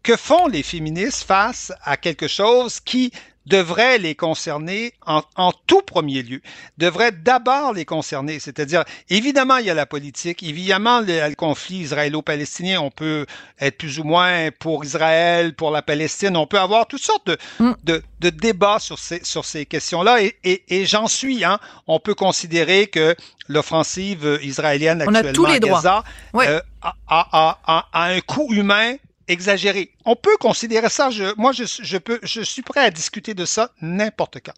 que 0.04 0.16
font 0.16 0.48
les 0.48 0.64
féministes 0.64 1.24
face 1.24 1.72
à 1.84 1.98
quelque 1.98 2.28
chose 2.28 2.80
qui 2.80 3.12
devrait 3.46 3.98
les 3.98 4.16
concerner 4.16 4.94
en, 5.06 5.24
en, 5.36 5.52
tout 5.66 5.82
premier 5.82 6.22
lieu, 6.22 6.42
devrait 6.78 7.12
d'abord 7.12 7.74
les 7.74 7.86
concerner. 7.86 8.40
C'est-à-dire, 8.40 8.84
évidemment, 9.10 9.58
il 9.58 9.66
y 9.66 9.70
a 9.70 9.74
la 9.74 9.86
politique, 9.86 10.44
évidemment, 10.44 11.02
le, 11.02 11.28
le 11.30 11.36
conflit 11.36 11.78
israélo-palestinien, 11.78 12.80
on 12.80 12.92
peut 12.92 13.26
être 13.60 13.78
plus 13.78 14.00
ou 14.00 14.04
moins 14.04 14.50
pour 14.60 14.86
Israël, 14.86 15.56
pour 15.56 15.72
la 15.72 15.82
Palestine, 15.82 16.38
on 16.38 16.46
peut 16.46 16.60
avoir 16.60 16.88
toutes 16.88 17.02
sortes 17.02 17.28
de, 17.28 17.38
mm. 17.60 17.72
de, 17.84 18.04
de, 18.20 18.30
débats 18.30 18.80
sur 18.80 19.00
ces, 19.00 19.24
sur 19.24 19.46
ces 19.46 19.66
questions-là, 19.66 20.22
et, 20.22 20.36
et, 20.44 20.64
et 20.82 20.86
j'en 20.86 21.08
suis. 21.08 21.44
Hein. 21.44 21.60
On 21.88 22.00
peut 22.00 22.16
considérer 22.16 22.88
que 22.88 23.16
l'offensive 23.48 24.40
israélienne 24.44 25.02
actuellement 25.02 25.46
à 25.46 25.60
Gaza 25.60 26.04
euh, 26.36 26.62
a, 26.82 26.96
a, 27.08 27.60
a, 27.66 27.88
a 27.92 28.06
un 28.06 28.20
coût 28.22 28.48
humain 28.54 28.96
exagéré. 29.32 29.92
On 30.06 30.16
peut 30.16 30.38
considérer 30.40 30.90
ça, 30.90 31.10
moi 31.38 31.52
je, 31.52 31.64
je, 31.66 31.98
peux, 31.98 32.20
je 32.24 32.42
suis 32.42 32.62
prêt 32.62 32.82
à 32.82 32.92
discuter 32.92 33.34
de 33.34 33.46
ça 33.46 33.72
n'importe 33.82 34.40
quand. 34.46 34.54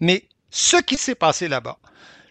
Mais 0.00 0.24
ce 0.50 0.76
qui 0.76 0.96
s'est 0.96 1.14
passé 1.14 1.48
là-bas, 1.48 1.78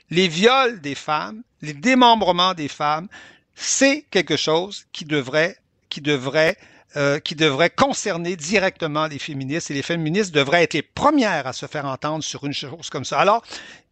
les 0.10 0.28
viols 0.28 0.80
des 0.82 0.96
femmes, 0.96 1.44
les 1.62 1.74
démembrements 1.74 2.54
des 2.54 2.68
femmes, 2.68 3.08
c'est 3.56 4.06
quelque 4.12 4.38
chose 4.38 4.86
qui 4.92 5.06
devrait, 5.06 5.58
qui 5.90 6.02
devrait, 6.02 6.58
euh, 6.96 7.20
qui 7.20 7.36
devrait 7.36 7.70
concerner 7.70 8.36
directement 8.36 9.08
les 9.08 9.20
féministes 9.20 9.72
et 9.72 9.74
les 9.74 9.82
féministes 9.82 10.34
devraient 10.34 10.64
être 10.64 10.74
les 10.74 10.82
premières 10.82 11.48
à 11.48 11.54
se 11.54 11.66
faire 11.66 11.86
entendre 11.86 12.24
sur 12.24 12.46
une 12.46 12.54
chose 12.54 12.90
comme 12.90 13.06
ça. 13.06 13.20
Alors, 13.20 13.44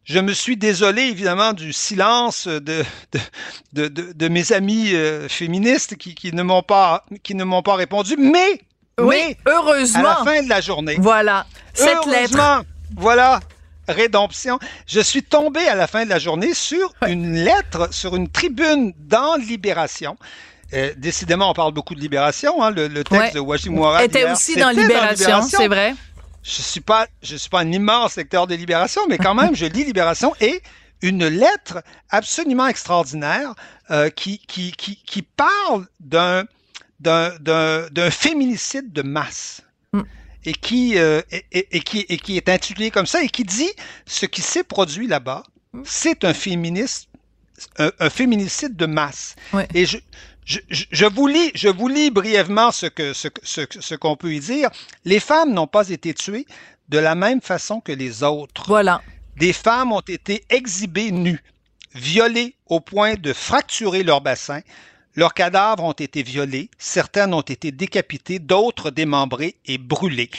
je 0.03 0.19
me 0.19 0.33
suis 0.33 0.57
désolé 0.57 1.03
évidemment 1.03 1.53
du 1.53 1.73
silence 1.73 2.47
de, 2.47 2.83
de, 3.73 3.87
de, 3.87 4.13
de 4.13 4.27
mes 4.27 4.51
amis 4.51 4.93
euh, 4.93 5.27
féministes 5.29 5.95
qui, 5.95 6.15
qui, 6.15 6.33
ne 6.33 6.43
m'ont 6.43 6.63
pas, 6.63 7.03
qui 7.23 7.35
ne 7.35 7.43
m'ont 7.43 7.61
pas 7.61 7.75
répondu, 7.75 8.15
mais, 8.17 8.61
oui, 8.99 9.37
heureusement, 9.45 9.99
à 9.99 10.25
la 10.25 10.31
fin 10.31 10.43
de 10.43 10.49
la 10.49 10.61
journée. 10.61 10.97
Voilà, 10.99 11.45
cette 11.73 12.05
lettre. 12.05 12.63
Voilà, 12.97 13.39
rédemption. 13.87 14.59
Je 14.87 14.99
suis 14.99 15.23
tombé 15.23 15.61
à 15.67 15.75
la 15.75 15.87
fin 15.87 16.03
de 16.03 16.09
la 16.09 16.19
journée 16.19 16.53
sur 16.53 16.93
une 17.07 17.35
lettre, 17.35 17.93
sur 17.93 18.15
une 18.15 18.27
tribune 18.27 18.93
dans 18.97 19.37
Libération. 19.37 20.17
Euh, 20.73 20.91
décidément, 20.97 21.49
on 21.49 21.53
parle 21.53 21.73
beaucoup 21.73 21.95
de 21.95 21.99
Libération. 21.99 22.63
Hein, 22.63 22.71
le, 22.71 22.87
le, 22.87 23.03
texte 23.03 23.35
de 23.35 23.39
Wajim 23.39 23.77
était 24.01 24.29
aussi 24.31 24.55
dans 24.55 24.69
Libération, 24.69 25.41
c'est 25.41 25.67
vrai 25.67 25.93
je 26.43 26.61
suis 26.61 26.81
pas, 26.81 27.07
je 27.21 27.35
suis 27.35 27.49
pas 27.49 27.59
un 27.59 27.71
immense 27.71 28.15
lecteur 28.15 28.47
de 28.47 28.55
Libération, 28.55 29.01
mais 29.07 29.17
quand 29.17 29.35
même, 29.35 29.55
je 29.55 29.65
lis 29.65 29.83
Libération 29.83 30.33
et 30.39 30.61
une 31.01 31.27
lettre 31.27 31.83
absolument 32.09 32.67
extraordinaire 32.67 33.53
euh, 33.89 34.09
qui, 34.09 34.39
qui, 34.39 34.71
qui, 34.71 34.97
qui 34.97 35.21
parle 35.21 35.87
d'un 35.99 36.45
d'un 36.99 38.11
féminicide 38.11 38.93
de 38.93 39.01
masse. 39.01 39.61
Mm. 39.91 40.01
Et 40.45 40.53
qui, 40.53 40.97
euh, 40.97 41.21
et, 41.31 41.45
et, 41.51 41.79
qui, 41.81 42.05
et 42.09 42.17
qui 42.17 42.37
est 42.37 42.49
intitulé 42.49 42.91
comme 42.91 43.05
ça 43.05 43.23
et 43.23 43.29
qui 43.29 43.43
dit 43.43 43.69
ce 44.05 44.25
qui 44.25 44.41
s'est 44.41 44.63
produit 44.63 45.07
là-bas, 45.07 45.43
mm. 45.73 45.81
c'est 45.83 46.23
un 46.23 46.33
féministe, 46.33 47.09
un, 47.77 47.91
un, 47.99 48.09
féminicide 48.09 48.75
de 48.75 48.85
masse. 48.85 49.35
Ouais. 49.53 49.67
Et 49.73 49.85
je, 49.85 49.97
je, 50.69 51.05
vous 51.05 51.27
lis, 51.27 51.51
je 51.55 51.69
vous 51.69 51.87
lis 51.87 52.09
brièvement 52.09 52.71
ce 52.71 52.87
que 52.87 53.13
ce, 53.13 53.27
ce, 53.43 53.61
ce 53.79 53.95
qu'on 53.95 54.15
peut 54.15 54.33
y 54.33 54.39
dire. 54.39 54.69
Les 55.05 55.19
femmes 55.19 55.53
n'ont 55.53 55.67
pas 55.67 55.89
été 55.89 56.13
tuées 56.13 56.45
de 56.89 56.97
la 56.97 57.15
même 57.15 57.41
façon 57.41 57.79
que 57.79 57.91
les 57.91 58.23
autres. 58.23 58.63
Voilà. 58.67 59.01
Des 59.37 59.53
femmes 59.53 59.91
ont 59.91 60.01
été 60.01 60.43
exhibées 60.49 61.11
nues, 61.11 61.43
violées 61.95 62.55
au 62.67 62.79
point 62.79 63.15
de 63.15 63.33
fracturer 63.33 64.03
leur 64.03 64.21
bassin. 64.21 64.61
Leurs 65.15 65.33
cadavres 65.33 65.83
ont 65.83 65.91
été 65.93 66.23
violés, 66.23 66.69
certaines 66.77 67.33
ont 67.33 67.41
été 67.41 67.71
décapitées, 67.71 68.39
d'autres 68.39 68.91
démembrées 68.91 69.55
et 69.65 69.77
brûlées. 69.77 70.29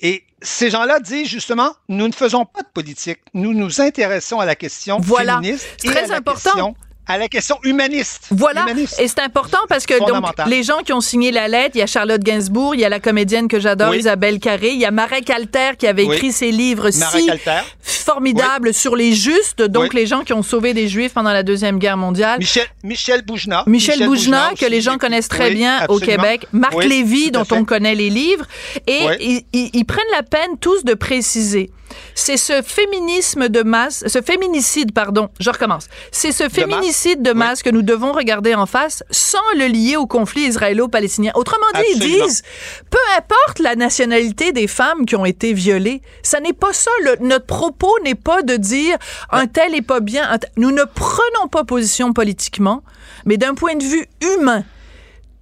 Et 0.00 0.24
ces 0.42 0.70
gens-là 0.70 1.00
disent 1.00 1.28
justement, 1.28 1.74
nous 1.88 2.06
ne 2.08 2.12
faisons 2.12 2.44
pas 2.46 2.62
de 2.62 2.68
politique, 2.68 3.20
nous 3.34 3.52
nous 3.54 3.80
intéressons 3.80 4.40
à 4.40 4.46
la 4.46 4.56
question 4.56 4.98
voilà. 5.00 5.36
féministe 5.36 5.66
et 5.84 5.88
très 5.88 6.04
à 6.04 6.06
la 6.08 6.16
important. 6.16 6.50
question 6.52 6.76
à 7.06 7.18
la 7.18 7.28
question 7.28 7.58
humaniste. 7.64 8.28
Voilà. 8.30 8.62
Humaniste. 8.62 9.00
Et 9.00 9.08
c'est 9.08 9.20
important 9.20 9.58
parce 9.68 9.86
que 9.86 9.98
donc, 9.98 10.24
les 10.46 10.62
gens 10.62 10.78
qui 10.84 10.92
ont 10.92 11.00
signé 11.00 11.32
la 11.32 11.48
lettre, 11.48 11.72
il 11.74 11.78
y 11.78 11.82
a 11.82 11.86
Charlotte 11.86 12.22
Gainsbourg, 12.22 12.74
il 12.74 12.80
y 12.80 12.84
a 12.84 12.88
la 12.88 13.00
comédienne 13.00 13.48
que 13.48 13.58
j'adore, 13.58 13.90
oui. 13.90 13.98
Isabelle 13.98 14.38
Carré, 14.38 14.70
il 14.70 14.78
y 14.78 14.84
a 14.84 14.90
Marek 14.90 15.28
Alter 15.28 15.70
qui 15.78 15.86
avait 15.86 16.04
écrit 16.04 16.28
oui. 16.28 16.32
ses 16.32 16.52
livres 16.52 16.88
Marek 16.98 17.20
si 17.20 17.30
Alter. 17.30 17.60
formidables 17.80 18.68
oui. 18.68 18.74
sur 18.74 18.94
les 18.94 19.12
justes, 19.12 19.62
donc 19.62 19.92
les 19.92 20.06
gens 20.06 20.22
qui 20.22 20.32
ont 20.32 20.42
sauvé 20.42 20.72
des 20.72 20.88
Juifs 20.88 21.12
pendant 21.12 21.32
la 21.32 21.42
Deuxième 21.42 21.78
Guerre 21.78 21.96
mondiale. 21.96 22.38
Michel, 22.38 22.66
Michel 22.84 23.22
Boujna. 23.22 23.64
Michel, 23.66 23.96
Michel 23.96 24.08
Boujna, 24.08 24.52
que 24.58 24.66
les 24.66 24.80
gens 24.80 24.98
connaissent 24.98 25.28
très 25.28 25.50
bien 25.50 25.78
absolument. 25.78 25.96
au 25.96 26.00
Québec. 26.00 26.46
Marc 26.52 26.84
Lévy, 26.84 27.30
dont 27.30 27.46
on 27.50 27.64
connaît 27.64 27.94
les 27.94 28.10
livres. 28.10 28.46
Et 28.86 29.06
ils, 29.20 29.42
ils, 29.52 29.70
ils 29.72 29.84
prennent 29.84 30.04
la 30.12 30.22
peine 30.22 30.58
tous 30.60 30.84
de 30.84 30.94
préciser 30.94 31.70
c'est 32.14 32.36
ce 32.36 32.62
féminisme 32.62 33.48
de 33.48 33.62
masse, 33.62 34.04
ce 34.06 34.20
féminicide, 34.22 34.92
pardon, 34.92 35.30
je 35.38 35.50
recommence. 35.50 35.88
C'est 36.12 36.32
ce 36.32 36.48
féminicide 36.48 37.22
de 37.22 37.32
masse, 37.32 37.34
de 37.34 37.38
masse 37.38 37.58
oui. 37.58 37.70
que 37.70 37.74
nous 37.74 37.82
devons 37.82 38.12
regarder 38.12 38.54
en 38.54 38.66
face 38.66 39.02
sans 39.10 39.38
le 39.56 39.66
lier 39.66 39.96
au 39.96 40.06
conflit 40.06 40.42
israélo-palestinien. 40.42 41.32
Autrement 41.34 41.66
dit, 41.74 41.80
Absolument. 41.80 42.16
ils 42.16 42.22
disent, 42.22 42.42
peu 42.90 42.98
importe 43.16 43.58
la 43.60 43.76
nationalité 43.76 44.52
des 44.52 44.66
femmes 44.66 45.06
qui 45.06 45.16
ont 45.16 45.24
été 45.24 45.52
violées, 45.52 46.02
ça 46.22 46.40
n'est 46.40 46.52
pas 46.52 46.72
ça. 46.72 46.90
Le, 47.04 47.16
notre 47.20 47.46
propos 47.46 47.92
n'est 48.04 48.14
pas 48.14 48.42
de 48.42 48.56
dire 48.56 48.96
un 49.30 49.46
tel 49.46 49.74
est 49.74 49.82
pas 49.82 50.00
bien. 50.00 50.38
Nous 50.56 50.70
ne 50.70 50.84
prenons 50.84 51.48
pas 51.50 51.64
position 51.64 52.12
politiquement, 52.12 52.82
mais 53.24 53.36
d'un 53.36 53.54
point 53.54 53.74
de 53.76 53.84
vue 53.84 54.06
humain 54.36 54.64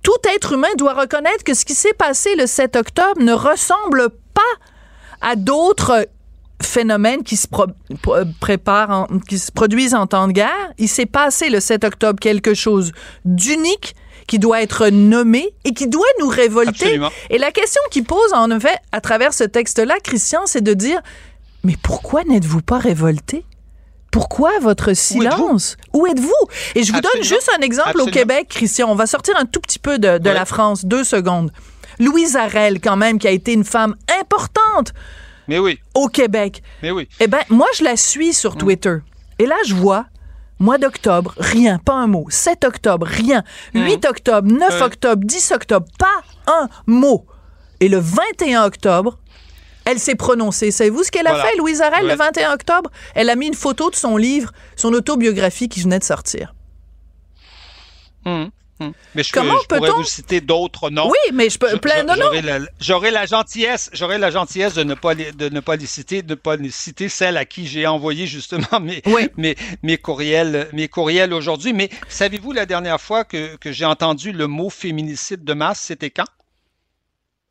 tout 0.03 0.31
être 0.35 0.53
humain 0.53 0.69
doit 0.77 0.95
reconnaître 0.95 1.45
que 1.45 1.55
ce 1.55 1.65
qui 1.65 1.75
s'est 1.75 1.93
passé 1.93 2.35
le 2.37 2.47
7 2.47 2.77
octobre 2.77 3.21
ne 3.21 3.33
ressemble 3.33 4.09
pas 4.33 4.41
à 5.21 5.37
d'autres 5.37 6.09
phénomènes 6.69 7.23
qui 7.23 7.37
se 7.37 7.49
pro 7.49 7.67
préparent, 8.41 8.91
en, 8.91 9.19
qui 9.19 9.39
se 9.39 9.51
produisent 9.51 9.95
en 9.95 10.07
temps 10.07 10.29
de 10.29 10.33
guerre. 10.33 10.73
Il 10.79 10.89
s'est 10.89 11.07
passé 11.07 11.51
le 11.51 11.61
7 11.61 11.85
octobre 11.85 12.21
quelque 12.21 12.55
chose 12.55 12.93
d'unique 13.25 13.95
qui 14.27 14.39
doit 14.39 14.63
être 14.63 14.89
nommé 14.89 15.55
et 15.65 15.73
qui 15.73 15.89
doit 15.89 16.07
nous 16.21 16.29
révolter. 16.29 16.85
Absolument. 16.85 17.11
Et 17.31 17.39
la 17.39 17.51
question 17.51 17.81
qu'il 17.91 18.05
pose, 18.05 18.33
en 18.35 18.51
effet, 18.51 18.77
à 18.93 19.01
travers 19.01 19.33
ce 19.33 19.45
texte-là, 19.45 19.97
Christian, 20.05 20.43
c'est 20.45 20.61
de 20.61 20.75
dire, 20.75 21.01
mais 21.65 21.77
pourquoi 21.83 22.25
n'êtes-vous 22.25 22.61
pas 22.63 22.79
révolté? 22.79 23.45
Pourquoi 24.11 24.59
votre 24.61 24.95
silence? 24.95 25.77
Où 25.93 26.07
êtes-vous? 26.07 26.29
Êtes 26.75 26.77
et 26.77 26.83
je 26.83 26.93
vous 26.93 26.99
Absolument. 26.99 27.11
donne 27.15 27.23
juste 27.23 27.51
un 27.59 27.63
exemple 27.63 27.89
Absolument. 27.91 28.11
au 28.11 28.13
Québec, 28.13 28.47
Christian. 28.49 28.91
On 28.91 28.95
va 28.95 29.07
sortir 29.07 29.35
un 29.39 29.45
tout 29.45 29.61
petit 29.61 29.79
peu 29.79 29.99
de, 29.99 30.19
de 30.19 30.29
ouais. 30.29 30.35
la 30.35 30.45
France, 30.45 30.85
deux 30.85 31.05
secondes. 31.05 31.51
Louise 31.99 32.37
Arel, 32.37 32.81
quand 32.81 32.97
même, 32.97 33.19
qui 33.19 33.27
a 33.27 33.31
été 33.31 33.53
une 33.53 33.65
femme 33.65 33.97
importante 34.21 34.93
mais 35.49 35.59
oui. 35.59 35.79
Au 35.95 36.09
Québec. 36.09 36.63
Mais 36.83 36.91
oui. 36.91 37.09
Eh 37.21 37.27
bien, 37.27 37.41
moi, 37.49 37.67
je 37.77 37.83
la 37.85 37.97
suis 37.97 38.33
sur 38.33 38.55
Mm. 38.55 38.59
Twitter. 38.59 38.91
Mmh. 38.91 39.03
Et 39.41 39.47
là, 39.47 39.57
je 39.67 39.75
vois, 39.75 40.07
mois 40.59 40.79
d'octobre, 40.79 41.35
rien, 41.39 41.79
pas 41.79 41.95
un 41.95 42.07
mot. 42.07 42.27
7 42.29 42.65
octobre, 42.65 43.07
rien. 43.07 43.43
Mmh. 43.75 43.85
8 43.87 44.05
octobre, 44.07 44.49
9 44.53 44.81
mmh. 44.81 44.83
octobre, 44.85 45.23
10 45.25 45.53
octobre, 45.53 45.87
pas 45.99 46.23
un 46.47 46.69
mot. 46.87 47.27
Et 47.81 47.89
le 47.89 47.99
21 47.99 48.65
octobre, 48.65 49.19
elle 49.85 49.99
s'est 49.99 50.17
prononcée. 50.17 50.71
Savez-vous 50.71 51.05
ce 51.05 51.11
qu'elle 51.11 51.27
a 51.27 51.31
voilà. 51.35 51.45
fait, 51.49 51.57
Louise 51.57 51.81
Arel, 51.81 52.05
ouais. 52.05 52.11
le 52.11 52.17
21 52.17 52.53
octobre? 52.53 52.91
Elle 53.15 53.31
a 53.31 53.37
mis 53.37 53.47
une 53.47 53.55
photo 53.55 53.91
de 53.91 53.95
son 53.97 54.17
livre, 54.17 54.53
son 54.77 54.93
autobiographie 54.93 55.69
qui 55.69 55.81
venait 55.81 55.99
de 55.99 56.05
sortir. 56.05 56.55
Mmh. 58.27 58.47
Hum. 58.81 58.93
Mais 59.15 59.25
je, 59.25 59.33
Comment 59.33 59.57
je 59.61 59.67
pourrais 59.67 59.91
vous 59.91 60.05
citer 60.05 60.41
d'autres 60.41 60.91
noms. 60.91 61.09
Oui, 61.09 61.35
mais 61.35 61.51
je 61.51 61.59
peux 61.59 61.79
plein 61.79 62.05
de 62.05 62.09
noms. 62.11 62.69
J'aurais 62.81 63.11
la, 63.11 63.27
gentillesse, 63.27 63.91
j'aurais 63.93 64.19
la 64.19 64.31
gentillesse 64.31 64.75
de 64.75 64.85
ne 64.85 64.95
pas 64.95 65.15
les, 65.15 65.33
de 65.33 65.49
ne 65.49 65.61
pas 65.61 65.75
les 65.77 65.87
citer, 65.87 66.23
de 66.23 66.31
ne 66.31 66.35
pas 66.37 66.57
les 66.57 66.71
citer 66.71 67.09
celles 67.09 67.37
à 67.37 67.45
qui 67.45 67.67
j'ai 67.67 67.87
envoyé 67.87 68.27
justement 68.27 68.69
mes, 68.81 69.03
oui. 69.07 69.29
mes, 69.37 69.57
mes 69.83 69.99
courriels, 69.99 70.69
mes 70.73 70.89
courriels 70.89 71.33
aujourd'hui. 71.33 71.73
Mais 71.73 71.91
savez-vous 72.09 72.53
la 72.53 72.67
dernière 72.67 73.01
fois 73.01 73.25
que, 73.25 73.57
que 73.57 73.73
j'ai 73.73 73.85
entendu 73.85 74.31
le 74.33 74.47
mot 74.47 74.71
féminicide 74.71 75.43
de 75.45 75.55
masse, 75.55 75.81
c'était 75.81 76.11
quand? 76.11 76.27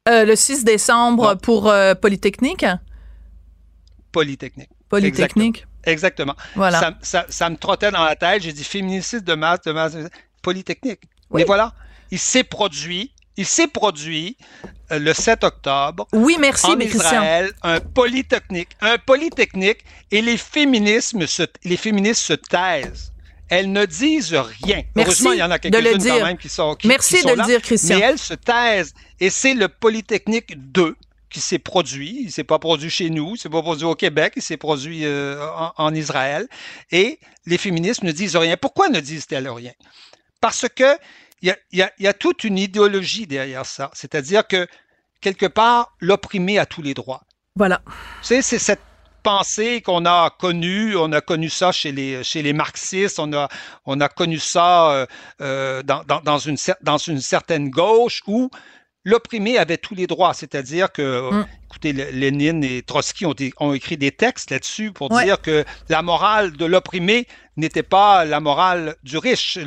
Euh, 0.08 0.24
Le 0.24 0.36
6 0.36 0.64
décembre 0.64 1.36
pour 1.36 1.68
euh, 1.68 1.94
Polytechnique? 1.94 2.66
Polytechnique. 4.14 4.70
Polytechnique. 4.88 5.66
Exactement. 5.86 6.34
Exactement. 6.34 6.36
Voilà. 6.56 6.80
Ça, 6.80 6.94
ça, 7.02 7.26
ça, 7.30 7.50
me 7.50 7.58
trottait 7.58 7.92
dans 7.92 8.04
la 8.04 8.16
tête. 8.16 8.44
J'ai 8.44 8.54
dit 8.54 8.64
féminicide 8.64 9.24
de 9.24 9.34
masse, 9.34 9.62
de 9.62 9.72
masse. 9.72 9.96
Polytechnique. 10.42 11.02
Oui. 11.30 11.42
Mais 11.42 11.46
voilà, 11.46 11.74
il 12.12 12.20
s'est 12.20 12.44
produit, 12.44 13.12
il 13.36 13.46
s'est 13.46 13.68
produit 13.68 14.38
euh, 14.92 15.00
le 15.00 15.14
7 15.14 15.44
octobre. 15.44 16.08
Oui, 16.14 16.38
merci, 16.40 16.68
en 16.68 16.80
Israël, 16.80 17.52
un 17.64 17.80
polytechnique, 17.80 18.70
un 18.82 18.98
polytechnique, 18.98 19.80
et 20.12 20.22
les 20.22 20.38
féminismes 20.38 21.28
se, 21.28 21.44
les 21.64 21.78
féministes 21.78 22.24
se 22.24 22.34
taisent. 22.34 23.12
Elles 23.50 23.72
ne 23.72 23.86
disent 23.86 24.34
rien. 24.34 24.84
Merci 24.96 24.98
Heureusement, 24.98 25.32
il 25.32 25.40
y 25.40 25.44
en 25.44 25.52
a 25.52 25.60
quelques-unes 25.60 26.04
quand 26.04 26.26
même 26.26 26.38
qui 26.38 26.50
sont 26.50 26.76
qui, 26.76 26.88
Merci 26.88 27.16
qui 27.16 27.22
sont 27.22 27.30
de 27.30 27.34
là, 27.36 27.44
le 27.44 27.50
dire, 27.50 27.62
Christian. 27.62 27.98
Mais 27.98 28.04
elles 28.04 28.20
se 28.20 28.34
taisent. 28.34 28.94
Et 29.22 29.30
c'est 29.30 29.54
le 29.54 29.70
Polytechnique 29.70 30.72
2 30.72 30.96
qui 31.30 31.40
s'est 31.40 31.60
produit. 31.60 32.18
Il 32.24 32.32
s'est 32.32 32.44
pas 32.44 32.60
produit 32.60 32.90
chez 32.90 33.10
nous, 33.10 33.36
il 33.36 33.38
s'est 33.38 33.50
pas 33.50 33.62
produit 33.62 33.86
au 33.86 33.96
Québec, 33.96 34.34
il 34.36 34.42
s'est 34.42 34.58
produit 34.58 35.06
euh, 35.06 35.46
en, 35.78 35.94
Israël. 35.94 36.48
Et 36.92 37.20
les 37.46 37.58
féministes 37.58 38.04
ne 38.04 38.12
disent 38.12 38.36
rien. 38.36 38.58
Pourquoi 38.58 38.90
ne 38.90 39.00
disent-elles 39.00 39.50
rien? 39.50 39.74
Parce 40.42 40.66
que 40.70 40.98
il 41.42 41.56
y 41.72 42.08
a, 42.08 42.14
toute 42.14 42.44
une 42.44 42.58
idéologie 42.58 43.28
derrière 43.28 43.66
ça. 43.66 43.92
C'est-à-dire 43.94 44.48
que, 44.48 44.68
quelque 45.22 45.46
part, 45.46 45.96
l'opprimé 46.00 46.58
a 46.58 46.66
tous 46.66 46.82
les 46.82 46.94
droits. 46.94 47.22
Voilà. 47.56 47.82
c'est 48.22 48.42
cette 48.42 48.82
pensée 49.24 49.82
qu'on 49.82 50.06
a 50.06 50.30
connue, 50.30 50.96
on 50.96 51.12
a 51.12 51.22
connu 51.22 51.50
ça 51.50 51.72
chez 51.72 51.92
les, 51.92 52.24
chez 52.24 52.42
les 52.42 52.54
marxistes, 52.54 53.20
on 53.20 53.34
a, 53.34 53.50
on 53.86 54.00
a 54.00 54.10
connu 54.10 54.40
ça 54.40 54.92
euh, 54.92 55.06
euh, 55.42 55.84
dans, 55.84 56.04
dans, 56.04 56.38
une, 56.38 56.56
dans 56.82 56.98
une 56.98 57.20
certaine 57.20 57.70
gauche 57.70 58.22
où 58.28 58.50
l'opprimé 59.04 59.58
avait 59.58 59.78
tous 59.78 59.96
les 59.96 60.08
droits, 60.08 60.34
c'est-à-dire 60.34 60.92
que, 60.92 61.32
mm. 61.32 61.46
Écoutez, 61.70 61.94
Lénine 61.94 62.64
et 62.64 62.82
Trotsky 62.82 63.26
ont, 63.26 63.36
ont 63.60 63.74
écrit 63.74 63.98
des 63.98 64.12
textes 64.12 64.52
là-dessus 64.52 64.92
pour 64.92 65.10
dire 65.10 65.42
que 65.42 65.66
la 65.90 66.02
morale 66.02 66.54
de 66.54 66.66
l'opprimé 66.66 67.28
n'était 67.58 67.84
pas 67.84 68.24
la 68.24 68.40
morale 68.40 68.96
du 69.04 69.18
riche. 69.18 69.58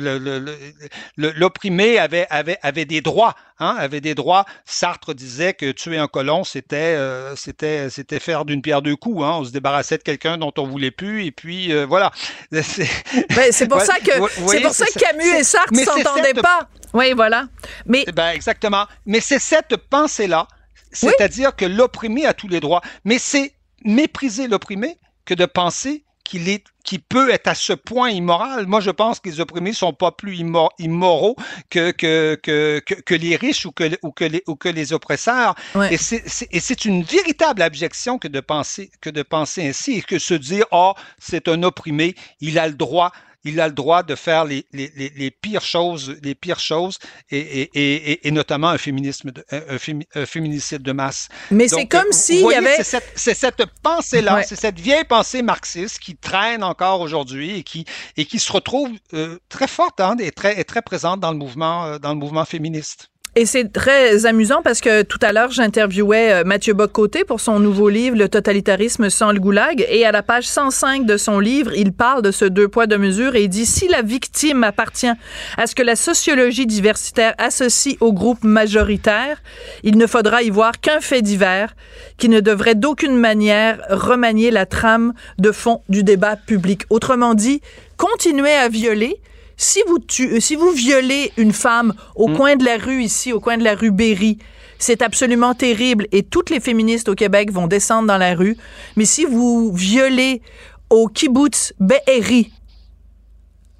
L'opprimé 1.17 1.99
avait, 1.99 2.25
avait, 2.29 2.57
avait 2.63 2.85
des 2.85 3.01
droits, 3.01 3.35
hein, 3.59 3.75
avait 3.77 4.01
des 4.01 4.15
droits. 4.15 4.45
Sartre 4.65 5.13
disait 5.13 5.53
que 5.53 5.71
tuer 5.71 5.97
un 5.97 6.07
colon, 6.07 6.43
c'était 6.43 6.95
euh, 6.95 7.35
c'était 7.35 8.19
faire 8.19 8.45
d'une 8.45 8.61
pierre 8.61 8.81
deux 8.81 8.95
coups. 8.95 9.23
Hein. 9.23 9.37
On 9.39 9.43
se 9.43 9.51
débarrassait 9.51 9.97
de 9.97 10.03
quelqu'un 10.03 10.37
dont 10.37 10.53
on 10.57 10.65
voulait 10.65 10.91
plus, 10.91 11.25
et 11.25 11.31
puis 11.31 11.71
euh, 11.71 11.85
voilà. 11.85 12.11
C'est 12.51 13.67
pour 13.67 13.81
ça 13.81 13.99
que 13.99 14.11
c'est 14.47 14.61
pour 14.61 14.73
ça 14.73 14.85
que 14.85 14.99
Camus 14.99 15.39
et 15.39 15.43
Sartre 15.43 15.75
s'entendaient 15.75 16.33
pas. 16.33 16.69
Oui, 16.93 17.13
voilà. 17.13 17.47
Mais 17.85 18.03
eh 18.07 18.11
ben, 18.11 18.29
exactement. 18.29 18.85
Mais 19.05 19.19
c'est 19.19 19.39
cette 19.39 19.77
pensée-là, 19.77 20.47
c'est-à-dire 20.91 21.55
que 21.55 21.65
l'opprimé 21.65 22.25
a 22.25 22.33
tous 22.33 22.47
les 22.47 22.59
droits. 22.59 22.81
Mais 23.05 23.17
c'est 23.17 23.53
mépriser 23.83 24.47
l'opprimé 24.47 24.97
que 25.25 25.33
de 25.33 25.45
penser 25.45 26.03
qu'il 26.23 26.49
est 26.49 26.63
qui 26.83 26.99
peut 26.99 27.31
être 27.31 27.47
à 27.47 27.55
ce 27.55 27.73
point 27.73 28.09
immoral. 28.09 28.65
Moi, 28.67 28.79
je 28.79 28.89
pense 28.89 29.19
que 29.19 29.29
les 29.29 29.39
opprimés 29.39 29.73
sont 29.73 29.93
pas 29.93 30.11
plus 30.11 30.37
immoraux 30.79 31.35
que, 31.69 31.91
que, 31.91 32.39
que, 32.41 32.79
que, 32.79 33.15
les 33.15 33.35
riches 33.35 33.65
ou 33.65 33.71
que, 33.71 33.83
ou 34.01 34.11
que, 34.11 34.23
les, 34.23 34.43
ou 34.47 34.55
que 34.55 34.69
les 34.69 34.93
oppresseurs. 34.93 35.55
Et 35.91 35.97
c'est 35.97 36.85
une 36.85 37.03
véritable 37.03 37.61
abjection 37.61 38.17
que 38.17 38.27
de 38.27 38.39
penser, 38.39 38.91
que 38.99 39.09
de 39.09 39.21
penser 39.21 39.67
ainsi 39.67 39.93
et 39.93 40.01
que 40.01 40.17
se 40.17 40.33
dire, 40.33 40.65
oh, 40.71 40.93
c'est 41.19 41.47
un 41.47 41.61
opprimé, 41.63 42.15
il 42.39 42.57
a 42.57 42.67
le 42.67 42.73
droit 42.73 43.11
il 43.43 43.59
a 43.59 43.67
le 43.67 43.73
droit 43.73 44.03
de 44.03 44.15
faire 44.15 44.45
les, 44.45 44.65
les, 44.71 44.91
les, 44.95 45.31
pires 45.31 45.63
choses, 45.63 46.15
les 46.21 46.35
pires 46.35 46.59
choses, 46.59 46.99
et, 47.29 47.39
et, 47.39 48.27
et, 48.27 48.31
notamment 48.31 48.69
un 48.69 48.77
féminisme, 48.77 49.31
de, 49.31 49.43
un, 49.51 50.25
féminicide 50.25 50.81
de 50.81 50.91
masse. 50.91 51.29
Mais 51.49 51.67
c'est 51.67 51.87
comme 51.87 52.07
euh, 52.07 52.11
s'il 52.11 52.45
y 52.45 52.53
avait. 52.53 52.77
C'est 52.83 53.01
cette, 53.15 53.37
cette 53.37 53.65
pensée-là, 53.81 54.43
c'est 54.43 54.55
cette 54.55 54.79
vieille 54.79 55.05
pensée 55.05 55.41
marxiste 55.41 55.99
qui 55.99 56.15
traîne 56.15 56.63
encore 56.63 57.01
aujourd'hui 57.01 57.57
et 57.57 57.63
qui, 57.63 57.85
et 58.17 58.25
qui 58.25 58.39
se 58.39 58.51
retrouve 58.51 58.89
euh, 59.13 59.39
très 59.49 59.67
forte 59.67 59.99
hein, 59.99 60.15
et, 60.19 60.31
très, 60.31 60.59
et 60.59 60.63
très 60.63 60.81
présente 60.81 61.19
dans 61.19 61.31
le 61.31 61.37
mouvement, 61.37 61.85
euh, 61.85 61.99
dans 61.99 62.09
le 62.09 62.19
mouvement 62.19 62.45
féministe. 62.45 63.09
Et 63.37 63.45
c'est 63.45 63.71
très 63.71 64.25
amusant 64.25 64.61
parce 64.61 64.81
que 64.81 65.03
tout 65.03 65.17
à 65.21 65.31
l'heure, 65.31 65.51
j'interviewais 65.51 66.33
euh, 66.33 66.43
Mathieu 66.43 66.73
Boccoté 66.73 67.23
pour 67.23 67.39
son 67.39 67.61
nouveau 67.61 67.87
livre 67.87 68.17
Le 68.17 68.27
totalitarisme 68.27 69.09
sans 69.09 69.31
le 69.31 69.39
goulag. 69.39 69.85
Et 69.87 70.05
à 70.05 70.11
la 70.11 70.21
page 70.21 70.49
105 70.49 71.05
de 71.05 71.15
son 71.15 71.39
livre, 71.39 71.71
il 71.73 71.93
parle 71.93 72.23
de 72.23 72.31
ce 72.31 72.43
deux 72.43 72.67
poids, 72.67 72.87
deux 72.87 72.97
mesures 72.97 73.35
et 73.35 73.43
il 73.43 73.47
dit 73.47 73.65
si 73.65 73.87
la 73.87 74.01
victime 74.01 74.65
appartient 74.65 75.13
à 75.55 75.65
ce 75.65 75.75
que 75.75 75.81
la 75.81 75.95
sociologie 75.95 76.65
diversitaire 76.65 77.33
associe 77.37 77.95
au 78.01 78.11
groupe 78.11 78.43
majoritaire, 78.43 79.41
il 79.83 79.97
ne 79.97 80.07
faudra 80.07 80.43
y 80.43 80.49
voir 80.49 80.81
qu'un 80.81 80.99
fait 80.99 81.21
divers 81.21 81.73
qui 82.17 82.27
ne 82.27 82.41
devrait 82.41 82.75
d'aucune 82.75 83.15
manière 83.15 83.81
remanier 83.89 84.51
la 84.51 84.65
trame 84.65 85.13
de 85.37 85.53
fond 85.53 85.83
du 85.87 86.03
débat 86.03 86.35
public. 86.35 86.81
Autrement 86.89 87.33
dit, 87.33 87.61
continuer 87.95 88.51
à 88.51 88.67
violer, 88.67 89.21
si 89.61 89.81
vous, 89.87 89.99
euh, 90.21 90.39
si 90.39 90.55
vous 90.55 90.71
violez 90.71 91.31
une 91.37 91.53
femme 91.53 91.93
au 92.15 92.27
hmm. 92.27 92.37
coin 92.37 92.55
de 92.55 92.65
la 92.65 92.77
rue 92.77 93.03
ici, 93.03 93.31
au 93.31 93.39
coin 93.39 93.57
de 93.57 93.63
la 93.63 93.75
rue 93.75 93.91
Berry, 93.91 94.39
c'est 94.79 95.03
absolument 95.03 95.53
terrible 95.53 96.07
et 96.11 96.23
toutes 96.23 96.49
les 96.49 96.59
féministes 96.59 97.09
au 97.09 97.15
Québec 97.15 97.51
vont 97.51 97.67
descendre 97.67 98.07
dans 98.07 98.17
la 98.17 98.33
rue. 98.33 98.57
Mais 98.95 99.05
si 99.05 99.25
vous 99.25 99.71
violez 99.73 100.41
au 100.89 101.07
kibbutz 101.07 101.73
Be'eri, 101.79 102.51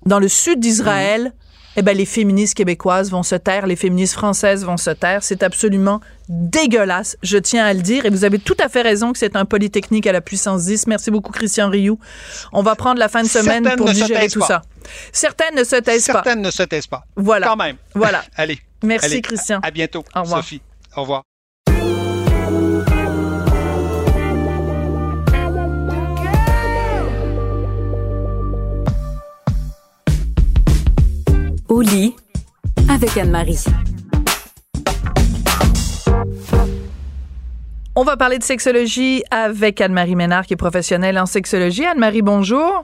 dans 0.06 0.20
le 0.20 0.28
sud 0.28 0.60
d'Israël, 0.60 1.34
eh 1.78 1.82
ben, 1.82 1.95
les 1.95 2.05
féministes 2.05 2.55
québécoises 2.55 3.11
vont 3.11 3.24
se 3.24 3.36
taire, 3.36 3.65
les 3.65 3.76
féministes 3.76 4.13
françaises 4.13 4.65
vont 4.65 4.78
se 4.78 4.89
taire. 4.89 5.24
C'est 5.24 5.41
absolument 5.43 6.01
dégueulasse, 6.28 7.17
je 7.24 7.38
tiens 7.38 7.65
à 7.65 7.74
le 7.74 7.82
dire. 7.82 8.05
Et 8.05 8.09
vous 8.09 8.26
avez 8.26 8.39
tout 8.39 8.57
à 8.59 8.69
fait 8.69 8.82
raison 8.82 9.13
que 9.13 9.19
c'est 9.19 9.36
un 9.36 9.45
polytechnique 9.45 10.07
à 10.07 10.11
la 10.11 10.22
puissance 10.22 10.65
10. 10.65 10.88
Merci 10.88 11.11
beaucoup, 11.11 11.32
Christian 11.32 11.69
Rioux. 11.69 11.99
On 12.51 12.61
va 12.61 12.76
prendre 12.76 12.99
la 12.99 13.09
fin 13.09 13.24
de 13.24 13.28
semaine 13.28 13.67
pour 13.78 13.89
digérer 13.89 14.28
tout 14.28 14.41
ça. 14.41 14.61
Certaines 15.11 15.55
ne 15.55 15.63
se 15.63 15.78
taisent 15.78 16.07
pas. 16.07 16.13
Certaines 16.13 16.41
ne 16.41 16.51
se 16.51 16.63
taisent 16.63 16.88
pas. 16.88 17.03
Voilà. 17.15 17.47
Quand 17.47 17.57
même. 17.57 17.78
Voilà. 17.95 18.24
allez. 18.36 18.59
Merci, 18.84 19.22
Christian. 19.22 19.59
À, 19.61 19.72
bientôt, 19.72 20.03
Au 20.15 20.22
revoir. 20.24 20.43
Sophie. 20.43 20.61
Au 20.95 21.01
revoir. 21.01 21.24
Au 31.72 31.80
lit 31.80 32.13
avec 32.89 33.15
Anne-Marie. 33.15 33.63
On 37.95 38.03
va 38.03 38.17
parler 38.17 38.39
de 38.39 38.43
sexologie 38.43 39.24
avec 39.32 39.80
Anne-Marie 39.80 40.17
Ménard, 40.17 40.45
qui 40.45 40.55
est 40.55 40.57
professionnelle 40.57 41.17
en 41.17 41.26
sexologie. 41.26 41.86
Anne-Marie, 41.86 42.24
bonjour. 42.24 42.84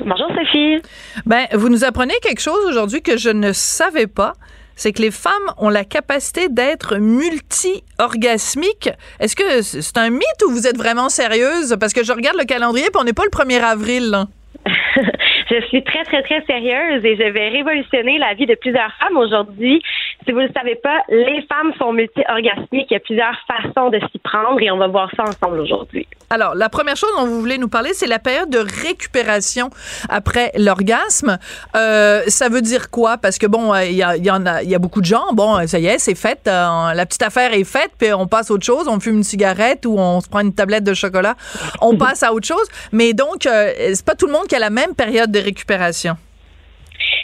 Bonjour 0.00 0.26
Sophie. 0.38 0.82
Ben, 1.24 1.46
vous 1.54 1.70
nous 1.70 1.84
apprenez 1.84 2.12
quelque 2.20 2.42
chose 2.42 2.66
aujourd'hui 2.68 3.00
que 3.00 3.16
je 3.16 3.30
ne 3.30 3.54
savais 3.54 4.06
pas. 4.06 4.34
C'est 4.76 4.92
que 4.92 5.00
les 5.00 5.10
femmes 5.10 5.32
ont 5.56 5.70
la 5.70 5.86
capacité 5.86 6.50
d'être 6.50 6.98
multi-orgasmiques. 6.98 8.90
Est-ce 9.20 9.36
que 9.36 9.62
c'est 9.62 9.96
un 9.96 10.10
mythe 10.10 10.42
ou 10.46 10.50
vous 10.50 10.66
êtes 10.66 10.76
vraiment 10.76 11.08
sérieuse? 11.08 11.78
Parce 11.80 11.94
que 11.94 12.04
je 12.04 12.12
regarde 12.12 12.36
le 12.36 12.44
calendrier 12.44 12.88
et 12.88 12.90
on 12.94 13.04
n'est 13.04 13.14
pas 13.14 13.24
le 13.24 13.30
1er 13.30 13.62
avril. 13.62 14.26
Je 15.50 15.60
suis 15.66 15.82
très, 15.82 16.04
très, 16.04 16.22
très 16.22 16.44
sérieuse 16.44 17.04
et 17.04 17.16
je 17.16 17.30
vais 17.30 17.48
révolutionner 17.48 18.18
la 18.18 18.34
vie 18.34 18.46
de 18.46 18.54
plusieurs 18.54 18.92
femmes 19.00 19.16
aujourd'hui. 19.16 19.82
Si 20.26 20.32
vous 20.32 20.40
ne 20.40 20.46
le 20.46 20.52
savez 20.54 20.74
pas, 20.74 20.98
les 21.08 21.42
femmes 21.42 21.72
sont 21.78 21.92
multi-orgasmiques. 21.92 22.88
Il 22.90 22.94
y 22.94 22.96
a 22.96 23.00
plusieurs 23.00 23.36
façons 23.46 23.88
de 23.88 23.98
s'y 24.10 24.18
prendre 24.18 24.60
et 24.60 24.70
on 24.70 24.76
va 24.76 24.88
voir 24.88 25.10
ça 25.16 25.22
ensemble 25.22 25.60
aujourd'hui. 25.60 26.06
Alors, 26.30 26.54
la 26.54 26.68
première 26.68 26.96
chose 26.96 27.10
dont 27.16 27.26
vous 27.26 27.40
voulez 27.40 27.56
nous 27.56 27.68
parler, 27.68 27.90
c'est 27.94 28.06
la 28.06 28.18
période 28.18 28.50
de 28.50 28.58
récupération 28.58 29.70
après 30.10 30.52
l'orgasme. 30.56 31.38
Euh, 31.74 32.22
ça 32.26 32.50
veut 32.50 32.60
dire 32.60 32.90
quoi? 32.90 33.16
Parce 33.16 33.38
que 33.38 33.46
bon, 33.46 33.74
il 33.76 33.92
y, 33.92 34.02
y, 34.02 34.30
en 34.30 34.44
a, 34.44 34.62
il 34.62 34.68
y 34.68 34.74
a 34.74 34.78
beaucoup 34.78 35.00
de 35.00 35.06
gens, 35.06 35.32
bon, 35.32 35.66
ça 35.66 35.78
y 35.78 35.86
est, 35.86 35.98
c'est 35.98 36.14
fait, 36.14 36.40
euh, 36.46 36.92
la 36.92 37.06
petite 37.06 37.22
affaire 37.22 37.54
est 37.54 37.64
faite, 37.64 37.92
puis 37.98 38.12
on 38.12 38.26
passe 38.26 38.50
à 38.50 38.54
autre 38.54 38.66
chose, 38.66 38.88
on 38.88 39.00
fume 39.00 39.16
une 39.16 39.24
cigarette 39.24 39.86
ou 39.86 39.98
on 39.98 40.20
se 40.20 40.28
prend 40.28 40.40
une 40.40 40.54
tablette 40.54 40.84
de 40.84 40.92
chocolat, 40.92 41.34
on 41.80 41.96
passe 41.98 42.22
à 42.22 42.34
autre 42.34 42.46
chose. 42.46 42.66
Mais 42.92 43.14
donc, 43.14 43.46
euh, 43.46 43.72
c'est 43.94 44.04
pas 44.04 44.14
tout 44.14 44.26
le 44.26 44.32
monde 44.32 44.46
qui 44.46 44.54
a 44.54 44.58
la 44.58 44.70
même 44.70 44.94
période 44.94 45.30
de 45.30 45.37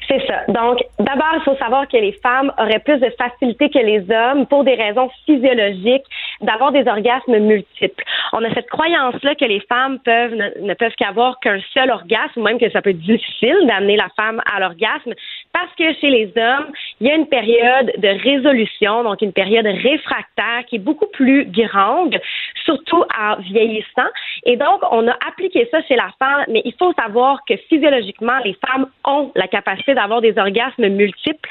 C'est 0.09 0.25
ça. 0.27 0.43
Donc, 0.49 0.79
d'abord, 0.99 1.33
il 1.35 1.41
faut 1.45 1.57
savoir 1.57 1.89
que 1.89 1.97
les 1.97 2.13
femmes 2.13 2.53
auraient 2.59 2.79
plus 2.79 2.99
de 2.99 3.11
facilité 3.19 3.71
que 3.71 3.79
les 3.79 4.05
hommes 4.11 4.47
pour 4.47 4.65
des 4.65 4.75
raisons 4.75 5.11
physiologiques 5.25 6.05
d'avoir 6.41 6.73
des 6.73 6.87
orgasmes 6.87 7.39
multiples. 7.39 8.05
On 8.33 8.45
a 8.45 8.53
cette 8.53 8.69
croyance-là 8.69 9.35
que 9.35 9.45
les 9.45 9.61
femmes 9.61 9.99
ne, 10.07 10.75
peuvent 10.75 10.95
qu'avoir 10.97 11.41
qu'un 11.41 11.59
seul 11.73 11.91
orgasme, 11.91 12.41
ou 12.41 12.43
même 12.43 12.59
que 12.59 12.71
ça 12.71 12.83
peut 12.83 12.91
être 12.91 13.01
difficile 13.01 13.57
d'amener 13.67 13.97
la 13.97 14.09
femme 14.17 14.43
à 14.53 14.61
l'orgasme, 14.61 15.15
parce 15.55 15.73
que 15.79 15.95
chez 16.01 16.11
les 16.11 16.33
hommes, 16.37 16.73
il 17.01 17.07
y 17.07 17.11
a 17.11 17.15
une 17.15 17.29
période 17.29 17.93
de 17.97 18.09
résolution, 18.09 19.05
donc 19.05 19.23
une 19.23 19.33
période 19.33 19.67
réfractaire 19.67 20.67
qui 20.67 20.77
est 20.77 20.81
beaucoup 20.81 21.07
plus 21.07 21.47
grande, 21.47 22.21
surtout 22.65 23.05
en 23.17 23.37
vieillissant. 23.37 24.11
Et 24.47 24.57
donc, 24.57 24.81
on 24.91 25.07
a 25.07 25.17
appliqué 25.29 25.69
ça 25.71 25.81
chez 25.85 25.95
la 25.95 26.11
femme, 26.19 26.45
mais 26.49 26.61
il 26.65 26.75
faut 26.77 26.93
savoir 26.95 27.39
que 27.49 27.57
physiologiquement, 27.69 28.39
les 28.45 28.57
femmes 28.67 28.87
ont 29.05 29.31
la 29.37 29.47
capacité 29.47 29.95
d'avoir 29.95 30.21
des 30.21 30.37
orgasmes 30.37 30.89
multiples. 30.89 31.49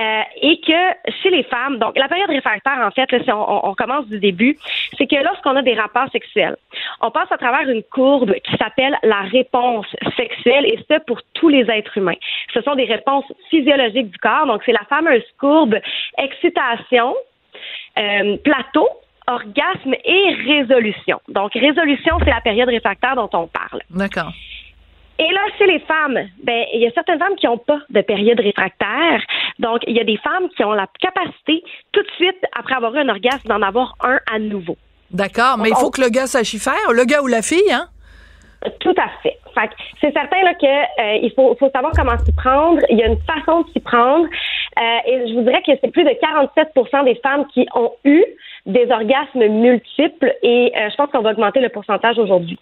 Euh, 0.00 0.22
et 0.42 0.60
que 0.60 1.12
chez 1.22 1.30
les 1.30 1.44
femmes, 1.44 1.78
donc 1.78 1.96
la 1.96 2.08
période 2.08 2.28
réfractaire, 2.28 2.80
en 2.84 2.90
fait, 2.90 3.10
là, 3.12 3.18
si 3.22 3.30
on, 3.30 3.68
on, 3.68 3.74
commence 3.74 4.06
du 4.08 4.18
début, 4.18 4.58
c'est 4.98 5.06
que 5.06 5.22
lorsqu'on 5.22 5.54
a 5.54 5.62
des 5.62 5.74
rapports 5.74 6.10
sexuels, 6.10 6.56
on 7.00 7.12
passe 7.12 7.30
à 7.30 7.38
travers 7.38 7.68
une 7.68 7.82
courbe 7.84 8.32
qui 8.32 8.56
s'appelle 8.56 8.98
la 9.04 9.20
réponse 9.20 9.86
sexuelle, 10.16 10.66
et 10.66 10.78
ce 10.90 10.98
pour 11.06 11.20
tous 11.34 11.48
les 11.48 11.70
êtres 11.70 11.96
humains. 11.96 12.16
Ce 12.52 12.60
sont 12.62 12.74
des 12.74 12.86
réponses 12.86 13.24
physiologiques 13.50 14.10
du 14.10 14.18
corps, 14.18 14.46
donc 14.46 14.62
c'est 14.66 14.72
la 14.72 14.84
fameuse 14.88 15.24
courbe 15.38 15.76
excitation, 16.18 17.14
euh, 17.98 18.36
plateau, 18.38 18.88
orgasme 19.26 19.94
et 20.04 20.34
résolution. 20.46 21.20
Donc, 21.28 21.52
résolution, 21.54 22.18
c'est 22.18 22.30
la 22.30 22.40
période 22.40 22.68
réfractaire 22.68 23.16
dont 23.16 23.30
on 23.32 23.46
parle. 23.46 23.80
D'accord. 23.90 24.32
Et 25.18 25.30
là, 25.30 25.40
chez 25.58 25.66
les 25.66 25.78
femmes, 25.80 26.18
ben, 26.42 26.64
il 26.72 26.80
y 26.80 26.86
a 26.86 26.90
certaines 26.90 27.20
femmes 27.20 27.36
qui 27.36 27.46
n'ont 27.46 27.58
pas 27.58 27.78
de 27.88 28.00
période 28.00 28.40
réfractaire. 28.40 29.22
Donc, 29.60 29.82
il 29.86 29.96
y 29.96 30.00
a 30.00 30.04
des 30.04 30.16
femmes 30.16 30.48
qui 30.56 30.64
ont 30.64 30.72
la 30.72 30.88
capacité, 31.00 31.62
tout 31.92 32.02
de 32.02 32.10
suite, 32.16 32.38
après 32.58 32.74
avoir 32.74 32.94
eu 32.96 32.98
un 32.98 33.08
orgasme, 33.08 33.46
d'en 33.46 33.62
avoir 33.62 33.94
un 34.02 34.18
à 34.32 34.38
nouveau. 34.40 34.76
D'accord, 35.10 35.58
mais 35.58 35.68
il 35.68 35.76
faut 35.76 35.90
que 35.90 36.00
le 36.00 36.08
gars 36.08 36.26
sache 36.26 36.54
y 36.54 36.58
faire, 36.58 36.92
le 36.92 37.04
gars 37.04 37.22
ou 37.22 37.28
la 37.28 37.42
fille, 37.42 37.72
hein? 37.72 37.86
Tout 38.80 38.94
à 38.96 39.08
fait. 39.22 39.38
fait 39.54 39.70
c'est 40.00 40.12
certain 40.12 40.42
là, 40.42 40.54
que 40.54 40.66
euh, 40.66 41.18
il 41.22 41.30
faut, 41.36 41.54
faut 41.60 41.70
savoir 41.70 41.92
comment 41.94 42.18
s'y 42.24 42.32
prendre. 42.32 42.80
Il 42.88 42.98
y 42.98 43.02
a 43.02 43.06
une 43.06 43.20
façon 43.20 43.60
de 43.60 43.68
s'y 43.70 43.80
prendre. 43.80 44.24
Euh, 44.24 44.98
et 45.06 45.28
je 45.28 45.34
vous 45.34 45.42
dirais 45.42 45.62
que 45.64 45.72
c'est 45.80 45.90
plus 45.92 46.02
de 46.02 46.10
47% 46.10 47.04
des 47.04 47.14
femmes 47.16 47.46
qui 47.52 47.66
ont 47.74 47.92
eu 48.04 48.24
des 48.64 48.90
orgasmes 48.90 49.46
multiples. 49.46 50.34
Et 50.42 50.72
euh, 50.74 50.88
je 50.90 50.96
pense 50.96 51.10
qu'on 51.10 51.20
va 51.20 51.32
augmenter 51.32 51.60
le 51.60 51.68
pourcentage 51.68 52.18
aujourd'hui. 52.18 52.58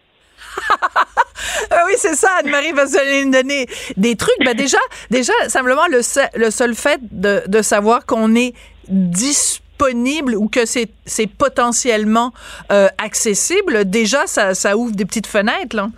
Ah 1.71 1.85
oui, 1.87 1.95
c'est 1.97 2.15
ça, 2.15 2.29
Anne-Marie 2.41 2.73
va 2.73 2.85
nous 2.85 3.31
donner 3.31 3.67
des 3.97 4.17
trucs. 4.17 4.45
Ben 4.45 4.55
déjà, 4.55 4.79
déjà, 5.11 5.33
simplement 5.49 5.87
le, 5.89 6.01
le 6.39 6.51
seul 6.51 6.75
fait 6.75 7.01
de, 7.03 7.43
de 7.47 7.63
savoir 7.63 8.07
qu'on 8.07 8.35
est 8.35 8.55
disponible 8.89 10.35
ou 10.37 10.49
que 10.49 10.67
c'est 10.67 11.27
potentiellement 11.27 12.33
euh, 12.71 12.89
accessible, 12.99 13.89
déjà, 13.89 14.27
ça, 14.27 14.55
ça 14.55 14.77
ouvre 14.77 14.93
des 14.95 15.05
petites 15.05 15.27
fenêtres, 15.27 15.77
là. 15.77 15.89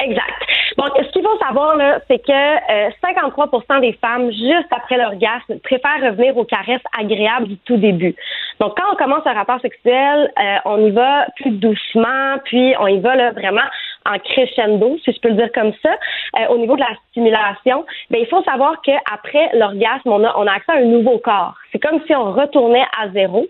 Exact. 0.00 0.22
Qu'il 1.22 1.30
faut 1.30 1.46
savoir, 1.46 1.76
là, 1.76 2.00
c'est 2.08 2.18
que 2.18 2.32
53% 2.32 3.62
euh, 3.76 3.80
des 3.80 3.92
femmes, 3.92 4.32
juste 4.32 4.66
après 4.72 4.96
l'orgasme, 4.96 5.60
préfèrent 5.62 6.02
revenir 6.02 6.36
aux 6.36 6.44
caresses 6.44 6.82
agréables 6.98 7.46
du 7.46 7.56
tout 7.58 7.76
début. 7.76 8.16
Donc, 8.58 8.76
quand 8.76 8.92
on 8.92 8.96
commence 8.96 9.24
un 9.24 9.32
rapport 9.32 9.60
sexuel, 9.60 10.32
euh, 10.36 10.56
on 10.64 10.84
y 10.84 10.90
va 10.90 11.26
plus 11.36 11.52
doucement, 11.52 12.38
puis 12.44 12.74
on 12.80 12.88
y 12.88 12.98
va 12.98 13.14
là, 13.14 13.30
vraiment 13.30 13.62
en 14.04 14.18
crescendo, 14.18 14.96
si 15.04 15.12
je 15.12 15.20
peux 15.20 15.28
le 15.28 15.36
dire 15.36 15.52
comme 15.54 15.72
ça, 15.80 15.90
euh, 16.40 16.48
au 16.48 16.58
niveau 16.58 16.74
de 16.74 16.80
la 16.80 16.96
stimulation. 17.10 17.86
Bien, 18.10 18.20
il 18.20 18.26
faut 18.26 18.42
savoir 18.42 18.82
qu'après 18.82 19.50
l'orgasme, 19.54 20.10
on 20.10 20.24
a, 20.24 20.34
on 20.36 20.46
a 20.48 20.52
accès 20.54 20.72
à 20.72 20.76
un 20.78 20.86
nouveau 20.86 21.18
corps. 21.18 21.54
C'est 21.70 21.78
comme 21.78 22.00
si 22.04 22.16
on 22.16 22.32
retournait 22.32 22.84
à 23.00 23.10
zéro 23.10 23.46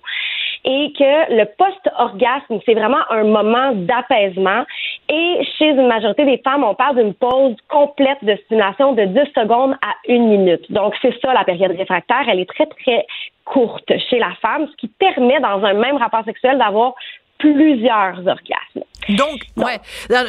et 0.65 0.93
que 0.93 1.35
le 1.37 1.45
post-orgasme, 1.57 2.61
c'est 2.65 2.75
vraiment 2.75 3.03
un 3.11 3.25
moment 3.25 3.73
d'apaisement. 3.73 4.65
Et 5.09 5.41
chez 5.59 5.71
une 5.71 5.89
majorité 5.89 6.25
des 6.25 6.39
femmes, 6.39 6.65
on 6.65 6.75
parle 6.75 6.97
d'une 6.97 7.15
pause 7.15 7.57
complète 7.69 8.23
de 8.23 8.37
stimulation 8.45 8.93
de 8.93 9.05
10 9.05 9.19
secondes 9.35 9.75
à 9.83 9.95
une 10.07 10.29
minute. 10.29 10.71
Donc, 10.71 10.95
c'est 11.03 11.19
ça 11.21 11.35
la 11.35 11.45
période 11.45 11.77
réfractaire. 11.77 12.25
Elle 12.29 12.41
est 12.41 12.49
très, 12.49 12.67
très 12.67 13.07
courte 13.45 13.91
chez 14.09 14.19
la 14.19 14.33
femme, 14.41 14.69
ce 14.71 14.77
qui 14.77 14.89
permet 14.89 15.41
dans 15.41 15.65
un 15.65 15.75
même 15.75 15.97
rapport 15.97 16.25
sexuel 16.25 16.59
d'avoir 16.59 16.95
plusieurs 17.39 18.19
orgasmes. 18.19 18.85
Donc, 19.09 19.41
ouais, 19.57 19.81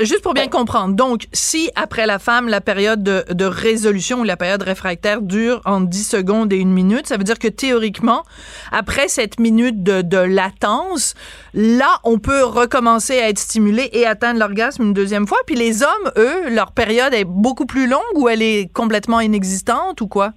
juste 0.01 0.23
pour 0.23 0.33
bien 0.33 0.47
comprendre. 0.47 0.95
Donc, 0.95 1.27
si 1.31 1.69
après 1.75 2.05
la 2.05 2.19
femme, 2.19 2.47
la 2.47 2.61
période 2.61 3.03
de, 3.03 3.45
résolution 3.45 4.21
ou 4.21 4.23
la 4.23 4.37
période 4.37 4.63
réfractaire 4.63 5.21
dure 5.21 5.61
en 5.65 5.81
10 5.81 6.03
secondes 6.09 6.53
et 6.53 6.57
une 6.57 6.71
minute, 6.71 7.07
ça 7.07 7.17
veut 7.17 7.23
dire 7.23 7.37
que 7.37 7.47
théoriquement, 7.47 8.23
après 8.71 9.07
cette 9.07 9.39
minute 9.39 9.83
de, 9.83 10.01
de 10.01 10.17
latence, 10.17 11.13
là, 11.53 11.99
on 12.03 12.19
peut 12.19 12.43
recommencer 12.43 13.19
à 13.19 13.29
être 13.29 13.37
stimulé 13.37 13.89
et 13.93 14.05
atteindre 14.05 14.39
l'orgasme 14.39 14.83
une 14.83 14.93
deuxième 14.93 15.27
fois. 15.27 15.39
Puis 15.45 15.55
les 15.55 15.83
hommes, 15.83 16.11
eux, 16.17 16.49
leur 16.49 16.71
période 16.71 17.13
est 17.13 17.25
beaucoup 17.25 17.65
plus 17.65 17.87
longue 17.87 18.01
ou 18.15 18.29
elle 18.29 18.41
est 18.41 18.71
complètement 18.73 19.19
inexistante 19.19 20.01
ou 20.01 20.07
quoi? 20.07 20.31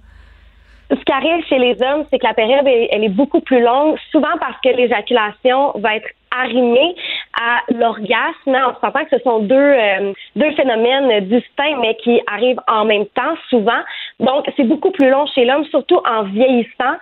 Ce 0.89 1.03
qui 1.03 1.11
arrive 1.11 1.43
chez 1.49 1.57
les 1.57 1.75
hommes, 1.81 2.05
c'est 2.09 2.17
que 2.17 2.25
la 2.25 2.33
période, 2.33 2.65
elle 2.65 3.03
est 3.03 3.09
beaucoup 3.09 3.41
plus 3.41 3.61
longue, 3.61 3.97
souvent 4.09 4.37
parce 4.39 4.55
que 4.63 4.69
l'éjaculation 4.69 5.73
va 5.79 5.97
être 5.97 6.07
arrimée 6.31 6.95
à 7.39 7.61
l'orgasme. 7.73 8.47
On 8.47 8.73
s'entend 8.81 9.05
que 9.05 9.17
ce 9.17 9.23
sont 9.23 9.39
deux, 9.39 9.55
euh, 9.55 10.13
deux 10.35 10.51
phénomènes 10.51 11.27
distincts, 11.27 11.77
mais 11.81 11.95
qui 11.95 12.21
arrivent 12.27 12.61
en 12.67 12.85
même 12.85 13.05
temps, 13.07 13.35
souvent. 13.49 13.81
Donc, 14.19 14.45
c'est 14.55 14.63
beaucoup 14.63 14.91
plus 14.91 15.09
long 15.09 15.25
chez 15.27 15.45
l'homme, 15.45 15.65
surtout 15.65 15.99
en 16.05 16.23
vieillissant 16.23 16.95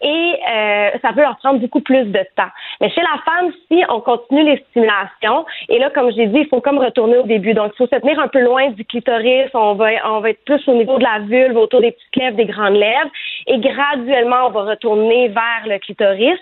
et 0.00 0.34
euh, 0.48 0.90
ça 1.02 1.12
peut 1.12 1.22
leur 1.22 1.36
prendre 1.38 1.58
beaucoup 1.58 1.80
plus 1.80 2.04
de 2.04 2.20
temps. 2.36 2.50
Mais 2.80 2.90
chez 2.90 3.00
la 3.00 3.20
femme, 3.24 3.52
si 3.68 3.82
on 3.88 4.00
continue 4.00 4.44
les 4.44 4.64
stimulations, 4.70 5.44
et 5.68 5.78
là, 5.78 5.90
comme 5.90 6.12
j'ai 6.12 6.26
dit, 6.26 6.40
il 6.40 6.48
faut 6.48 6.60
comme 6.60 6.78
retourner 6.78 7.18
au 7.18 7.24
début. 7.24 7.54
Donc, 7.54 7.72
il 7.74 7.76
faut 7.78 7.86
se 7.86 8.00
tenir 8.00 8.18
un 8.20 8.28
peu 8.28 8.40
loin 8.40 8.70
du 8.70 8.84
clitoris, 8.84 9.50
on 9.54 9.74
va, 9.74 9.88
on 10.06 10.20
va 10.20 10.30
être 10.30 10.44
plus 10.44 10.66
au 10.68 10.74
niveau 10.74 10.98
de 10.98 11.04
la 11.04 11.20
vulve, 11.20 11.56
autour 11.56 11.80
des 11.80 11.92
petites 11.92 12.16
lèvres, 12.16 12.36
des 12.36 12.46
grandes 12.46 12.76
lèvres, 12.76 13.10
et 13.46 13.58
graduellement, 13.58 14.46
on 14.46 14.50
va 14.50 14.62
retourner 14.62 15.28
vers 15.28 15.62
le 15.66 15.78
clitoris. 15.78 16.38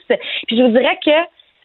Puis 0.46 0.56
je 0.56 0.62
vous 0.62 0.76
dirais 0.76 0.98
que 1.04 1.10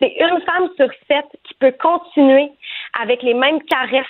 c'est 0.02 0.16
une 0.20 0.42
femme 0.42 0.70
sur 0.78 0.90
sept 1.08 1.26
qui 1.44 1.54
peut 1.56 1.74
continuer 1.80 2.52
avec 3.00 3.22
les 3.24 3.34
mêmes 3.34 3.62
caresses 3.64 4.06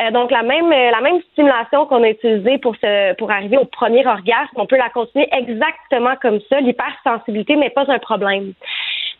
euh, 0.00 0.10
donc 0.10 0.30
la 0.30 0.42
même 0.42 0.72
euh, 0.72 0.90
la 0.90 1.00
même 1.00 1.20
stimulation 1.32 1.86
qu'on 1.86 2.02
a 2.02 2.08
utilisée 2.08 2.58
pour 2.58 2.76
pour 3.18 3.30
arriver 3.30 3.56
au 3.56 3.64
premier 3.64 4.06
orgasme, 4.06 4.56
on 4.56 4.66
peut 4.66 4.76
la 4.76 4.88
continuer 4.88 5.28
exactement 5.32 6.16
comme 6.20 6.40
ça. 6.48 6.60
L'hypersensibilité 6.60 7.56
n'est 7.56 7.70
pas 7.70 7.84
un 7.88 7.98
problème. 7.98 8.52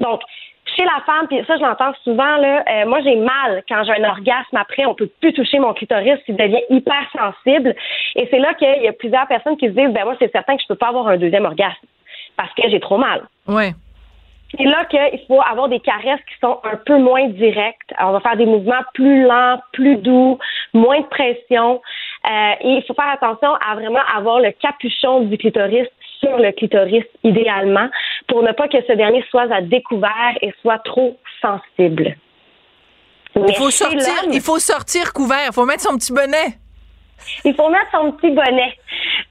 Donc 0.00 0.20
chez 0.76 0.84
la 0.84 1.02
femme, 1.04 1.26
puis 1.28 1.42
ça 1.46 1.56
je 1.56 1.62
l'entends 1.62 1.92
souvent 2.04 2.36
là, 2.36 2.64
euh, 2.68 2.86
moi 2.86 3.00
j'ai 3.02 3.16
mal 3.16 3.62
quand 3.68 3.82
j'ai 3.84 3.92
un 3.92 4.08
orgasme 4.08 4.56
après, 4.56 4.86
on 4.86 4.94
peut 4.94 5.10
plus 5.20 5.32
toucher 5.32 5.58
mon 5.58 5.74
clitoris, 5.74 6.18
il 6.28 6.36
devient 6.36 6.62
hypersensible. 6.70 7.74
Et 8.16 8.28
c'est 8.30 8.38
là 8.38 8.54
qu'il 8.54 8.82
y 8.82 8.88
a 8.88 8.92
plusieurs 8.92 9.26
personnes 9.26 9.56
qui 9.56 9.66
se 9.66 9.72
disent 9.72 9.92
ben 9.92 10.04
moi 10.04 10.16
c'est 10.18 10.32
certain 10.32 10.56
que 10.56 10.62
je 10.62 10.68
peux 10.68 10.76
pas 10.76 10.88
avoir 10.88 11.08
un 11.08 11.16
deuxième 11.16 11.44
orgasme 11.44 11.86
parce 12.36 12.52
que 12.54 12.68
j'ai 12.68 12.80
trop 12.80 12.98
mal. 12.98 13.22
Ouais 13.46 13.72
c'est 14.56 14.64
là 14.64 14.84
qu'il 14.86 15.20
faut 15.28 15.40
avoir 15.40 15.68
des 15.68 15.80
caresses 15.80 16.20
qui 16.28 16.38
sont 16.40 16.58
un 16.64 16.76
peu 16.76 16.98
moins 16.98 17.28
directes. 17.28 17.92
on 18.00 18.12
va 18.12 18.20
faire 18.20 18.36
des 18.36 18.46
mouvements 18.46 18.82
plus 18.94 19.22
lents, 19.22 19.60
plus 19.72 19.96
doux, 19.96 20.38
moins 20.72 21.00
de 21.00 21.06
pression. 21.06 21.80
Euh, 22.28 22.52
et 22.60 22.68
il 22.68 22.84
faut 22.86 22.94
faire 22.94 23.10
attention 23.10 23.54
à 23.54 23.74
vraiment 23.74 24.02
avoir 24.14 24.40
le 24.40 24.50
capuchon 24.52 25.20
du 25.20 25.38
clitoris 25.38 25.86
sur 26.20 26.36
le 26.36 26.52
clitoris 26.52 27.04
idéalement 27.24 27.88
pour 28.28 28.42
ne 28.42 28.52
pas 28.52 28.68
que 28.68 28.78
ce 28.86 28.92
dernier 28.92 29.24
soit 29.30 29.50
à 29.52 29.62
découvert 29.62 30.36
et 30.42 30.52
soit 30.60 30.78
trop 30.78 31.18
sensible. 31.40 32.16
Il 33.36 33.54
faut 33.54 33.70
sortir, 33.70 34.24
il 34.32 34.40
faut 34.40 34.58
sortir 34.58 35.12
couvert, 35.12 35.46
il 35.46 35.52
faut 35.54 35.64
mettre 35.64 35.82
son 35.82 35.96
petit 35.96 36.12
bonnet. 36.12 36.58
Il 37.44 37.54
faut 37.54 37.68
mettre 37.68 37.90
son 37.92 38.12
petit 38.12 38.30
bonnet. 38.30 38.76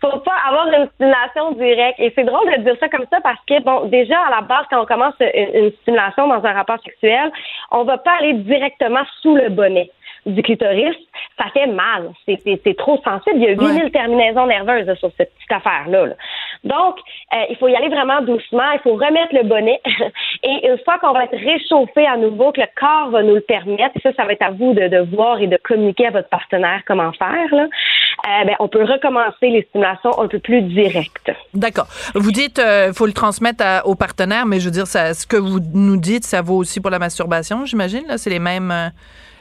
Faut 0.01 0.19
pas 0.19 0.35
avoir 0.47 0.67
une 0.67 0.87
stimulation 0.95 1.51
directe. 1.51 1.99
Et 1.99 2.11
c'est 2.15 2.23
drôle 2.23 2.49
de 2.51 2.63
dire 2.63 2.75
ça 2.79 2.89
comme 2.89 3.05
ça 3.11 3.19
parce 3.21 3.39
que, 3.47 3.61
bon, 3.63 3.85
déjà, 3.85 4.19
à 4.19 4.29
la 4.29 4.41
base, 4.41 4.65
quand 4.69 4.81
on 4.81 4.85
commence 4.85 5.15
une, 5.19 5.71
stimulation 5.81 6.27
dans 6.27 6.43
un 6.45 6.53
rapport 6.53 6.79
sexuel, 6.83 7.31
on 7.71 7.83
va 7.83 7.97
pas 7.97 8.17
aller 8.19 8.33
directement 8.33 9.01
sous 9.21 9.35
le 9.35 9.49
bonnet 9.49 9.91
du 10.25 10.41
clitoris, 10.43 10.95
ça 11.37 11.49
fait 11.53 11.67
mal. 11.67 12.11
C'est 12.25 12.77
trop 12.77 13.01
sensible. 13.03 13.37
Il 13.37 13.43
y 13.43 13.47
a 13.47 13.51
8000 13.51 13.91
terminaisons 13.91 14.45
nerveuses 14.47 14.93
sur 14.99 15.11
cette 15.17 15.33
petite 15.35 15.51
affaire-là. 15.51 16.15
Donc, 16.63 16.97
euh, 17.33 17.37
il 17.49 17.55
faut 17.57 17.67
y 17.67 17.75
aller 17.75 17.87
vraiment 17.87 18.21
doucement. 18.21 18.71
Il 18.73 18.79
faut 18.83 18.93
remettre 18.93 19.33
le 19.33 19.43
bonnet. 19.47 19.79
et 20.43 20.67
une 20.67 20.77
fois 20.83 20.99
qu'on 20.99 21.13
va 21.13 21.23
être 21.23 21.37
réchauffé 21.37 22.05
à 22.05 22.17
nouveau, 22.17 22.51
que 22.51 22.61
le 22.61 22.67
corps 22.77 23.09
va 23.11 23.23
nous 23.23 23.35
le 23.35 23.41
permettre, 23.41 23.95
et 23.95 24.01
ça, 24.01 24.11
ça 24.13 24.25
va 24.25 24.33
être 24.33 24.41
à 24.41 24.51
vous 24.51 24.73
de, 24.73 25.15
voir 25.15 25.39
et 25.39 25.47
de 25.47 25.57
communiquer 25.63 26.07
à 26.07 26.11
votre 26.11 26.29
partenaire 26.29 26.81
comment 26.85 27.11
faire, 27.13 27.47
là, 27.53 27.63
euh, 27.63 28.45
ben, 28.45 28.55
on 28.59 28.67
peut 28.67 28.83
recommencer 28.83 29.49
les 29.49 29.65
stimulations 29.69 30.19
un 30.19 30.27
peu 30.27 30.39
plus 30.39 30.61
directes. 30.61 31.31
D'accord. 31.53 31.87
Vous 32.15 32.31
dites 32.31 32.55
qu'il 32.55 32.63
euh, 32.63 32.93
faut 32.93 33.05
le 33.05 33.13
transmettre 33.13 33.63
au 33.85 33.95
partenaire, 33.95 34.45
mais 34.45 34.59
je 34.59 34.65
veux 34.65 34.71
dire, 34.71 34.87
ce 34.87 35.25
que 35.25 35.37
vous 35.37 35.59
nous 35.73 35.97
dites, 35.97 36.25
ça 36.25 36.41
vaut 36.41 36.57
aussi 36.57 36.81
pour 36.81 36.91
la 36.91 36.99
masturbation, 36.99 37.65
j'imagine. 37.65 38.05
C'est 38.17 38.29
les 38.29 38.39
mêmes 38.39 38.91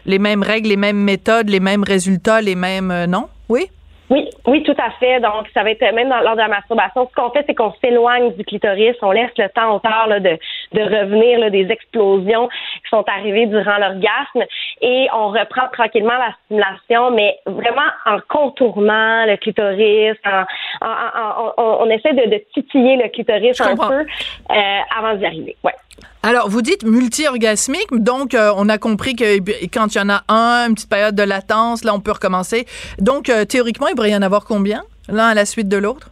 les 0.06 0.18
mêmes 0.18 0.42
règles, 0.42 0.68
les 0.68 0.76
mêmes 0.76 0.96
méthodes, 0.96 1.50
les 1.50 1.60
mêmes 1.60 1.84
résultats, 1.84 2.40
les 2.40 2.54
mêmes... 2.54 3.04
Non? 3.06 3.28
Oui? 3.50 3.68
Oui, 4.10 4.28
oui, 4.46 4.62
tout 4.62 4.76
à 4.78 4.90
fait. 4.92 5.20
Donc, 5.20 5.46
ça 5.52 5.62
va 5.62 5.70
être 5.70 5.80
même 5.94 6.08
dans, 6.08 6.20
lors 6.20 6.34
de 6.34 6.40
la 6.40 6.48
masturbation. 6.48 7.08
Ce 7.08 7.14
qu'on 7.14 7.30
fait, 7.30 7.44
c'est 7.46 7.54
qu'on 7.54 7.74
s'éloigne 7.82 8.32
du 8.32 8.44
clitoris, 8.44 8.96
on 9.02 9.10
laisse 9.10 9.30
le 9.36 9.48
temps 9.50 9.74
au 9.74 9.80
corps 9.80 10.06
là, 10.08 10.18
de, 10.18 10.38
de 10.72 10.80
revenir 10.80 11.38
là, 11.38 11.50
des 11.50 11.70
explosions 11.70 12.48
qui 12.48 12.88
sont 12.90 13.04
arrivées 13.06 13.46
durant 13.46 13.76
l'orgasme 13.76 14.44
et 14.80 15.08
on 15.12 15.28
reprend 15.28 15.68
tranquillement 15.72 16.16
la 16.16 16.32
stimulation, 16.44 17.10
mais 17.10 17.38
vraiment 17.46 17.90
en 18.06 18.18
contournant 18.28 19.26
le 19.26 19.36
clitoris, 19.36 20.16
en, 20.24 20.44
on, 21.58 21.90
essaie 21.90 22.12
de, 22.12 22.30
de, 22.30 22.42
titiller 22.54 22.96
le 22.96 23.08
clitoris 23.08 23.60
un 23.60 23.76
peu 23.76 24.00
euh, 24.00 24.80
avant 24.96 25.14
d'y 25.14 25.26
arriver. 25.26 25.56
Ouais. 25.62 25.74
Alors, 26.22 26.48
vous 26.48 26.62
dites 26.62 26.84
multi-orgasmique, 26.84 27.88
donc 27.92 28.34
euh, 28.34 28.52
on 28.56 28.68
a 28.68 28.78
compris 28.78 29.14
que 29.14 29.38
quand 29.68 29.94
il 29.94 29.98
y 29.98 30.00
en 30.00 30.10
a 30.10 30.24
un, 30.28 30.68
une 30.68 30.74
petite 30.74 30.90
période 30.90 31.14
de 31.14 31.22
latence, 31.22 31.84
là, 31.84 31.94
on 31.94 32.00
peut 32.00 32.12
recommencer. 32.12 32.66
Donc, 32.98 33.28
euh, 33.28 33.44
théoriquement, 33.44 33.86
il 33.88 33.94
pourrait 33.94 34.10
y 34.10 34.16
en 34.16 34.22
avoir 34.22 34.44
combien, 34.44 34.82
l'un 35.08 35.28
à 35.28 35.34
la 35.34 35.46
suite 35.46 35.68
de 35.68 35.76
l'autre? 35.76 36.10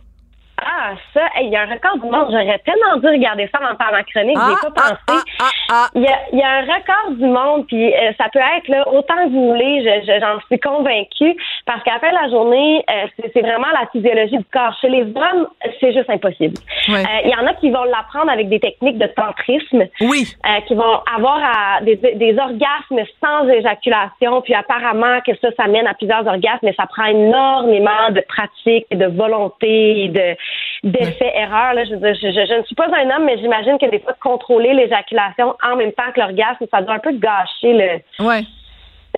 Ah, 0.79 0.95
ça, 1.14 1.22
il 1.41 1.49
y 1.49 1.57
a 1.57 1.62
un 1.62 1.72
record 1.72 1.97
du 1.97 2.11
monde. 2.11 2.29
J'aurais 2.31 2.59
tellement 2.59 2.97
dû 2.99 3.07
regarder 3.07 3.49
ça 3.53 3.61
en 3.70 3.74
parlant 3.77 4.03
chronique. 4.12 4.37
Ah, 4.39 4.51
J'ai 4.51 4.68
pas 4.68 4.74
ah, 4.77 4.99
pensé. 5.07 5.22
Ah, 5.70 5.89
il, 5.95 6.03
y 6.03 6.07
a, 6.07 6.18
il, 6.33 6.39
y 6.39 6.43
a, 6.43 6.51
un 6.51 6.61
record 6.61 7.11
du 7.12 7.24
monde, 7.24 7.66
puis 7.66 7.95
euh, 7.95 8.12
ça 8.18 8.27
peut 8.33 8.41
être 8.57 8.68
là, 8.68 8.87
autant 8.89 9.14
que 9.16 9.31
vous 9.31 9.53
voulez, 9.53 10.03
j'en 10.20 10.39
suis 10.47 10.61
convaincue, 10.61 11.37
parce 11.64 11.83
qu'après 11.83 12.12
la 12.12 12.29
journée, 12.29 12.85
euh, 12.91 13.07
c'est 13.33 13.41
vraiment 13.41 13.68
la 13.72 13.87
physiologie 13.91 14.39
du 14.39 14.45
corps. 14.53 14.77
Chez 14.81 14.89
les 14.89 15.03
hommes, 15.03 15.47
c'est 15.81 15.95
juste 15.95 16.11
impossible. 16.11 16.59
Euh, 16.89 17.03
il 17.24 17.31
y 17.31 17.35
en 17.35 17.47
a 17.47 17.55
qui 17.55 17.70
vont 17.70 17.85
l'apprendre 17.85 18.31
avec 18.31 18.49
des 18.49 18.61
techniques 18.61 18.99
de 18.99 19.07
tantrisme. 19.07 19.85
Oui. 20.01 20.27
qui 20.66 20.74
vont 20.74 21.01
avoir 21.14 21.81
des, 21.83 21.97
des, 21.97 22.39
orgasmes 22.39 23.03
sans 23.22 23.49
éjaculation, 23.49 24.43
puis 24.43 24.55
apparemment 24.55 25.20
que 25.27 25.33
ça, 25.41 25.49
ça 25.57 25.66
mène 25.68 25.87
à 25.87 25.95
plusieurs 25.95 26.27
orgasmes, 26.27 26.59
mais 26.62 26.74
ça 26.74 26.87
prend 26.87 27.07
énormément 27.07 28.11
de 28.11 28.20
pratique, 28.20 28.87
et 28.91 28.97
de 28.97 29.07
volonté, 29.07 30.09
de 30.09 30.37
d'effet-erreur. 30.83 31.74
Je, 31.77 31.95
je, 31.95 32.31
je, 32.33 32.59
ne 32.59 32.64
suis 32.64 32.74
pas 32.74 32.87
un 32.87 33.16
homme, 33.16 33.24
mais 33.24 33.39
j'imagine 33.39 33.79
que 33.79 33.91
des 33.91 34.01
fois, 34.01 34.12
de 34.12 34.18
contrôler 34.18 34.74
l'éjaculation 34.74 35.55
en 35.62 35.77
même 35.77 35.93
temps 35.93 36.11
que 36.14 36.20
l'orgasme, 36.20 36.66
ça 36.70 36.83
doit 36.83 36.95
un 36.95 36.99
peu 36.99 37.12
gâcher 37.12 37.72
le 37.72 38.24
ouais. 38.24 38.43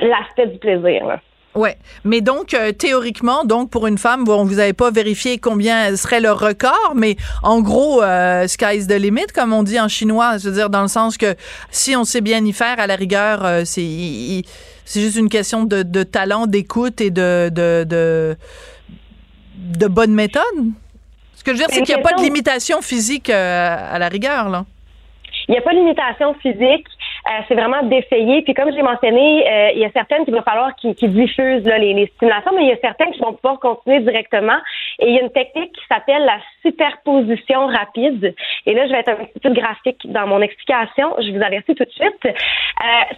l'aspect 0.00 0.46
du 0.46 0.58
plaisir. 0.58 1.06
Là. 1.06 1.20
Ouais, 1.54 1.76
mais 2.04 2.20
donc 2.20 2.54
euh, 2.54 2.72
théoriquement, 2.72 3.44
donc 3.44 3.70
pour 3.70 3.86
une 3.86 3.98
femme, 3.98 4.24
bon, 4.24 4.44
vous 4.44 4.56
n'avez 4.56 4.74
pas 4.74 4.90
vérifié 4.90 5.38
combien 5.38 5.96
serait 5.96 6.20
le 6.20 6.30
record, 6.30 6.92
mais 6.94 7.16
en 7.42 7.60
gros, 7.62 8.02
euh, 8.02 8.46
sky's 8.46 8.86
the 8.86 8.92
limit, 8.92 9.26
comme 9.34 9.52
on 9.52 9.62
dit 9.62 9.80
en 9.80 9.88
chinois, 9.88 10.36
je 10.38 10.48
veux 10.48 10.54
dire 10.54 10.70
dans 10.70 10.82
le 10.82 10.88
sens 10.88 11.16
que 11.16 11.34
si 11.70 11.96
on 11.96 12.04
sait 12.04 12.20
bien 12.20 12.44
y 12.44 12.52
faire, 12.52 12.78
à 12.78 12.86
la 12.86 12.94
rigueur, 12.94 13.44
euh, 13.44 13.62
c'est 13.64 14.44
c'est 14.84 15.00
juste 15.00 15.16
une 15.16 15.28
question 15.28 15.64
de, 15.64 15.82
de 15.82 16.02
talent, 16.04 16.46
d'écoute 16.46 17.00
et 17.00 17.10
de, 17.10 17.50
de 17.52 17.84
de 17.84 18.36
de 19.56 19.86
bonne 19.88 20.14
méthode. 20.14 20.44
Ce 21.38 21.44
que 21.44 21.52
je 21.52 21.58
veux 21.58 21.58
dire, 21.58 21.68
c'est 21.70 21.82
qu'il 21.82 21.94
n'y 21.94 22.00
a 22.00 22.04
pas 22.04 22.16
de 22.16 22.22
limitation 22.22 22.82
physique 22.82 23.30
euh, 23.30 23.76
à 23.92 23.96
la 24.00 24.08
rigueur 24.08 24.48
là. 24.48 24.64
Il 25.46 25.52
n'y 25.52 25.58
a 25.58 25.62
pas 25.62 25.70
de 25.70 25.78
limitation 25.78 26.34
physique. 26.34 26.86
Euh, 27.26 27.40
c'est 27.46 27.54
vraiment 27.54 27.82
d'essayer. 27.84 28.42
Puis 28.42 28.54
comme 28.54 28.72
j'ai 28.72 28.82
mentionné, 28.82 29.48
euh, 29.48 29.70
il 29.74 29.80
y 29.80 29.84
a 29.84 29.90
certaines 29.92 30.24
qu'il 30.24 30.34
va 30.34 30.42
falloir 30.42 30.74
qui, 30.76 30.92
diffusent 30.94 31.64
les, 31.64 32.10
stimulations, 32.16 32.52
mais 32.54 32.62
il 32.62 32.68
y 32.68 32.72
a 32.72 32.76
certaines 32.82 33.12
qui 33.12 33.20
vont 33.20 33.32
pouvoir 33.32 33.58
continuer 33.60 34.00
directement. 34.00 34.58
Et 34.98 35.08
il 35.08 35.14
y 35.14 35.18
a 35.18 35.22
une 35.22 35.30
technique 35.30 35.72
qui 35.72 35.86
s'appelle 35.88 36.24
la 36.24 36.38
superposition 36.62 37.66
rapide. 37.66 38.34
Et 38.66 38.74
là, 38.74 38.86
je 38.86 38.92
vais 38.92 38.98
être 38.98 39.10
un 39.10 39.24
petit 39.24 39.40
peu 39.40 39.52
graphique 39.52 40.00
dans 40.10 40.26
mon 40.26 40.40
explication. 40.42 41.14
Je 41.18 41.30
vous 41.30 41.42
avertis 41.42 41.74
tout 41.74 41.84
de 41.84 41.90
suite. 41.90 42.24
Euh, 42.24 42.34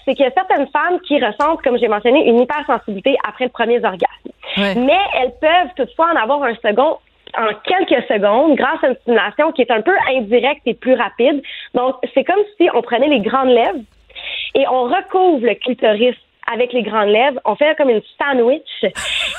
c'est 0.05 0.15
qu'il 0.15 0.25
y 0.25 0.29
a 0.29 0.33
certaines 0.33 0.69
femmes 0.69 1.01
qui 1.07 1.25
ressentent, 1.25 1.63
comme 1.63 1.79
j'ai 1.79 1.89
mentionné, 1.89 2.29
une 2.29 2.41
hypersensibilité 2.41 3.17
après 3.27 3.47
le 3.47 3.51
premier 3.51 3.85
orgasme. 3.85 4.31
Mais 4.57 4.99
elles 5.15 5.33
peuvent 5.41 5.73
toutefois 5.77 6.11
en 6.13 6.17
avoir 6.17 6.43
un 6.45 6.55
second 6.57 6.99
en 7.37 7.49
quelques 7.65 8.07
secondes 8.07 8.57
grâce 8.57 8.83
à 8.83 8.89
une 8.89 8.97
stimulation 8.97 9.53
qui 9.53 9.63
est 9.63 9.71
un 9.71 9.83
peu 9.83 9.95
indirecte 10.09 10.63
et 10.67 10.75
plus 10.75 10.95
rapide. 10.95 11.43
Donc, 11.75 11.97
c'est 12.15 12.25
comme 12.25 12.43
si 12.57 12.69
on 12.75 12.83
prenait 12.83 13.09
les 13.09 13.21
grandes 13.21 13.51
lèvres 13.51 13.81
et 14.55 14.67
on 14.69 14.85
recouvre 14.85 15.47
le 15.47 15.55
clitoris 15.55 16.17
avec 16.53 16.73
les 16.73 16.83
grandes 16.83 17.09
lèvres. 17.09 17.41
On 17.45 17.57
fait 17.57 17.77
comme 17.77 17.91
une 17.91 18.03
sandwich. 18.19 18.95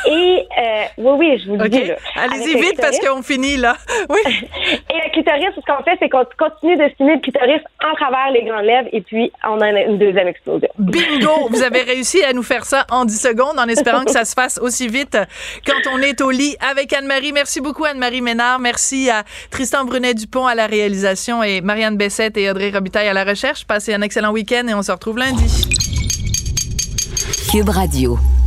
Et 0.06 0.48
euh, 0.58 0.84
oui, 0.98 1.12
oui, 1.18 1.42
je 1.44 1.50
vous 1.50 1.58
le 1.58 1.70
dis. 1.70 1.92
Allez-y 2.16 2.56
vite 2.56 2.80
parce 2.80 3.00
qu'on 3.00 3.22
finit 3.22 3.58
là. 3.58 3.76
Oui. 4.10 4.20
et 4.28 4.94
le 4.94 5.12
clitoris, 5.12 5.54
ce 5.56 5.62
qu'on 5.62 5.84
fait, 5.84 5.96
c'est 6.00 6.10
qu'on 6.10 6.26
continue 6.38 6.76
de 6.76 6.90
stimuler 6.94 7.16
le 7.16 7.22
clitoris 7.22 7.62
en 7.84 7.94
travers 7.96 8.32
les 8.32 8.44
grandes 8.44 8.66
lèvres 8.66 8.90
et 8.92 9.02
puis 9.02 9.32
on 9.48 9.60
a 9.62 9.70
une 9.70 9.98
deuxième 9.98 10.28
explosion. 10.28 10.68
Bingo! 10.78 11.48
vous 11.50 11.62
avez 11.62 11.82
réussi 11.82 12.24
à 12.24 12.34
nous 12.34 12.44
faire 12.44 12.66
ça 12.66 12.86
en 12.90 13.06
10 13.06 13.22
secondes 13.22 13.60
en 13.60 13.68
espérant 13.68 14.04
que 14.04 14.12
ça 14.12 14.26
se 14.26 14.34
fasse 14.34 14.58
aussi 14.60 14.88
vite 14.88 15.18
quand 15.66 15.92
on 15.94 16.00
est 16.00 16.20
au 16.22 16.32
lit 16.32 16.56
avec 16.72 16.94
Anne-Marie. 16.94 17.32
Merci 17.32 17.62
beaucoup 17.62 17.86
Anne-Marie 17.86 18.22
Ménard. 18.22 18.60
Merci 18.60 19.10
à 19.10 19.24
Tristan 19.50 19.86
Brunet-Dupont 19.86 20.46
à 20.46 20.56
la 20.56 20.68
réalisation 20.68 21.44
et 21.44 21.62
Marianne 21.62 21.98
Bessette 21.98 22.38
et 22.38 22.50
Audrey 22.50 22.72
Robitaille 22.72 23.08
à 23.08 23.14
la 23.14 23.24
recherche. 23.24 23.66
Passez 23.66 23.94
un 23.94 24.02
excellent 24.02 24.32
week-end 24.32 24.68
et 24.68 24.74
on 24.74 24.82
se 24.82 24.92
retrouve 24.92 25.18
lundi. 25.18 25.81
Cube 27.52 27.68
Radio. 27.68 28.41